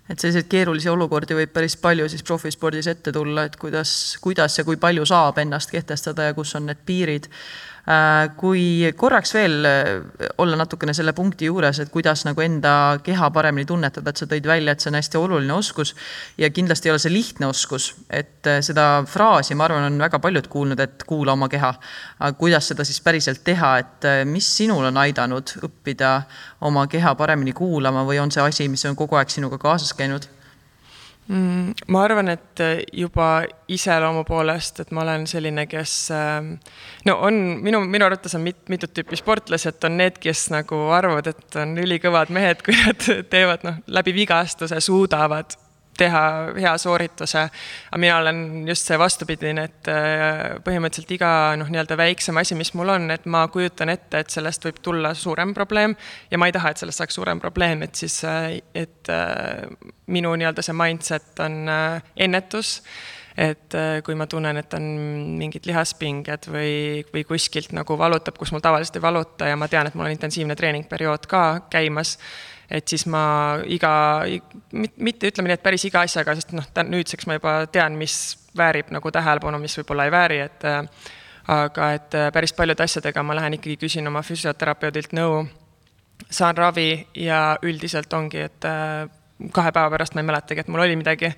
et 0.08 0.18
selliseid 0.18 0.48
keerulisi 0.48 0.88
olukordi 0.88 1.37
võib 1.37 1.52
päris 1.52 1.76
palju 1.80 2.08
siis 2.08 2.24
profispordis 2.24 2.88
ette 2.90 3.12
tulla, 3.12 3.44
et 3.48 3.56
kuidas, 3.61 3.90
kuidas 4.24 4.56
ja 4.58 4.64
kui 4.64 4.78
palju 4.80 5.04
saab 5.08 5.40
ennast 5.42 5.72
kehtestada 5.74 6.30
ja 6.30 6.37
kus 6.37 6.54
on 6.56 6.68
need 6.70 6.80
piirid. 6.87 7.28
Äh, 7.88 8.35
kui 8.37 8.85
korraks 9.01 9.31
veel 9.33 9.64
äh, 9.64 9.87
olla 10.42 10.59
natukene 10.61 10.92
selle 10.92 11.14
punkti 11.16 11.46
juures, 11.48 11.79
et 11.81 11.88
kuidas 11.88 12.27
nagu 12.27 12.42
enda 12.44 12.72
keha 13.01 13.31
paremini 13.33 13.64
tunnetada, 13.64 14.12
et 14.12 14.20
sa 14.20 14.29
tõid 14.29 14.44
välja, 14.44 14.74
et 14.74 14.85
see 14.85 14.90
on 14.90 14.98
hästi 14.98 15.16
oluline 15.16 15.55
oskus 15.57 15.94
ja 16.37 16.51
kindlasti 16.53 16.90
ei 16.90 16.92
ole 16.92 17.01
see 17.01 17.14
lihtne 17.14 17.48
oskus, 17.48 17.88
et 18.12 18.44
äh, 18.44 18.61
seda 18.66 19.07
fraasi, 19.09 19.57
ma 19.57 19.64
arvan, 19.70 19.88
on 19.88 19.96
väga 20.05 20.20
paljud 20.20 20.53
kuulnud, 20.53 20.85
et 20.85 21.09
kuula 21.09 21.33
oma 21.33 21.48
keha. 21.48 21.72
aga 22.18 22.37
kuidas 22.37 22.68
seda 22.68 22.85
siis 22.85 23.01
päriselt 23.01 23.40
teha, 23.46 23.79
et 23.81 24.09
mis 24.29 24.53
sinul 24.59 24.85
on 24.90 25.01
aidanud 25.07 25.57
õppida 25.64 26.18
oma 26.68 26.85
keha 26.92 27.16
paremini 27.16 27.57
kuulama 27.57 28.05
või 28.05 28.20
on 28.20 28.35
see 28.35 28.44
asi, 28.44 28.68
mis 28.68 28.85
on 28.85 29.01
kogu 29.01 29.16
aeg 29.16 29.33
sinuga 29.33 29.57
kaasas 29.64 29.96
käinud? 29.96 30.29
Mm,? 31.28 31.74
ma 31.92 32.02
arvan, 32.04 32.32
et 32.32 32.62
äh, 32.64 32.82
juba 32.92 33.44
iseloomu 33.68 34.24
poolest, 34.28 34.80
et 34.82 34.92
ma 34.96 35.04
olen 35.04 35.26
selline, 35.30 35.66
kes 35.70 35.94
ähm, 36.14 36.54
no 37.08 37.18
on 37.28 37.38
minu, 37.64 37.82
minu 37.86 38.08
arvates 38.08 38.36
on 38.38 38.44
mit, 38.46 38.64
mitut 38.72 38.94
tüüpi 38.96 39.18
sportlased, 39.20 39.80
on 39.86 39.98
need, 40.00 40.18
kes 40.22 40.48
nagu 40.54 40.88
arvavad, 40.96 41.30
et 41.32 41.60
on 41.60 41.76
ülikõvad 41.84 42.32
mehed, 42.34 42.64
kui 42.66 42.76
nad 42.80 43.08
teevad 43.32 43.66
noh, 43.68 43.80
läbi 44.00 44.16
vigastuse 44.22 44.80
suudavad 44.84 45.56
teha 45.98 46.22
hea 46.56 46.74
soorituse. 46.78 47.44
aga 47.90 48.00
mina 48.00 48.18
olen 48.18 48.40
just 48.68 48.88
see 48.88 48.98
vastupidine, 48.98 49.64
et 49.68 49.90
äh, 49.92 50.56
põhimõtteliselt 50.64 51.14
iga 51.18 51.32
noh, 51.61 51.70
nii-öelda 51.72 51.98
väiksem 51.98 52.40
asi, 52.40 52.56
mis 52.58 52.72
mul 52.78 52.94
on, 52.94 53.11
et 53.14 53.26
ma 53.26 53.44
kujutan 53.52 53.92
ette, 53.92 54.22
et 54.22 54.30
sellest 54.30 54.64
võib 54.68 54.80
tulla 54.82 55.14
suurem 55.18 55.54
probleem 55.56 55.96
ja 56.30 56.40
ma 56.40 56.48
ei 56.48 56.56
taha, 56.56 56.72
et 56.72 56.82
sellest 56.82 57.02
saaks 57.02 57.18
suurem 57.20 57.42
probleem, 57.42 57.84
et 57.87 57.98
siis, 57.98 58.20
äh, 58.28 58.58
et 58.74 59.12
äh, 59.12 59.64
minu 60.06 60.34
nii-öelda 60.38 60.64
see 60.64 60.76
mindset 60.76 61.44
on 61.44 61.68
ennetus 62.16 62.78
et 63.38 63.74
kui 64.03 64.16
ma 64.18 64.27
tunnen, 64.27 64.57
et 64.59 64.72
on 64.74 64.87
mingid 65.38 65.66
lihaspinged 65.68 66.48
või, 66.51 67.05
või 67.12 67.22
kuskilt 67.29 67.70
nagu 67.77 67.94
valutab, 67.98 68.35
kus 68.38 68.51
mul 68.51 68.64
tavaliselt 68.64 68.98
ei 68.98 69.05
valuta 69.05 69.51
ja 69.51 69.57
ma 69.57 69.68
tean, 69.70 69.87
et 69.87 69.94
mul 69.94 70.09
on 70.09 70.14
intensiivne 70.16 70.57
treeningperiood 70.59 71.29
ka 71.31 71.42
käimas 71.70 72.16
et 72.70 72.88
siis 72.88 73.07
ma 73.09 73.22
iga, 73.64 73.90
mitte 74.72 75.31
ütleme 75.31 75.48
nii, 75.48 75.57
et 75.57 75.64
päris 75.64 75.87
iga 75.88 76.03
asjaga, 76.05 76.35
sest 76.37 76.53
noh, 76.57 76.66
nüüdseks 76.85 77.29
ma 77.29 77.38
juba 77.38 77.55
tean, 77.72 77.96
mis 78.01 78.37
väärib 78.59 78.92
nagu 78.92 79.12
tähelepanu, 79.14 79.61
mis 79.62 79.77
võib-olla 79.81 80.09
ei 80.09 80.12
vääri, 80.12 80.40
et 80.44 80.66
aga 81.48 81.92
et 81.96 82.18
päris 82.35 82.53
paljude 82.53 82.85
asjadega 82.85 83.24
ma 83.24 83.38
lähen 83.38 83.57
ikkagi 83.57 83.79
küsin 83.81 84.11
oma 84.11 84.20
füsioterapeudilt 84.27 85.16
nõu, 85.16 85.46
saan 86.29 86.59
ravi 86.59 86.90
ja 87.16 87.57
üldiselt 87.64 88.12
ongi, 88.12 88.44
et 88.51 88.68
kahe 89.55 89.72
päeva 89.72 89.88
pärast 89.94 90.16
ma 90.16 90.24
ei 90.24 90.29
mäletagi, 90.29 90.64
et 90.64 90.68
mul 90.68 90.85
oli 90.85 90.98
midagi. 91.01 91.33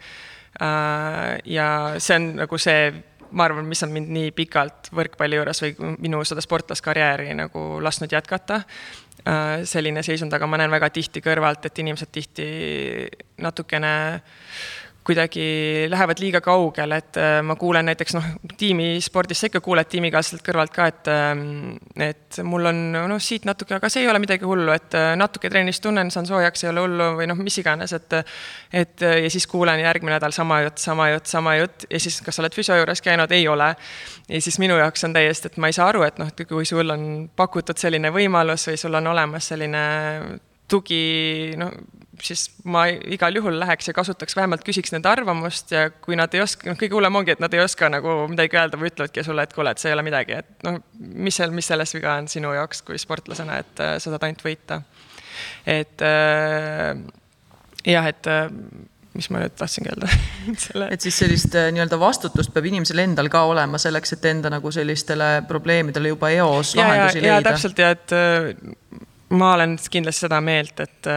Ja 0.58 1.66
see 2.02 2.16
on 2.18 2.24
nagu 2.40 2.58
see 2.58 2.90
ma 3.30 3.46
arvan, 3.46 3.68
mis 3.70 3.82
on 3.86 3.92
mind 3.94 4.10
nii 4.10 4.32
pikalt 4.36 4.90
võrkpalli 4.96 5.38
juures 5.38 5.62
või 5.62 5.94
minu 6.02 6.22
seda 6.26 6.42
sportlaskarjääri 6.44 7.34
nagu 7.38 7.78
lasknud 7.82 8.12
jätkata. 8.12 8.62
Äh, 9.20 9.62
selline 9.68 10.02
seisund, 10.02 10.32
aga 10.32 10.46
ma 10.48 10.56
näen 10.56 10.72
väga 10.72 10.88
tihti 10.94 11.20
kõrvalt, 11.20 11.66
et 11.68 11.78
inimesed 11.82 12.08
tihti 12.12 12.46
natukene 13.44 13.92
kuidagi 15.04 15.86
lähevad 15.88 16.20
liiga 16.20 16.40
kaugele, 16.44 16.98
et 17.00 17.16
äh, 17.16 17.38
ma 17.42 17.56
kuulen 17.56 17.88
näiteks 17.88 18.14
noh, 18.16 18.26
tiimispordis 18.60 19.40
sa 19.40 19.48
ikka 19.48 19.62
kuuled 19.64 19.88
tiimikaaslaselt 19.88 20.44
kõrvalt 20.44 20.74
ka, 20.74 20.88
et 20.90 21.10
ähm, 21.12 21.78
et 21.96 22.40
mul 22.44 22.68
on 22.68 22.80
noh, 22.92 23.22
siit 23.22 23.48
natuke, 23.48 23.78
aga 23.78 23.88
see 23.92 24.04
ei 24.04 24.10
ole 24.10 24.20
midagi 24.20 24.44
hullu, 24.48 24.72
et 24.76 24.96
äh, 24.98 25.14
natuke 25.18 25.50
trennis 25.52 25.80
tunnen, 25.80 26.12
saan 26.12 26.28
soojaks, 26.28 26.64
ei 26.64 26.72
ole 26.72 26.84
hullu 26.84 27.08
või 27.20 27.30
noh, 27.30 27.40
mis 27.40 27.56
iganes, 27.62 27.94
et 27.96 28.18
et 28.76 29.00
ja 29.00 29.30
siis 29.32 29.46
kuulen 29.48 29.80
järgmine 29.80 30.18
nädal 30.18 30.34
sama 30.36 30.60
jutt, 30.66 30.78
sama 30.82 31.08
jutt, 31.14 31.30
sama 31.30 31.56
jutt 31.56 31.88
ja 31.90 32.00
siis, 32.02 32.20
kas 32.24 32.36
sa 32.36 32.44
oled 32.44 32.54
füsio 32.54 32.76
juures 32.76 33.00
käinud, 33.04 33.32
ei 33.32 33.48
ole. 33.48 33.72
ja 34.28 34.42
siis 34.42 34.60
minu 34.60 34.76
jaoks 34.78 35.08
on 35.08 35.16
täiesti, 35.16 35.48
et 35.48 35.56
ma 35.56 35.70
ei 35.70 35.76
saa 35.76 35.88
aru, 35.94 36.04
et 36.04 36.20
noh, 36.20 36.28
kui 36.48 36.68
sul 36.68 36.92
on 36.92 37.08
pakutud 37.36 37.80
selline 37.80 38.12
võimalus 38.12 38.68
või 38.68 38.78
sul 38.84 39.00
on 39.00 39.10
olemas 39.14 39.48
selline 39.48 39.82
tugi, 40.70 41.54
no 41.58 41.70
siis 42.24 42.46
ma 42.68 42.84
igal 42.90 43.36
juhul 43.36 43.58
läheks 43.60 43.90
ja 43.90 43.94
kasutaks, 43.96 44.36
vähemalt 44.36 44.64
küsiks 44.66 44.92
nende 44.94 45.08
arvamust 45.10 45.72
ja 45.74 45.88
kui 45.90 46.18
nad 46.18 46.34
ei 46.36 46.42
oska, 46.44 46.68
noh, 46.70 46.78
kõige 46.80 46.96
hullem 46.96 47.20
ongi, 47.20 47.34
et 47.34 47.42
nad 47.42 47.54
ei 47.56 47.62
oska 47.62 47.90
nagu 47.92 48.16
midagi 48.30 48.58
öelda 48.60 48.80
või 48.80 48.90
ütlevadki 48.92 49.24
sulle, 49.26 49.46
et 49.46 49.54
kuule, 49.56 49.72
et 49.74 49.82
see 49.82 49.90
ei 49.90 49.96
ole 49.96 50.04
midagi, 50.06 50.38
et 50.42 50.66
noh, 50.66 50.80
mis 50.98 51.40
seal, 51.40 51.54
mis 51.54 51.70
selles 51.70 51.94
viga 51.96 52.16
on 52.20 52.28
sinu 52.30 52.52
jaoks 52.56 52.84
kui 52.86 53.00
sportlasena, 53.00 53.60
et 53.64 53.82
äh, 53.84 53.96
sa 53.98 54.12
saad 54.12 54.26
ainult 54.26 54.44
võita. 54.46 54.82
et 55.68 56.04
äh, 56.06 56.94
jah, 57.88 58.08
et 58.10 58.30
äh, 58.30 58.48
mis 59.16 59.30
ma 59.32 59.42
nüüd 59.42 59.54
tahtsingi 59.58 59.92
öelda 59.92 60.10
selle... 60.66 60.90
et 60.94 61.06
siis 61.06 61.22
sellist 61.22 61.54
äh, 61.58 61.70
nii-öelda 61.74 61.98
vastutust 62.00 62.52
peab 62.54 62.68
inimesel 62.70 63.04
endal 63.04 63.30
ka 63.32 63.44
olema 63.50 63.80
selleks, 63.82 64.16
et 64.18 64.28
enda 64.32 64.52
nagu 64.52 64.72
sellistele 64.74 65.40
probleemidele 65.48 66.14
juba 66.14 66.32
eos 66.36 66.74
ja, 66.76 66.84
lahendusi 66.84 67.24
ja, 67.24 67.38
leida. 67.38 67.54
täpselt 67.54 67.80
ja 67.80 67.94
et 67.96 68.14
ma 69.30 69.54
olen 69.54 69.78
kindlasti 69.90 70.26
seda 70.26 70.42
meelt, 70.44 70.82
et 70.82 71.10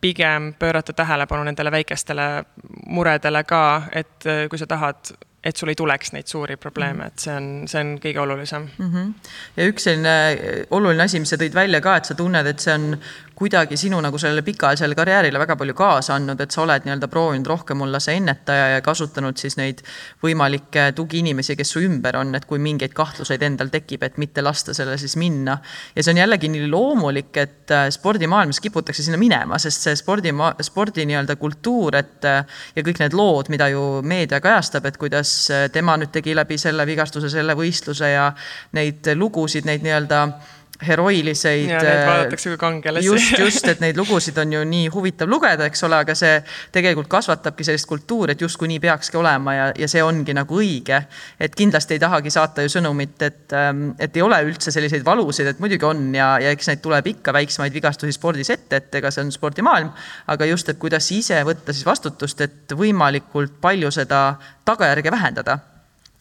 pigem 0.00 0.54
pöörata 0.58 0.92
tähelepanu 0.92 1.44
nendele 1.44 1.70
väikestele 1.70 2.44
muredele 2.86 3.44
ka, 3.44 3.82
et 3.92 4.26
äh, 4.26 4.46
kui 4.48 4.58
sa 4.58 4.66
tahad 4.66 5.12
et 5.44 5.56
sul 5.56 5.70
ei 5.72 5.76
tuleks 5.76 6.12
neid 6.12 6.28
suuri 6.28 6.56
probleeme, 6.60 7.06
et 7.08 7.22
see 7.22 7.32
on, 7.32 7.46
see 7.70 7.80
on 7.80 7.94
kõige 8.02 8.20
olulisem 8.20 8.66
mm. 8.78 8.90
-hmm. 8.92 9.12
ja 9.56 9.68
üks 9.70 9.86
selline 9.88 10.14
oluline 10.70 11.06
asi, 11.06 11.20
mis 11.20 11.32
sa 11.32 11.38
tõid 11.40 11.56
välja 11.56 11.80
ka, 11.80 11.96
et 11.96 12.10
sa 12.10 12.14
tunned, 12.14 12.46
et 12.46 12.60
see 12.60 12.74
on 12.74 12.98
kuidagi 13.40 13.76
sinu 13.80 13.96
nagu 14.04 14.18
sellele 14.20 14.42
pikaajalisele 14.44 14.94
karjäärile 14.94 15.40
väga 15.40 15.54
palju 15.56 15.72
kaasa 15.74 16.12
andnud, 16.18 16.40
et 16.44 16.52
sa 16.52 16.60
oled 16.60 16.84
nii-öelda 16.84 17.08
proovinud 17.08 17.46
rohkem 17.48 17.80
olla 17.86 17.96
see 18.02 18.18
ennetaja 18.20 18.66
ja 18.74 18.82
kasutanud 18.84 19.40
siis 19.40 19.56
neid 19.56 19.80
võimalikke 20.20 20.90
tugiinimesi, 20.98 21.56
kes 21.56 21.72
su 21.72 21.80
ümber 21.86 22.18
on, 22.20 22.34
et 22.36 22.44
kui 22.44 22.60
mingeid 22.60 22.92
kahtluseid 22.92 23.40
endal 23.48 23.72
tekib, 23.72 24.04
et 24.04 24.20
mitte 24.20 24.44
lasta 24.44 24.76
sellele 24.76 25.00
siis 25.00 25.16
minna. 25.16 25.56
ja 25.96 26.04
see 26.04 26.12
on 26.12 26.20
jällegi 26.20 26.52
nii 26.52 26.68
loomulik, 26.68 27.32
et 27.40 27.72
äh, 27.72 27.88
spordimaailmas 27.96 28.60
kiputakse 28.60 29.06
sinna 29.08 29.16
minema, 29.16 29.58
sest 29.58 29.88
see 29.88 29.96
spordi, 29.96 30.36
spordi 30.68 31.08
nii-öelda 31.08 31.40
kultuur, 31.40 31.96
et 31.96 32.28
äh, 32.28 32.44
ja 32.76 32.84
kõik 32.84 33.00
need 33.00 33.16
lood, 33.16 33.48
mida 33.48 33.70
ju 33.72 34.02
meedia 34.04 34.42
kajastab, 34.44 34.84
et 34.84 35.00
kuidas 35.00 35.32
äh, 35.48 35.70
tema 35.72 35.96
nüüd 35.96 36.12
tegi 36.12 36.36
läbi 36.36 36.60
selle 36.60 36.84
vigastuse 36.84 37.32
selle 37.32 37.56
võistluse 37.56 38.12
ja 38.12 38.32
neid 38.76 39.14
lugusid, 39.16 39.64
neid 39.64 39.88
nii-öelda 39.88 40.26
heroiliseid. 40.86 41.68
ja 41.68 41.80
neid 41.84 42.02
vaadatakse 42.06 42.50
kui 42.50 42.58
kangelasi. 42.60 43.06
just, 43.06 43.38
just, 43.38 43.68
et 43.68 43.80
neid 43.82 43.98
lugusid 44.00 44.38
on 44.40 44.52
ju 44.52 44.62
nii 44.64 44.88
huvitav 44.92 45.28
lugeda, 45.30 45.66
eks 45.68 45.84
ole, 45.86 46.00
aga 46.04 46.14
see 46.18 46.38
tegelikult 46.72 47.10
kasvatabki 47.12 47.66
sellist 47.66 47.88
kultuuri, 47.90 48.34
et 48.34 48.44
justkui 48.44 48.70
nii 48.70 48.80
peakski 48.82 49.18
olema 49.20 49.54
ja, 49.56 49.68
ja 49.78 49.88
see 49.90 50.02
ongi 50.04 50.34
nagu 50.36 50.60
õige. 50.60 51.02
et 51.40 51.56
kindlasti 51.56 51.96
ei 51.96 52.02
tahagi 52.02 52.32
saata 52.32 52.64
ju 52.64 52.72
sõnumit, 52.72 53.16
et, 53.26 53.46
ähm, 53.56 53.90
et 53.98 54.16
ei 54.16 54.24
ole 54.24 54.40
üldse 54.48 54.72
selliseid 54.74 55.04
valusid, 55.06 55.52
et 55.52 55.60
muidugi 55.60 55.86
on 55.86 56.06
ja, 56.16 56.32
ja 56.42 56.54
eks 56.54 56.70
neid 56.72 56.84
tuleb 56.84 57.10
ikka 57.14 57.34
väiksemaid 57.36 57.74
vigastusi 57.76 58.16
spordis 58.16 58.52
ette, 58.54 58.80
et 58.80 59.00
ega 59.00 59.12
see 59.12 59.24
on 59.24 59.32
spordimaailm. 59.34 59.90
aga 60.32 60.48
just, 60.52 60.68
et 60.68 60.78
kuidas 60.80 61.10
ise 61.12 61.42
võtta 61.46 61.74
siis 61.76 61.86
vastutust, 61.86 62.40
et 62.40 62.76
võimalikult 62.76 63.60
palju 63.60 63.90
seda 63.94 64.22
tagajärge 64.64 65.12
vähendada. 65.12 65.58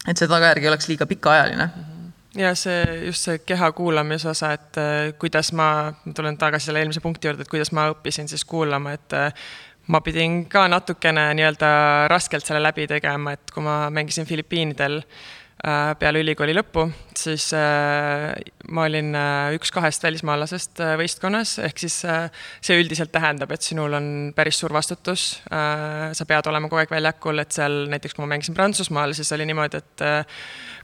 et 0.08 0.18
see 0.18 0.28
tagajärg 0.28 0.64
ei 0.64 0.74
oleks 0.74 0.92
liiga 0.92 1.06
pikaajaline 1.06 1.66
mm. 1.66 1.72
-hmm 1.80 1.89
ja 2.38 2.54
see, 2.56 2.84
just 3.06 3.26
see 3.26 3.40
keha 3.46 3.72
kuulamise 3.72 4.30
osa, 4.30 4.54
et 4.58 4.78
äh, 4.78 5.14
kuidas 5.20 5.54
ma, 5.54 5.94
ma 6.06 6.14
tulen 6.16 6.38
tagasi 6.38 6.70
selle 6.70 6.84
eelmise 6.84 7.02
punkti 7.02 7.28
juurde, 7.28 7.46
et 7.46 7.52
kuidas 7.52 7.74
ma 7.74 7.90
õppisin 7.94 8.30
siis 8.30 8.46
kuulama, 8.46 8.94
et 8.98 9.18
äh, 9.18 9.50
ma 9.88 10.02
pidin 10.06 10.44
ka 10.50 10.68
natukene 10.70 11.32
nii-öelda 11.40 11.72
raskelt 12.12 12.46
selle 12.46 12.62
läbi 12.64 12.88
tegema, 12.88 13.34
et 13.34 13.52
kui 13.54 13.66
ma 13.66 13.82
mängisin 13.94 14.30
Filipiinidel 14.30 15.02
äh, 15.02 15.39
peale 15.60 16.22
ülikooli 16.24 16.54
lõppu, 16.56 16.86
siis 17.20 17.50
ma 17.52 18.86
olin 18.88 19.10
üks 19.58 19.74
kahest 19.76 20.06
välismaalasest 20.06 20.80
võistkonnas, 21.02 21.58
ehk 21.66 21.82
siis 21.84 21.98
see 22.00 22.78
üldiselt 22.80 23.12
tähendab, 23.12 23.52
et 23.52 23.66
sinul 23.68 23.98
on 23.98 24.08
päris 24.38 24.62
suur 24.62 24.72
vastutus. 24.72 25.42
sa 25.50 26.28
pead 26.30 26.48
olema 26.48 26.72
kogu 26.72 26.80
aeg 26.80 26.94
väljakul, 26.96 27.44
et 27.44 27.52
seal 27.52 27.90
näiteks, 27.92 28.16
kui 28.16 28.24
ma 28.24 28.32
mängisin 28.38 28.56
Prantsusmaal, 28.56 29.12
siis 29.18 29.36
oli 29.36 29.50
niimoodi, 29.52 29.84
et 29.84 30.08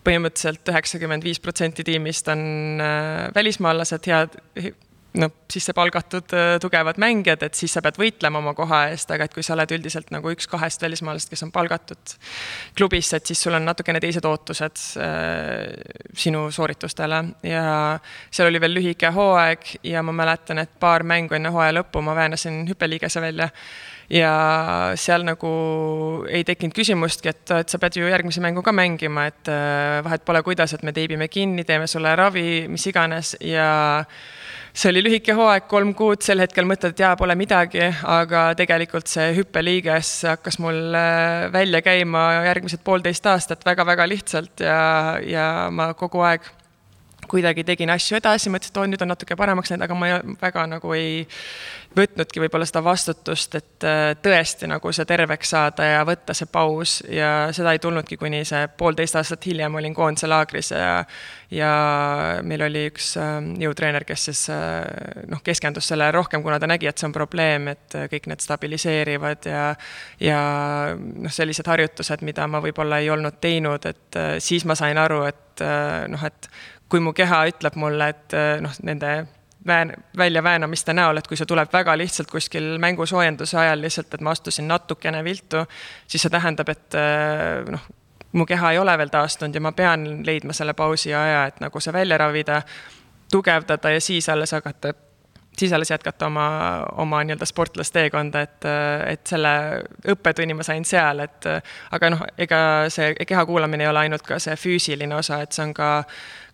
põhimõtteliselt 0.05 0.73
üheksakümmend 0.73 1.25
viis 1.25 1.41
protsenti 1.41 1.85
tiimist 1.85 2.29
on 2.31 2.81
äh, 2.83 3.27
välismaalased, 3.35 4.09
head, 4.11 4.37
noh, 5.19 5.31
sisse 5.51 5.73
palgatud 5.75 6.33
äh, 6.35 6.55
tugevad 6.61 6.99
mängijad, 7.01 7.43
et 7.47 7.57
siis 7.57 7.73
sa 7.75 7.81
pead 7.85 7.97
võitlema 7.99 8.41
oma 8.41 8.55
koha 8.57 8.85
eest, 8.91 9.11
aga 9.13 9.27
et 9.27 9.33
kui 9.35 9.43
sa 9.45 9.55
oled 9.55 9.71
üldiselt 9.77 10.11
nagu 10.13 10.31
üks 10.33 10.49
kahest 10.51 10.83
välismaalasest, 10.83 11.31
kes 11.31 11.45
on 11.47 11.53
palgatud 11.55 12.15
klubisse, 12.77 13.19
et 13.19 13.31
siis 13.31 13.41
sul 13.45 13.55
on 13.57 13.65
natukene 13.67 14.01
teised 14.03 14.25
ootused 14.27 14.83
äh, 15.01 15.73
sinu 16.17 16.47
sooritustele. 16.51 17.23
Ja 17.47 17.65
seal 18.29 18.51
oli 18.51 18.61
veel 18.61 18.77
lühike 18.79 19.11
hooaeg 19.15 19.75
ja 19.87 20.03
ma 20.05 20.15
mäletan, 20.15 20.63
et 20.63 20.77
paar 20.79 21.05
mängu 21.07 21.37
enne 21.37 21.51
hooaja 21.53 21.79
lõppu 21.79 22.03
ma 22.05 22.15
väänasin 22.17 22.63
hüppeliigese 22.69 23.23
välja. 23.23 23.49
Ja 24.09 24.31
seal 25.01 25.23
nagu 25.25 25.49
ei 26.29 26.43
tekkinud 26.45 26.75
küsimustki, 26.77 27.31
et, 27.31 27.49
et 27.57 27.71
sa 27.71 27.79
pead 27.81 27.97
ju 27.97 28.05
järgmise 28.05 28.43
mängu 28.43 28.61
ka 28.65 28.73
mängima, 28.75 29.25
et 29.31 29.49
äh, 29.49 30.01
vahet 30.05 30.25
pole, 30.25 30.43
kuidas, 30.45 30.75
et 30.75 30.83
me 30.85 30.93
teibime 30.93 31.27
kinni, 31.31 31.65
teeme 31.65 31.87
sulle 31.89 32.13
ravi, 32.15 32.65
mis 32.69 32.85
iganes. 32.91 33.33
Ja 33.41 34.05
see 34.75 34.91
oli 34.91 35.03
lühike 35.05 35.35
hooaeg, 35.35 35.69
kolm 35.71 35.93
kuud, 35.95 36.19
sel 36.25 36.43
hetkel 36.43 36.67
mõtled, 36.67 36.95
et 36.95 37.03
jaa, 37.05 37.13
pole 37.19 37.35
midagi, 37.39 37.85
aga 38.11 38.49
tegelikult 38.59 39.07
see 39.11 39.31
hüppeliiges 39.37 40.11
hakkas 40.27 40.59
mul 40.63 40.97
äh, 40.99 41.47
välja 41.53 41.81
käima 41.85 42.25
järgmised 42.49 42.83
poolteist 42.83 43.25
aastat 43.31 43.63
väga-väga 43.67 44.07
lihtsalt 44.11 44.65
ja, 44.65 44.79
ja 45.23 45.47
ma 45.71 45.93
kogu 45.97 46.25
aeg 46.27 46.47
kuidagi 47.29 47.65
tegin 47.67 47.91
asju 47.93 48.19
edasi, 48.19 48.51
mõtlesin, 48.53 48.73
et 48.73 48.81
oo, 48.81 48.87
nüüd 48.89 49.05
on 49.05 49.13
natuke 49.13 49.37
paremaks 49.39 49.71
läinud, 49.71 49.85
aga 49.87 49.97
ma 49.99 50.09
väga 50.41 50.65
nagu 50.75 50.93
ei 50.97 51.25
võtnudki 51.95 52.41
võib-olla 52.43 52.67
seda 52.67 52.81
vastutust, 52.83 53.55
et 53.55 53.85
äh, 53.87 54.11
tõesti 54.23 54.67
nagu 54.69 54.91
see 54.95 55.07
terveks 55.07 55.53
saada 55.55 55.87
ja 55.87 56.03
võtta 56.07 56.35
see 56.35 56.49
paus. 56.51 56.97
Ja 57.09 57.47
seda 57.55 57.75
ei 57.75 57.81
tulnudki, 57.83 58.17
kuni 58.19 58.43
see 58.47 58.65
poolteist 58.77 59.15
aastat 59.19 59.45
hiljem 59.47 59.79
olin 59.79 59.95
koondise 59.95 60.29
laagris 60.29 60.73
ja 60.75 61.05
ja 61.53 61.71
meil 62.43 62.63
oli 62.65 62.87
üks 62.89 63.11
ähm, 63.21 63.51
jõutreener, 63.61 64.03
kes 64.07 64.27
siis 64.29 64.41
äh, 64.51 64.81
noh, 65.29 65.39
keskendus 65.45 65.87
sellele 65.91 66.11
rohkem, 66.15 66.43
kuna 66.43 66.57
ta 66.59 66.67
nägi, 66.67 66.89
et 66.89 66.99
see 66.99 67.07
on 67.07 67.15
probleem, 67.15 67.69
et 67.75 67.95
äh, 67.95 68.09
kõik 68.11 68.27
need 68.31 68.43
stabiliseerivad 68.43 69.47
ja 69.49 69.65
ja 70.19 70.39
noh, 70.97 71.31
sellised 71.31 71.69
harjutused, 71.69 72.25
mida 72.25 72.47
ma 72.49 72.63
võib-olla 72.65 72.99
ei 73.03 73.11
olnud 73.13 73.39
teinud, 73.41 73.85
et 73.85 74.19
siis 74.43 74.65
ma 74.65 74.75
sain 74.75 74.97
aru, 74.99 75.23
et 75.29 75.63
noh, 76.11 76.23
et 76.27 76.49
kui 76.89 77.01
mu 77.01 77.13
keha 77.13 77.45
ütleb 77.51 77.77
mulle, 77.81 78.09
et 78.13 78.35
eh, 78.37 78.55
noh, 78.63 78.73
nende 78.85 79.11
vään-, 79.67 79.93
väljaväänamiste 80.17 80.93
näol, 80.93 81.17
et 81.17 81.27
kui 81.27 81.37
see 81.37 81.49
tuleb 81.49 81.71
väga 81.73 81.97
lihtsalt 81.97 82.31
kuskil 82.31 82.75
mängusoojenduse 82.81 83.59
ajal 83.59 83.81
lihtsalt, 83.81 84.13
et 84.13 84.25
ma 84.25 84.35
astusin 84.35 84.67
natukene 84.69 85.23
viltu, 85.23 85.65
siis 86.07 86.25
see 86.25 86.33
tähendab, 86.33 86.69
et 86.73 86.99
eh, 86.99 87.71
noh, 87.71 87.87
mu 88.35 88.45
keha 88.45 88.75
ei 88.75 88.81
ole 88.81 88.97
veel 88.97 89.13
taastunud 89.13 89.55
ja 89.55 89.63
ma 89.63 89.71
pean 89.71 90.05
leidma 90.27 90.53
selle 90.53 90.73
pausi 90.73 91.13
aja, 91.13 91.45
et 91.49 91.63
nagu 91.63 91.81
see 91.81 91.93
välja 91.95 92.19
ravida, 92.19 92.61
tugevdada 93.31 93.95
ja 93.95 94.01
siis 94.01 94.29
alles 94.29 94.51
hakata 94.53 94.93
siis 95.57 95.73
alles 95.73 95.91
jätkata 95.91 96.25
oma, 96.25 96.85
oma 96.97 97.23
nii-öelda 97.23 97.45
sportlasteekonda, 97.45 98.41
et, 98.41 98.65
et 99.07 99.27
selle 99.27 99.51
õppetunni 100.11 100.55
ma 100.57 100.65
sain 100.67 100.85
seal, 100.85 101.21
et 101.23 101.47
aga 101.95 102.09
noh, 102.11 102.25
ega 102.37 102.59
see 102.91 103.13
keha 103.27 103.45
kuulamine 103.47 103.85
ei 103.85 103.89
ole 103.89 104.03
ainult 104.03 104.25
ka 104.27 104.39
see 104.43 104.55
füüsiline 104.59 105.15
osa, 105.15 105.41
et 105.45 105.55
see 105.55 105.63
on 105.63 105.73
ka, 105.73 105.89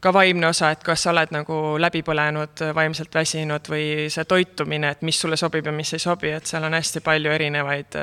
ka 0.02 0.14
vaimne 0.14 0.48
osa, 0.48 0.72
et 0.74 0.84
kas 0.84 1.06
sa 1.06 1.12
oled 1.14 1.32
nagu 1.36 1.60
läbi 1.82 2.02
põlenud, 2.06 2.64
vaimselt 2.76 3.14
väsinud 3.16 3.70
või 3.70 4.10
see 4.10 4.26
toitumine, 4.26 4.96
et 4.96 5.06
mis 5.06 5.20
sulle 5.22 5.38
sobib 5.38 5.70
ja 5.70 5.74
mis 5.76 5.94
ei 5.94 6.02
sobi, 6.02 6.34
et 6.34 6.50
seal 6.50 6.66
on 6.66 6.74
hästi 6.78 7.04
palju 7.06 7.32
erinevaid 7.32 8.00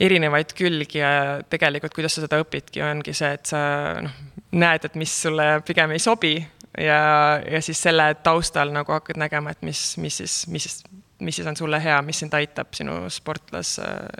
erinevaid 0.00 0.52
külgi 0.56 1.00
ja 1.00 1.10
tegelikult, 1.48 1.94
kuidas 1.96 2.18
sa 2.18 2.26
seda 2.26 2.40
õpidki, 2.42 2.82
ongi 2.84 3.14
see, 3.16 3.30
et 3.38 3.48
sa 3.48 3.60
noh, 4.04 4.18
näed, 4.60 4.84
et 4.88 4.98
mis 4.98 5.12
sulle 5.22 5.46
pigem 5.66 5.94
ei 5.94 6.02
sobi 6.02 6.34
ja, 6.36 7.00
ja 7.40 7.62
siis 7.64 7.80
selle 7.86 8.10
taustal 8.24 8.72
nagu 8.74 8.92
hakkad 8.92 9.18
nägema, 9.20 9.54
et 9.54 9.64
mis, 9.66 9.88
mis 10.02 10.20
siis, 10.20 10.42
mis 10.52 10.68
siis, 10.68 10.82
mis 11.24 11.38
siis 11.38 11.48
on 11.48 11.56
sulle 11.56 11.80
hea, 11.82 11.96
mis 12.04 12.20
sind 12.20 12.36
aitab 12.36 12.76
sinu 12.76 13.06
sportlas, 13.12 13.76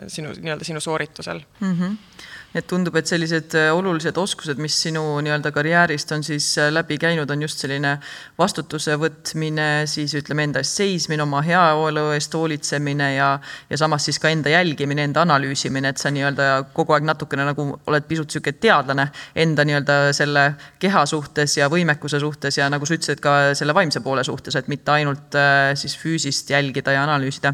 sinu 0.09 0.33
nii-öelda 0.33 0.65
sinu 0.65 0.81
sooritusel 0.83 1.43
mm. 1.59 1.73
-hmm 1.73 2.25
et 2.57 2.65
tundub, 2.67 2.95
et 2.97 3.07
sellised 3.09 3.53
äh, 3.57 3.69
olulised 3.75 4.17
oskused, 4.17 4.57
mis 4.61 4.75
sinu 4.87 5.01
nii-öelda 5.23 5.51
karjäärist 5.53 6.11
on 6.15 6.23
siis 6.25 6.49
äh, 6.57 6.71
läbi 6.73 6.97
käinud, 7.01 7.29
on 7.29 7.43
just 7.45 7.61
selline 7.61 7.97
vastutuse 8.39 8.95
võtmine, 8.97 9.85
siis 9.89 10.15
ütleme 10.17 10.47
enda 10.47 10.63
eest 10.63 10.79
seismine, 10.81 11.21
oma 11.23 11.43
heaolu 11.45 12.07
eest 12.15 12.33
hoolitsemine 12.33 13.11
ja, 13.15 13.29
ja 13.69 13.79
samas 13.79 14.07
siis 14.07 14.19
ka 14.23 14.31
enda 14.33 14.51
jälgimine, 14.53 15.05
enda 15.05 15.21
analüüsimine, 15.25 15.91
et 15.93 16.01
sa 16.01 16.11
nii-öelda 16.13 16.47
kogu 16.73 16.95
aeg 16.97 17.05
natukene 17.07 17.45
nagu 17.51 17.67
oled 17.77 18.07
pisut 18.09 18.33
sihuke 18.33 18.55
teadlane 18.57 19.09
enda 19.37 19.65
nii-öelda 19.67 19.99
selle 20.17 20.47
keha 20.81 21.05
suhtes 21.09 21.57
ja 21.59 21.69
võimekuse 21.71 22.21
suhtes 22.23 22.57
ja 22.57 22.71
nagu 22.73 22.89
sa 22.89 22.97
ütlesid, 22.97 23.21
ka 23.21 23.35
selle 23.57 23.75
vaimse 23.77 24.01
poole 24.05 24.25
suhtes, 24.25 24.57
et 24.57 24.71
mitte 24.71 24.95
ainult 24.95 25.37
äh, 25.37 25.75
siis 25.77 25.97
füüsist 25.99 26.49
jälgida 26.53 26.95
ja 26.95 27.05
analüüsida. 27.05 27.53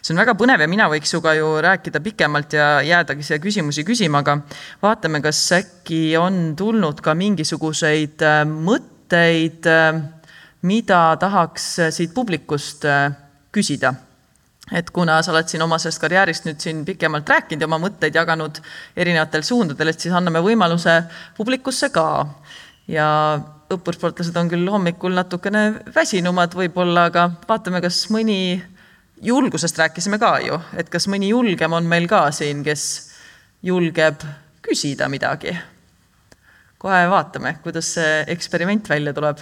see 0.00 0.14
on 0.14 0.22
väga 0.22 0.36
põnev 0.38 0.62
ja 0.62 0.70
mina 0.70 0.88
võiks 0.92 1.10
sinuga 1.10 1.34
ju 1.34 1.50
rääkida 1.64 2.00
pikemalt 2.04 2.54
ja 2.54 2.68
jäädagi 2.84 3.26
siia 3.26 3.42
küsimusi 3.42 3.84
küsima, 3.86 4.22
aga 4.22 4.43
vaatame, 4.82 5.20
kas 5.24 5.40
äkki 5.56 6.16
on 6.20 6.54
tulnud 6.56 7.00
ka 7.04 7.14
mingisuguseid 7.18 8.24
äh, 8.24 8.42
mõtteid, 8.48 9.68
äh, 9.70 10.02
mida 10.62 11.04
tahaks 11.20 11.68
äh, 11.78 11.94
siit 11.94 12.14
publikust 12.14 12.86
küsida 13.54 13.94
et 14.72 14.88
kuna 14.90 15.18
sa 15.22 15.32
oled 15.34 15.48
siin 15.50 15.62
oma 15.62 15.76
sellest 15.78 16.00
karjäärist 16.00 16.46
nüüd 16.48 16.62
siin 16.62 16.84
pikemalt 16.88 17.28
rääkinud 17.28 17.62
ja 17.62 17.68
oma 17.68 17.78
mõtteid 17.82 18.16
jaganud 18.16 18.60
erinevatel 18.96 19.44
suundadel, 19.44 19.92
et 19.92 20.00
siis 20.00 20.14
anname 20.16 20.40
võimaluse 20.44 21.02
publikusse 21.36 21.90
ka. 21.92 22.06
ja 22.88 23.06
õppursportlased 23.72 24.36
on 24.36 24.48
küll 24.52 24.68
hommikul 24.70 25.14
natukene 25.16 25.64
väsinumad 25.94 26.54
võib-olla, 26.56 27.08
aga 27.10 27.28
vaatame, 27.48 27.80
kas 27.84 28.04
mõni, 28.12 28.58
julgusest 29.24 29.78
rääkisime 29.80 30.18
ka 30.20 30.36
ju, 30.44 30.58
et 30.78 30.90
kas 30.92 31.08
mõni 31.08 31.30
julgem 31.32 31.72
on 31.72 31.88
meil 31.88 32.08
ka 32.10 32.26
siin, 32.34 32.62
kes 32.66 33.13
julgeb 33.64 34.24
küsida 34.64 35.08
midagi. 35.08 35.56
kohe 36.78 37.04
vaatame, 37.08 37.56
kuidas 37.64 37.94
see 37.96 38.24
eksperiment 38.28 38.88
välja 38.88 39.14
tuleb. 39.16 39.38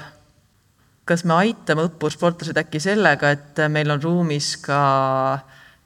kas 1.04 1.24
me 1.24 1.34
aitame 1.34 1.88
õppursportlased 1.88 2.58
äkki 2.58 2.80
sellega, 2.80 3.30
et 3.30 3.58
meil 3.68 3.90
on 3.90 4.02
ruumis 4.02 4.56
ka 4.62 4.78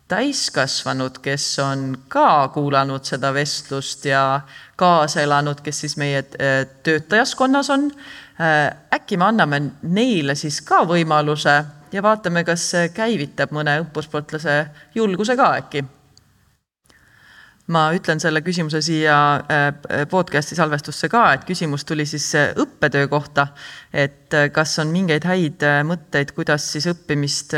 täiskasvanud, 0.08 1.18
kes 1.24 1.46
on 1.64 1.86
ka 2.08 2.48
kuulanud 2.54 3.08
seda 3.08 3.32
vestlust 3.34 4.04
ja 4.06 4.40
kaasa 4.76 5.24
elanud, 5.24 5.64
kes 5.64 5.80
siis 5.80 5.96
meie 5.96 6.20
eh, 6.38 6.66
töötajaskonnas 6.82 7.70
on. 7.70 7.88
Eh, 8.36 8.70
äkki 8.94 9.16
me 9.16 9.30
anname 9.32 9.62
neile 9.82 10.36
siis 10.36 10.60
ka 10.60 10.84
võimaluse 10.84 11.56
ja 11.92 12.04
vaatame, 12.04 12.44
kas 12.44 12.70
see 12.70 12.92
käivitab 12.94 13.56
mõne 13.56 13.80
õppursportlase 13.86 14.60
julguse 14.94 15.36
ka 15.40 15.54
äkki 15.64 15.86
ma 17.72 17.88
ütlen 17.94 18.20
selle 18.22 18.42
küsimuse 18.46 18.80
siia 18.84 19.16
äh, 19.50 20.04
podcast'i 20.10 20.54
salvestusse 20.58 21.08
ka, 21.10 21.22
et 21.34 21.46
küsimus 21.48 21.84
tuli 21.86 22.06
siis 22.06 22.28
äh, 22.38 22.52
õppetöö 22.62 23.08
kohta. 23.10 23.48
et 23.92 24.34
äh, 24.34 24.50
kas 24.54 24.78
on 24.78 24.92
mingeid 24.94 25.26
häid 25.26 25.64
mõtteid, 25.88 26.30
kuidas 26.36 26.66
siis 26.72 26.86
õppimist 26.90 27.56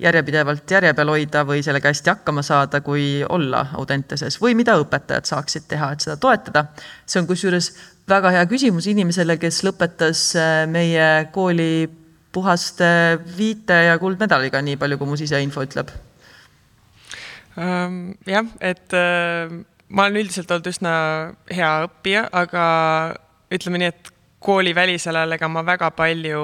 järjepidevalt 0.00 0.70
järje 0.70 0.94
peal 0.96 1.12
hoida 1.12 1.44
või 1.48 1.62
sellega 1.64 1.92
hästi 1.92 2.12
hakkama 2.14 2.42
saada, 2.46 2.80
kui 2.80 3.24
olla 3.28 3.66
Audenteses 3.76 4.40
või 4.40 4.54
mida 4.56 4.78
õpetajad 4.80 5.28
saaksid 5.28 5.68
teha, 5.68 5.92
et 5.92 6.06
seda 6.06 6.16
toetada. 6.16 6.66
see 7.06 7.20
on 7.20 7.28
kusjuures 7.28 7.72
väga 8.08 8.32
hea 8.38 8.46
küsimus 8.48 8.88
inimesele, 8.88 9.36
kes 9.36 9.62
lõpetas 9.66 10.32
meie 10.70 11.28
kooli 11.32 11.88
puhaste 12.32 13.18
viite 13.36 13.84
ja 13.90 13.98
kuldmedaliga, 13.98 14.62
nii 14.62 14.76
palju 14.76 14.98
kui 14.98 15.08
mu 15.12 15.16
siseinfo 15.16 15.64
ütleb 15.64 15.92
jah, 17.56 18.50
et 18.60 18.92
äh, 18.96 19.52
ma 19.88 20.06
olen 20.06 20.20
üldiselt 20.22 20.50
olnud 20.52 20.68
üsna 20.68 20.92
hea 21.52 21.72
õppija, 21.86 22.26
aga 22.36 22.66
ütleme 23.54 23.80
nii, 23.80 23.92
et 23.94 24.12
koolivälisel 24.42 25.16
ajal 25.16 25.32
ega 25.36 25.48
ma 25.48 25.62
väga 25.64 25.88
palju 25.96 26.40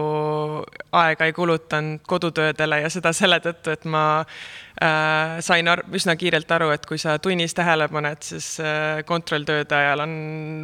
aega 0.96 1.28
ei 1.28 1.34
kulutanud 1.36 2.00
kodutöödele 2.08 2.80
ja 2.82 2.90
seda 2.92 3.12
selle 3.16 3.36
tõttu, 3.44 3.74
et 3.74 3.84
ma 3.84 4.02
äh, 4.22 5.36
sain 5.44 5.68
ar 5.68 5.84
üsna 5.92 6.16
kiirelt 6.16 6.50
aru, 6.56 6.70
et 6.72 6.86
kui 6.88 6.98
sa 7.00 7.18
tunnis 7.22 7.54
tähele 7.56 7.88
paned, 7.92 8.24
siis 8.24 8.48
äh, 8.64 9.02
kontrolltööde 9.08 9.76
ajal 9.76 10.04
on 10.06 10.16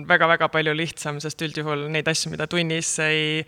väga-väga 0.09 0.49
palju 0.55 0.75
lihtsam, 0.79 1.21
sest 1.21 1.45
üldjuhul 1.45 1.87
neid 1.93 2.09
asju, 2.09 2.33
mida 2.33 2.49
tunnis 2.51 2.95
ei, 3.05 3.45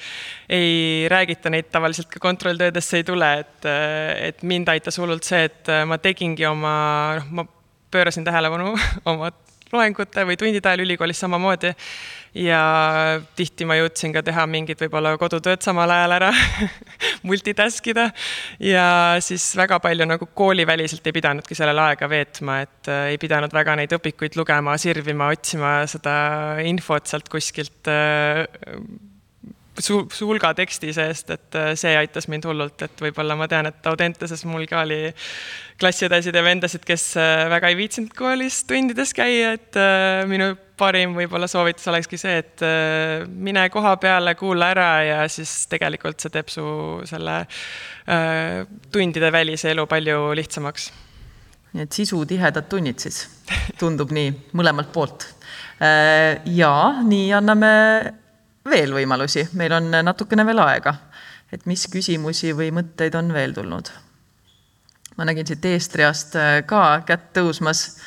ei 0.53 1.09
räägita, 1.11 1.53
neid 1.53 1.73
tavaliselt 1.73 2.13
ka 2.13 2.23
kontrolltöödesse 2.23 3.01
ei 3.01 3.09
tule, 3.09 3.33
et, 3.45 3.59
äh, 3.65 4.13
et 4.31 4.45
mind 4.45 4.69
aitas 4.73 5.01
hullult 5.01 5.25
see, 5.25 5.47
et 5.49 5.73
äh, 5.73 5.87
ma 5.89 5.99
tegingi 5.99 6.47
oma, 6.49 6.75
noh, 7.21 7.33
ma 7.41 7.49
pöörasin 7.91 8.29
tähelepanu 8.29 8.75
oma 9.11 9.33
loengute 9.73 10.25
või 10.27 10.37
tundide 10.39 10.69
ajal 10.69 10.85
ülikoolis 10.85 11.21
samamoodi 11.23 11.73
ja 12.35 12.61
tihti 13.37 13.67
ma 13.67 13.77
jõudsin 13.81 14.15
ka 14.15 14.23
teha 14.23 14.45
mingid 14.51 14.79
võib-olla 14.85 15.17
kodutööd 15.19 15.65
samal 15.65 15.91
ajal 15.91 16.15
ära 16.15 16.31
multitask 17.29 17.91
ida 17.91 18.07
ja 18.63 18.87
siis 19.25 19.49
väga 19.59 19.81
palju 19.83 20.07
nagu 20.07 20.31
kooliväliselt 20.39 21.07
ei 21.07 21.17
pidanudki 21.17 21.59
sellele 21.59 21.83
aega 21.91 22.09
veetma, 22.11 22.61
et 22.67 22.91
äh, 22.91 23.11
ei 23.15 23.21
pidanud 23.21 23.55
väga 23.55 23.77
neid 23.81 23.95
õpikuid 23.99 24.39
lugema, 24.39 24.77
sirvima, 24.79 25.31
otsima 25.35 25.81
seda 25.91 26.15
infot 26.67 27.11
sealt 27.11 27.29
kuskilt 27.33 27.91
äh, 27.91 28.47
su-, 29.83 30.07
hulga 30.23 30.55
teksti 30.55 30.95
seest, 30.95 31.35
et 31.35 31.59
äh, 31.59 31.73
see 31.75 31.99
aitas 31.99 32.31
mind 32.31 32.47
hullult, 32.47 32.87
et 32.87 33.07
võib-olla 33.09 33.35
ma 33.39 33.51
tean, 33.51 33.73
et 33.73 33.91
Audenteses 33.91 34.47
mul 34.47 34.71
ka 34.71 34.85
oli 34.87 35.03
klassiõdesid 35.83 36.37
ja 36.37 36.47
vendasid, 36.47 36.87
kes 36.87 37.15
väga 37.51 37.73
ei 37.73 37.79
viitsinud 37.79 38.15
koolis 38.15 38.63
tundides 38.69 39.17
käia, 39.17 39.55
et 39.57 39.79
minu 40.29 40.53
parim 40.81 41.13
võib-olla 41.17 41.49
soovitus 41.51 41.89
olekski 41.93 42.19
see, 42.21 42.41
et 42.41 42.65
mine 43.29 43.67
koha 43.73 43.95
peale, 44.01 44.35
kuula 44.39 44.71
ära 44.73 44.89
ja 45.05 45.21
siis 45.29 45.53
tegelikult 45.71 46.23
see 46.23 46.33
teeb 46.33 46.49
su 46.53 46.65
selle 47.09 47.37
tundide 48.93 49.31
välise 49.33 49.71
elu 49.75 49.85
palju 49.91 50.33
lihtsamaks. 50.39 50.91
nii 51.77 51.85
et 51.87 52.01
sisutihedad 52.01 52.67
tunnid 52.73 52.99
siis, 52.99 53.23
tundub 53.79 54.11
nii 54.17 54.33
mõlemalt 54.59 54.93
poolt. 54.93 55.29
ja 55.81 56.75
nii 57.05 57.33
anname 57.37 57.73
veel 58.71 58.93
võimalusi, 58.97 59.49
meil 59.57 59.79
on 59.79 59.91
natukene 59.91 60.47
veel 60.47 60.65
aega. 60.67 60.95
et 61.53 61.67
mis 61.67 61.87
küsimusi 61.93 62.55
või 62.57 62.73
mõtteid 62.75 63.15
on 63.19 63.33
veel 63.37 63.55
tulnud? 63.55 63.93
ma 65.21 65.27
nägin 65.29 65.45
siit 65.45 65.65
eestriast 65.69 66.37
äh, 66.41 66.63
ka 66.67 67.03
kätt 67.05 67.31
tõusmas. 67.37 67.99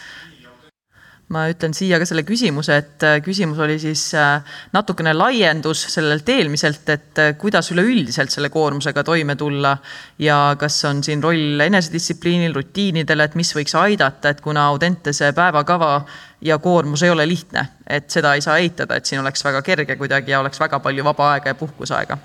Ma 1.34 1.48
ütlen 1.52 1.74
siia 1.76 2.00
ka 2.02 2.08
selle 2.08 2.24
küsimuse, 2.28 2.78
et 2.80 3.06
äh, 3.08 3.18
küsimus 3.26 3.60
oli 3.64 3.80
siis 3.82 4.06
äh, 4.18 4.56
natukene 4.76 5.16
laiendus 5.16 5.86
sellelt 5.94 6.30
eelmiselt, 6.30 6.90
et 6.94 7.24
kuidas 7.42 7.72
üleüldiselt 7.74 8.34
selle 8.34 8.52
koormusega 8.54 9.04
toime 9.04 9.36
tulla 9.40 9.76
ja 10.22 10.56
kas 10.60 10.80
on 10.90 11.02
siin 11.06 11.24
roll 11.24 11.64
enesedistsipliinil, 11.68 12.54
rutiinidel, 12.56 13.26
et 13.26 13.40
mis 13.40 13.54
võiks 13.58 13.76
aidata, 13.80 14.34
et 14.34 14.44
kuna 14.44 14.68
Audentese 14.74 15.34
päevakava 15.36 15.96
ja 16.44 16.60
koormus 16.60 17.04
ei 17.04 17.14
ole 17.14 17.28
lihtne, 17.28 17.68
et 17.88 18.10
seda 18.14 18.36
ei 18.36 18.46
saa 18.46 18.60
eitada, 18.62 18.98
et 19.00 19.10
siin 19.10 19.22
oleks 19.24 19.46
väga 19.46 19.62
kerge 19.62 19.98
kuidagi 20.00 20.32
ja 20.36 20.44
oleks 20.44 20.60
väga 20.60 20.80
palju 20.84 21.04
vaba 21.12 21.34
aega 21.34 21.54
ja 21.54 21.60
puhkuseaega 21.60 22.18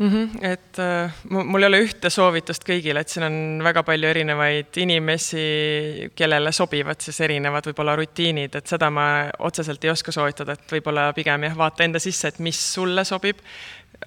mm. 0.00 0.08
-hmm, 0.08 0.44
et 0.52 0.78
äh, 0.78 1.12
mul 1.30 1.62
ei 1.62 1.68
ole 1.68 1.82
ühte 1.84 2.10
soovitust 2.10 2.64
kõigile, 2.66 3.00
et 3.00 3.12
siin 3.12 3.26
on 3.26 3.64
väga 3.64 3.82
palju 3.86 4.08
erinevaid 4.08 4.76
inimesi, 4.82 6.10
kellele 6.16 6.52
sobivad 6.52 7.00
siis 7.00 7.20
erinevad 7.20 7.68
võib-olla 7.70 7.96
rutiinid, 8.00 8.56
et 8.56 8.66
seda 8.66 8.90
ma 8.90 9.08
otseselt 9.38 9.84
ei 9.84 9.92
oska 9.92 10.12
soovitada, 10.12 10.56
et 10.56 10.72
võib-olla 10.72 11.10
pigem 11.16 11.44
jah, 11.48 11.56
vaata 11.56 11.84
enda 11.84 12.02
sisse, 12.02 12.28
et 12.28 12.40
mis 12.40 12.60
sulle 12.74 13.04
sobib 13.04 13.44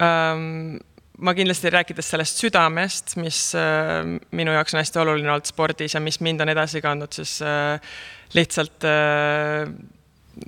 ähm, 0.02 0.76
ma 1.18 1.34
kindlasti 1.34 1.70
rääkides 1.70 2.10
sellest 2.10 2.42
südamest, 2.42 3.16
mis 3.22 3.54
äh, 3.58 4.02
minu 4.34 4.54
jaoks 4.56 4.74
on 4.74 4.82
hästi 4.82 5.02
oluline 5.04 5.30
olnud 5.30 5.46
spordis 5.46 5.94
ja 5.94 6.02
mis 6.02 6.20
mind 6.24 6.42
on 6.42 6.50
edasi 6.50 6.82
kandnud, 6.82 7.14
siis 7.14 7.38
äh, 7.42 7.78
lihtsalt 8.34 8.86
äh, 8.88 9.70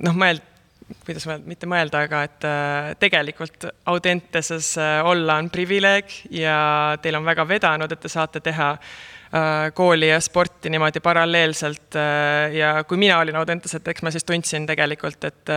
noh, 0.03 0.17
mõeld-, 0.17 0.56
kuidas 1.05 1.25
mõelda, 1.27 1.49
mitte 1.49 1.69
mõelda, 1.69 2.03
aga 2.07 2.23
et 2.27 2.47
äh, 2.47 2.89
tegelikult 3.01 3.67
Audenteses 3.91 4.73
äh, 4.79 4.99
olla 5.05 5.37
on 5.41 5.51
privileeg 5.53 6.13
ja 6.35 6.97
teil 7.03 7.19
on 7.19 7.27
väga 7.27 7.47
vedanud, 7.47 7.91
et 7.91 8.03
te 8.03 8.11
saate 8.11 8.43
teha 8.43 8.73
kooli 9.73 10.07
ja 10.09 10.19
sporti 10.23 10.69
niimoodi 10.71 11.01
paralleelselt 11.03 11.97
ja 12.53 12.69
kui 12.87 12.97
mina 12.97 13.17
olin 13.19 13.35
Audentes, 13.35 13.73
et 13.75 13.87
eks 13.91 14.05
ma 14.05 14.11
siis 14.13 14.23
tundsin 14.23 14.65
tegelikult, 14.69 15.27
et 15.27 15.51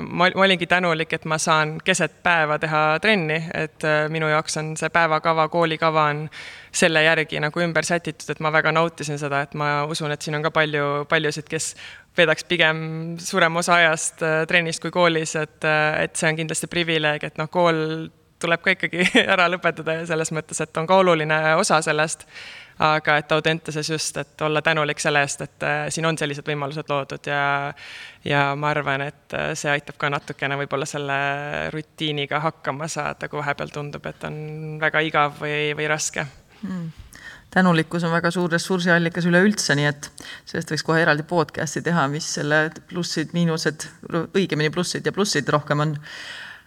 ma, 0.00 0.30
ma 0.30 0.46
olingi 0.46 0.66
tänulik, 0.70 1.12
et 1.12 1.26
ma 1.28 1.38
saan 1.38 1.76
keset 1.84 2.22
päeva 2.24 2.56
teha 2.62 2.82
trenni, 3.02 3.36
et 3.54 3.84
minu 4.12 4.30
jaoks 4.32 4.56
on 4.62 4.72
see 4.80 4.88
päevakava, 4.94 5.48
koolikava 5.52 6.06
on 6.14 6.24
selle 6.72 7.02
järgi 7.02 7.40
nagu 7.42 7.60
ümber 7.60 7.86
sätitud, 7.86 8.28
et 8.30 8.40
ma 8.40 8.52
väga 8.54 8.72
nautisin 8.72 9.18
seda, 9.20 9.42
et 9.44 9.54
ma 9.58 9.84
usun, 9.90 10.12
et 10.14 10.22
siin 10.22 10.38
on 10.38 10.44
ka 10.46 10.52
palju, 10.54 10.86
paljusid, 11.10 11.48
kes 11.50 11.74
veedaks 12.18 12.46
pigem 12.48 12.80
suurema 13.22 13.60
osa 13.62 13.76
ajast 13.80 14.24
äh, 14.26 14.42
trennis 14.50 14.80
kui 14.82 14.92
koolis, 14.94 15.36
et, 15.38 15.58
äh, 15.64 16.04
et 16.04 16.16
see 16.18 16.30
on 16.30 16.38
kindlasti 16.38 16.70
privileeg, 16.70 17.26
et 17.26 17.38
noh, 17.40 17.50
kool 17.52 18.08
tuleb 18.40 18.62
ka 18.64 18.74
ikkagi 18.76 19.06
ära 19.34 19.48
lõpetada 19.52 20.00
ja 20.00 20.08
selles 20.08 20.32
mõttes, 20.36 20.60
et 20.62 20.80
on 20.80 20.88
ka 20.88 20.98
oluline 21.02 21.38
osa 21.60 21.80
sellest. 21.84 22.26
aga 22.80 23.18
et 23.20 23.32
Audenteses 23.32 23.90
just, 23.90 24.16
et 24.16 24.42
olla 24.42 24.62
tänulik 24.64 25.00
selle 25.00 25.20
eest, 25.20 25.42
et 25.44 25.66
siin 25.92 26.06
on 26.08 26.16
sellised 26.18 26.46
võimalused 26.48 26.88
loodud 26.88 27.26
ja 27.28 27.74
ja 28.24 28.54
ma 28.56 28.70
arvan, 28.72 29.04
et 29.04 29.36
see 29.54 29.70
aitab 29.70 29.98
ka 30.00 30.08
natukene 30.10 30.56
võib-olla 30.62 30.88
selle 30.88 31.18
rutiiniga 31.74 32.40
hakkama 32.40 32.88
saada, 32.88 33.28
kui 33.28 33.40
vahepeal 33.42 33.74
tundub, 33.74 34.06
et 34.06 34.24
on 34.24 34.40
väga 34.80 35.04
igav 35.04 35.36
või, 35.42 35.74
või 35.76 35.92
raske 35.92 36.26
mm 36.62 37.10
tänulikkus 37.50 38.04
on 38.04 38.12
väga 38.12 38.30
suur 38.30 38.50
ressursiallikas 38.52 39.26
üleüldse, 39.26 39.74
nii 39.78 39.88
et 39.90 40.10
sellest 40.48 40.70
võiks 40.72 40.86
kohe 40.86 41.02
eraldi 41.02 41.26
podcast'i 41.26 41.82
teha, 41.86 42.06
mis 42.12 42.28
selle 42.38 42.68
plussid, 42.90 43.34
miinused, 43.36 43.88
õigemini 44.38 44.70
plussid 44.74 45.06
ja 45.06 45.14
plussid 45.16 45.50
rohkem 45.50 45.86
on. 45.86 45.96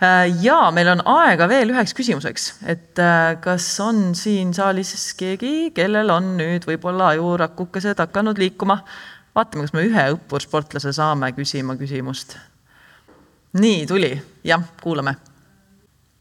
Äh, 0.02 0.32
ja 0.41 0.72
meil 0.74 0.89
on 0.89 1.04
aega 1.14 1.46
veel 1.52 1.70
üheks 1.74 1.94
küsimuseks, 1.96 2.48
et 2.66 3.00
äh, 3.02 3.36
kas 3.44 3.68
on 3.84 4.16
siin 4.18 4.54
saalis 4.56 5.14
keegi, 5.20 5.72
kellel 5.76 6.10
on 6.10 6.34
nüüd 6.39 6.66
võib-olla 6.68 7.14
ajurakukesed 7.14 8.02
hakanud 8.02 8.41
liikuma? 8.41 8.82
vaatame, 9.34 9.66
kas 9.66 9.74
me 9.74 9.86
ühe 9.86 10.08
õppursportlase 10.16 10.94
saame 10.94 11.32
küsima 11.38 11.78
küsimust. 11.78 12.36
nii, 13.62 13.86
tuli, 13.89 14.12
jah, 14.46 14.66
kuulame 14.82 15.16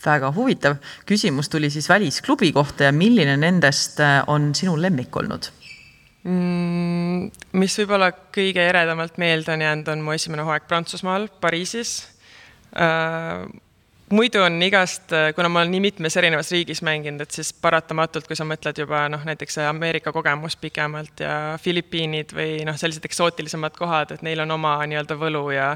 väga 0.05 0.33
huvitav. 0.37 0.77
küsimus 1.07 1.49
tuli 1.49 1.71
siis 1.71 1.89
välisklubi 1.89 2.53
kohta 2.53 2.91
ja 2.91 2.93
milline 2.93 3.37
nendest 3.37 4.01
äh, 4.01 4.21
on 4.27 4.55
sinu 4.55 4.77
lemmik 4.77 5.17
olnud 5.17 5.49
mm,? 6.29 7.31
mis 7.57 7.79
võib-olla 7.81 8.13
kõige 8.35 8.69
eredamalt 8.69 9.19
meelde 9.19 9.57
on 9.57 9.65
jäänud, 9.65 9.89
on 9.89 10.05
mu 10.05 10.13
esimene 10.13 10.45
hooaeg 10.45 10.69
Prantsusmaal, 10.69 11.29
Pariisis 11.41 12.12
muidu 14.13 14.43
on 14.45 14.63
igast, 14.63 15.13
kuna 15.37 15.49
ma 15.49 15.61
olen 15.63 15.71
nii 15.73 15.81
mitmes 15.87 16.17
erinevas 16.21 16.51
riigis 16.53 16.83
mänginud, 16.85 17.25
et 17.25 17.37
siis 17.37 17.53
paratamatult, 17.65 18.27
kui 18.29 18.37
sa 18.39 18.45
mõtled 18.49 18.83
juba 18.83 19.05
noh, 19.13 19.25
näiteks 19.29 19.59
Ameerika 19.67 20.13
kogemus 20.13 20.57
pikemalt 20.61 21.23
ja 21.25 21.37
Filipiinid 21.63 22.35
või 22.37 22.61
noh, 22.69 22.77
sellised 22.81 23.05
eksootilisemad 23.09 23.77
kohad, 23.79 24.13
et 24.15 24.27
neil 24.27 24.45
on 24.45 24.57
oma 24.59 24.77
nii-öelda 24.87 25.17
võlu 25.21 25.47
ja 25.55 25.73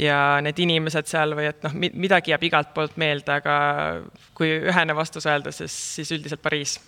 ja 0.00 0.40
need 0.42 0.58
inimesed 0.58 1.06
seal 1.06 1.36
või 1.38 1.50
et 1.52 1.62
noh, 1.66 1.76
midagi 1.76 2.32
jääb 2.32 2.48
igalt 2.48 2.72
poolt 2.74 2.96
meelde, 3.00 3.38
aga 3.38 3.58
kui 4.34 4.50
ühene 4.72 4.96
vastus 4.96 5.28
öelda, 5.28 5.52
siis, 5.54 5.76
siis 5.98 6.10
üldiselt 6.16 6.42
Pariis 6.42 6.78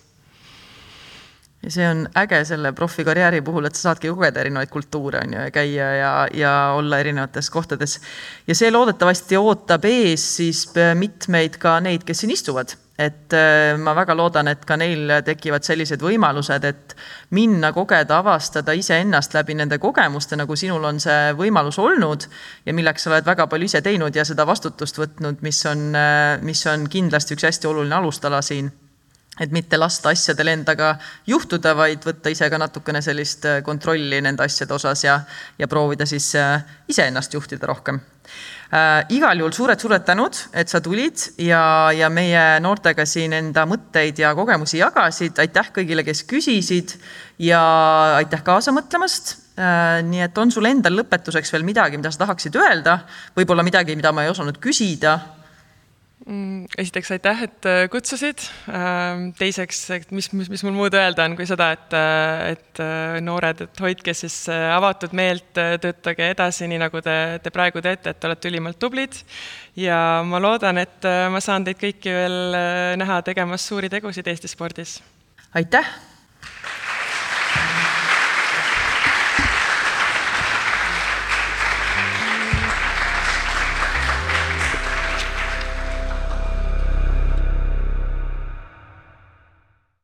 ja 1.63 1.71
see 1.73 1.87
on 1.89 2.05
äge 2.17 2.43
selle 2.45 2.71
profikarjääri 2.77 3.41
puhul, 3.41 3.65
et 3.65 3.75
sa 3.75 3.89
saadki 3.89 4.11
kogeda 4.13 4.43
erinevaid 4.43 4.69
kultuure 4.71 5.21
on 5.25 5.33
ju 5.33 5.45
ja 5.45 5.51
käia 5.51 5.91
ja, 5.97 6.11
ja 6.33 6.55
olla 6.77 6.99
erinevates 6.99 7.49
kohtades. 7.49 7.99
ja 8.47 8.55
see 8.55 8.71
loodetavasti 8.71 9.37
ootab 9.37 9.85
ees 9.89 10.27
siis 10.37 10.67
mitmeid 10.95 11.57
ka 11.61 11.79
neid, 11.79 12.05
kes 12.05 12.23
siin 12.23 12.35
istuvad 12.37 12.77
et 12.97 13.33
äh, 13.33 13.77
ma 13.77 13.93
väga 13.93 14.15
loodan, 14.17 14.47
et 14.49 14.63
ka 14.65 14.73
neil 14.77 15.11
tekivad 15.25 15.65
sellised 15.65 16.01
võimalused, 16.01 16.63
et 16.65 16.95
minna, 17.37 17.69
kogeda, 17.73 18.17
avastada 18.23 18.73
iseennast 18.73 19.37
läbi 19.37 19.53
nende 19.57 19.77
kogemuste, 19.81 20.37
nagu 20.39 20.57
sinul 20.57 20.87
on 20.89 21.01
see 21.01 21.35
võimalus 21.37 21.77
olnud 21.81 22.25
ja 22.65 22.73
milleks 22.73 23.05
sa 23.05 23.13
oled 23.13 23.29
väga 23.29 23.45
palju 23.51 23.69
ise 23.69 23.83
teinud 23.85 24.17
ja 24.17 24.25
seda 24.25 24.47
vastutust 24.49 24.97
võtnud, 24.97 25.45
mis 25.45 25.61
on, 25.69 25.87
äh, 25.93 26.41
mis 26.41 26.65
on 26.65 26.89
kindlasti 26.89 27.37
üks 27.37 27.45
hästi 27.51 27.69
oluline 27.69 28.01
alustala 28.01 28.41
siin 28.41 28.73
et 29.39 29.53
mitte 29.53 29.77
lasta 29.77 30.11
asjadel 30.13 30.51
endaga 30.53 30.95
juhtuda, 31.29 31.73
vaid 31.77 32.05
võtta 32.05 32.31
ise 32.33 32.49
ka 32.49 32.59
natukene 32.61 33.01
sellist 33.05 33.45
äh, 33.45 33.61
kontrolli 33.65 34.21
nende 34.23 34.45
asjade 34.45 34.73
osas 34.73 35.03
ja, 35.05 35.19
ja 35.59 35.69
proovida 35.69 36.07
siis 36.09 36.33
äh, 36.39 36.63
iseennast 36.89 37.33
juhtida 37.37 37.69
rohkem 37.69 37.99
äh,. 38.71 39.05
igal 39.15 39.39
juhul 39.39 39.53
suured-suured 39.55 40.05
tänud, 40.07 40.41
et 40.53 40.69
sa 40.69 40.81
tulid 40.83 41.29
ja, 41.41 41.61
ja 41.95 42.09
meie 42.13 42.45
noortega 42.63 43.05
siin 43.05 43.35
enda 43.37 43.67
mõtteid 43.69 44.23
ja 44.23 44.33
kogemusi 44.35 44.81
jagasid. 44.81 45.37
aitäh 45.39 45.71
kõigile, 45.79 46.05
kes 46.07 46.23
küsisid 46.29 46.97
ja 47.39 47.61
aitäh 48.17 48.43
kaasa 48.43 48.73
mõtlemast 48.75 49.35
äh,. 49.59 50.01
nii 50.07 50.25
et 50.27 50.37
on 50.37 50.51
sul 50.51 50.69
endal 50.69 50.97
lõpetuseks 50.97 51.53
veel 51.53 51.67
midagi, 51.67 52.01
mida 52.01 52.11
sa 52.11 52.25
tahaksid 52.25 52.57
öelda, 52.57 53.01
võib-olla 53.37 53.65
midagi, 53.65 53.95
mida 53.95 54.11
ma 54.11 54.25
ei 54.25 54.33
osanud 54.33 54.57
küsida 54.63 55.19
esiteks 56.27 57.11
aitäh, 57.15 57.43
et 57.45 57.67
äh, 57.67 57.83
kutsusid. 57.91 58.43
Ähm, 58.67 59.29
teiseks, 59.37 59.79
et 59.95 60.11
mis, 60.11 60.27
mis, 60.35 60.49
mis 60.51 60.63
mul 60.67 60.75
muud 60.75 60.97
öelda 60.97 61.27
on 61.27 61.37
kui 61.37 61.47
seda, 61.47 61.69
et, 61.75 61.93
äh, 61.95 62.55
et 62.55 62.81
äh, 62.83 63.19
noored, 63.23 63.63
et 63.67 63.83
hoidke 63.83 64.15
siis 64.17 64.35
avatud 64.51 65.15
meelt, 65.17 65.49
töötage 65.55 66.31
edasi, 66.33 66.67
nii 66.67 66.81
nagu 66.83 67.01
te, 67.03 67.15
te 67.43 67.53
praegu 67.53 67.83
teete, 67.83 68.11
et 68.11 68.27
olete 68.27 68.51
ülimalt 68.51 68.79
tublid. 68.81 69.21
ja 69.77 70.23
ma 70.25 70.41
loodan, 70.41 70.81
et 70.81 71.05
ma 71.31 71.39
saan 71.43 71.67
teid 71.67 71.79
kõiki 71.79 72.13
veel 72.13 72.59
näha 72.99 73.21
tegemas 73.25 73.67
suuri 73.67 73.89
tegusid 73.93 74.27
Eesti 74.27 74.51
spordis. 74.51 74.99
aitäh 75.53 76.06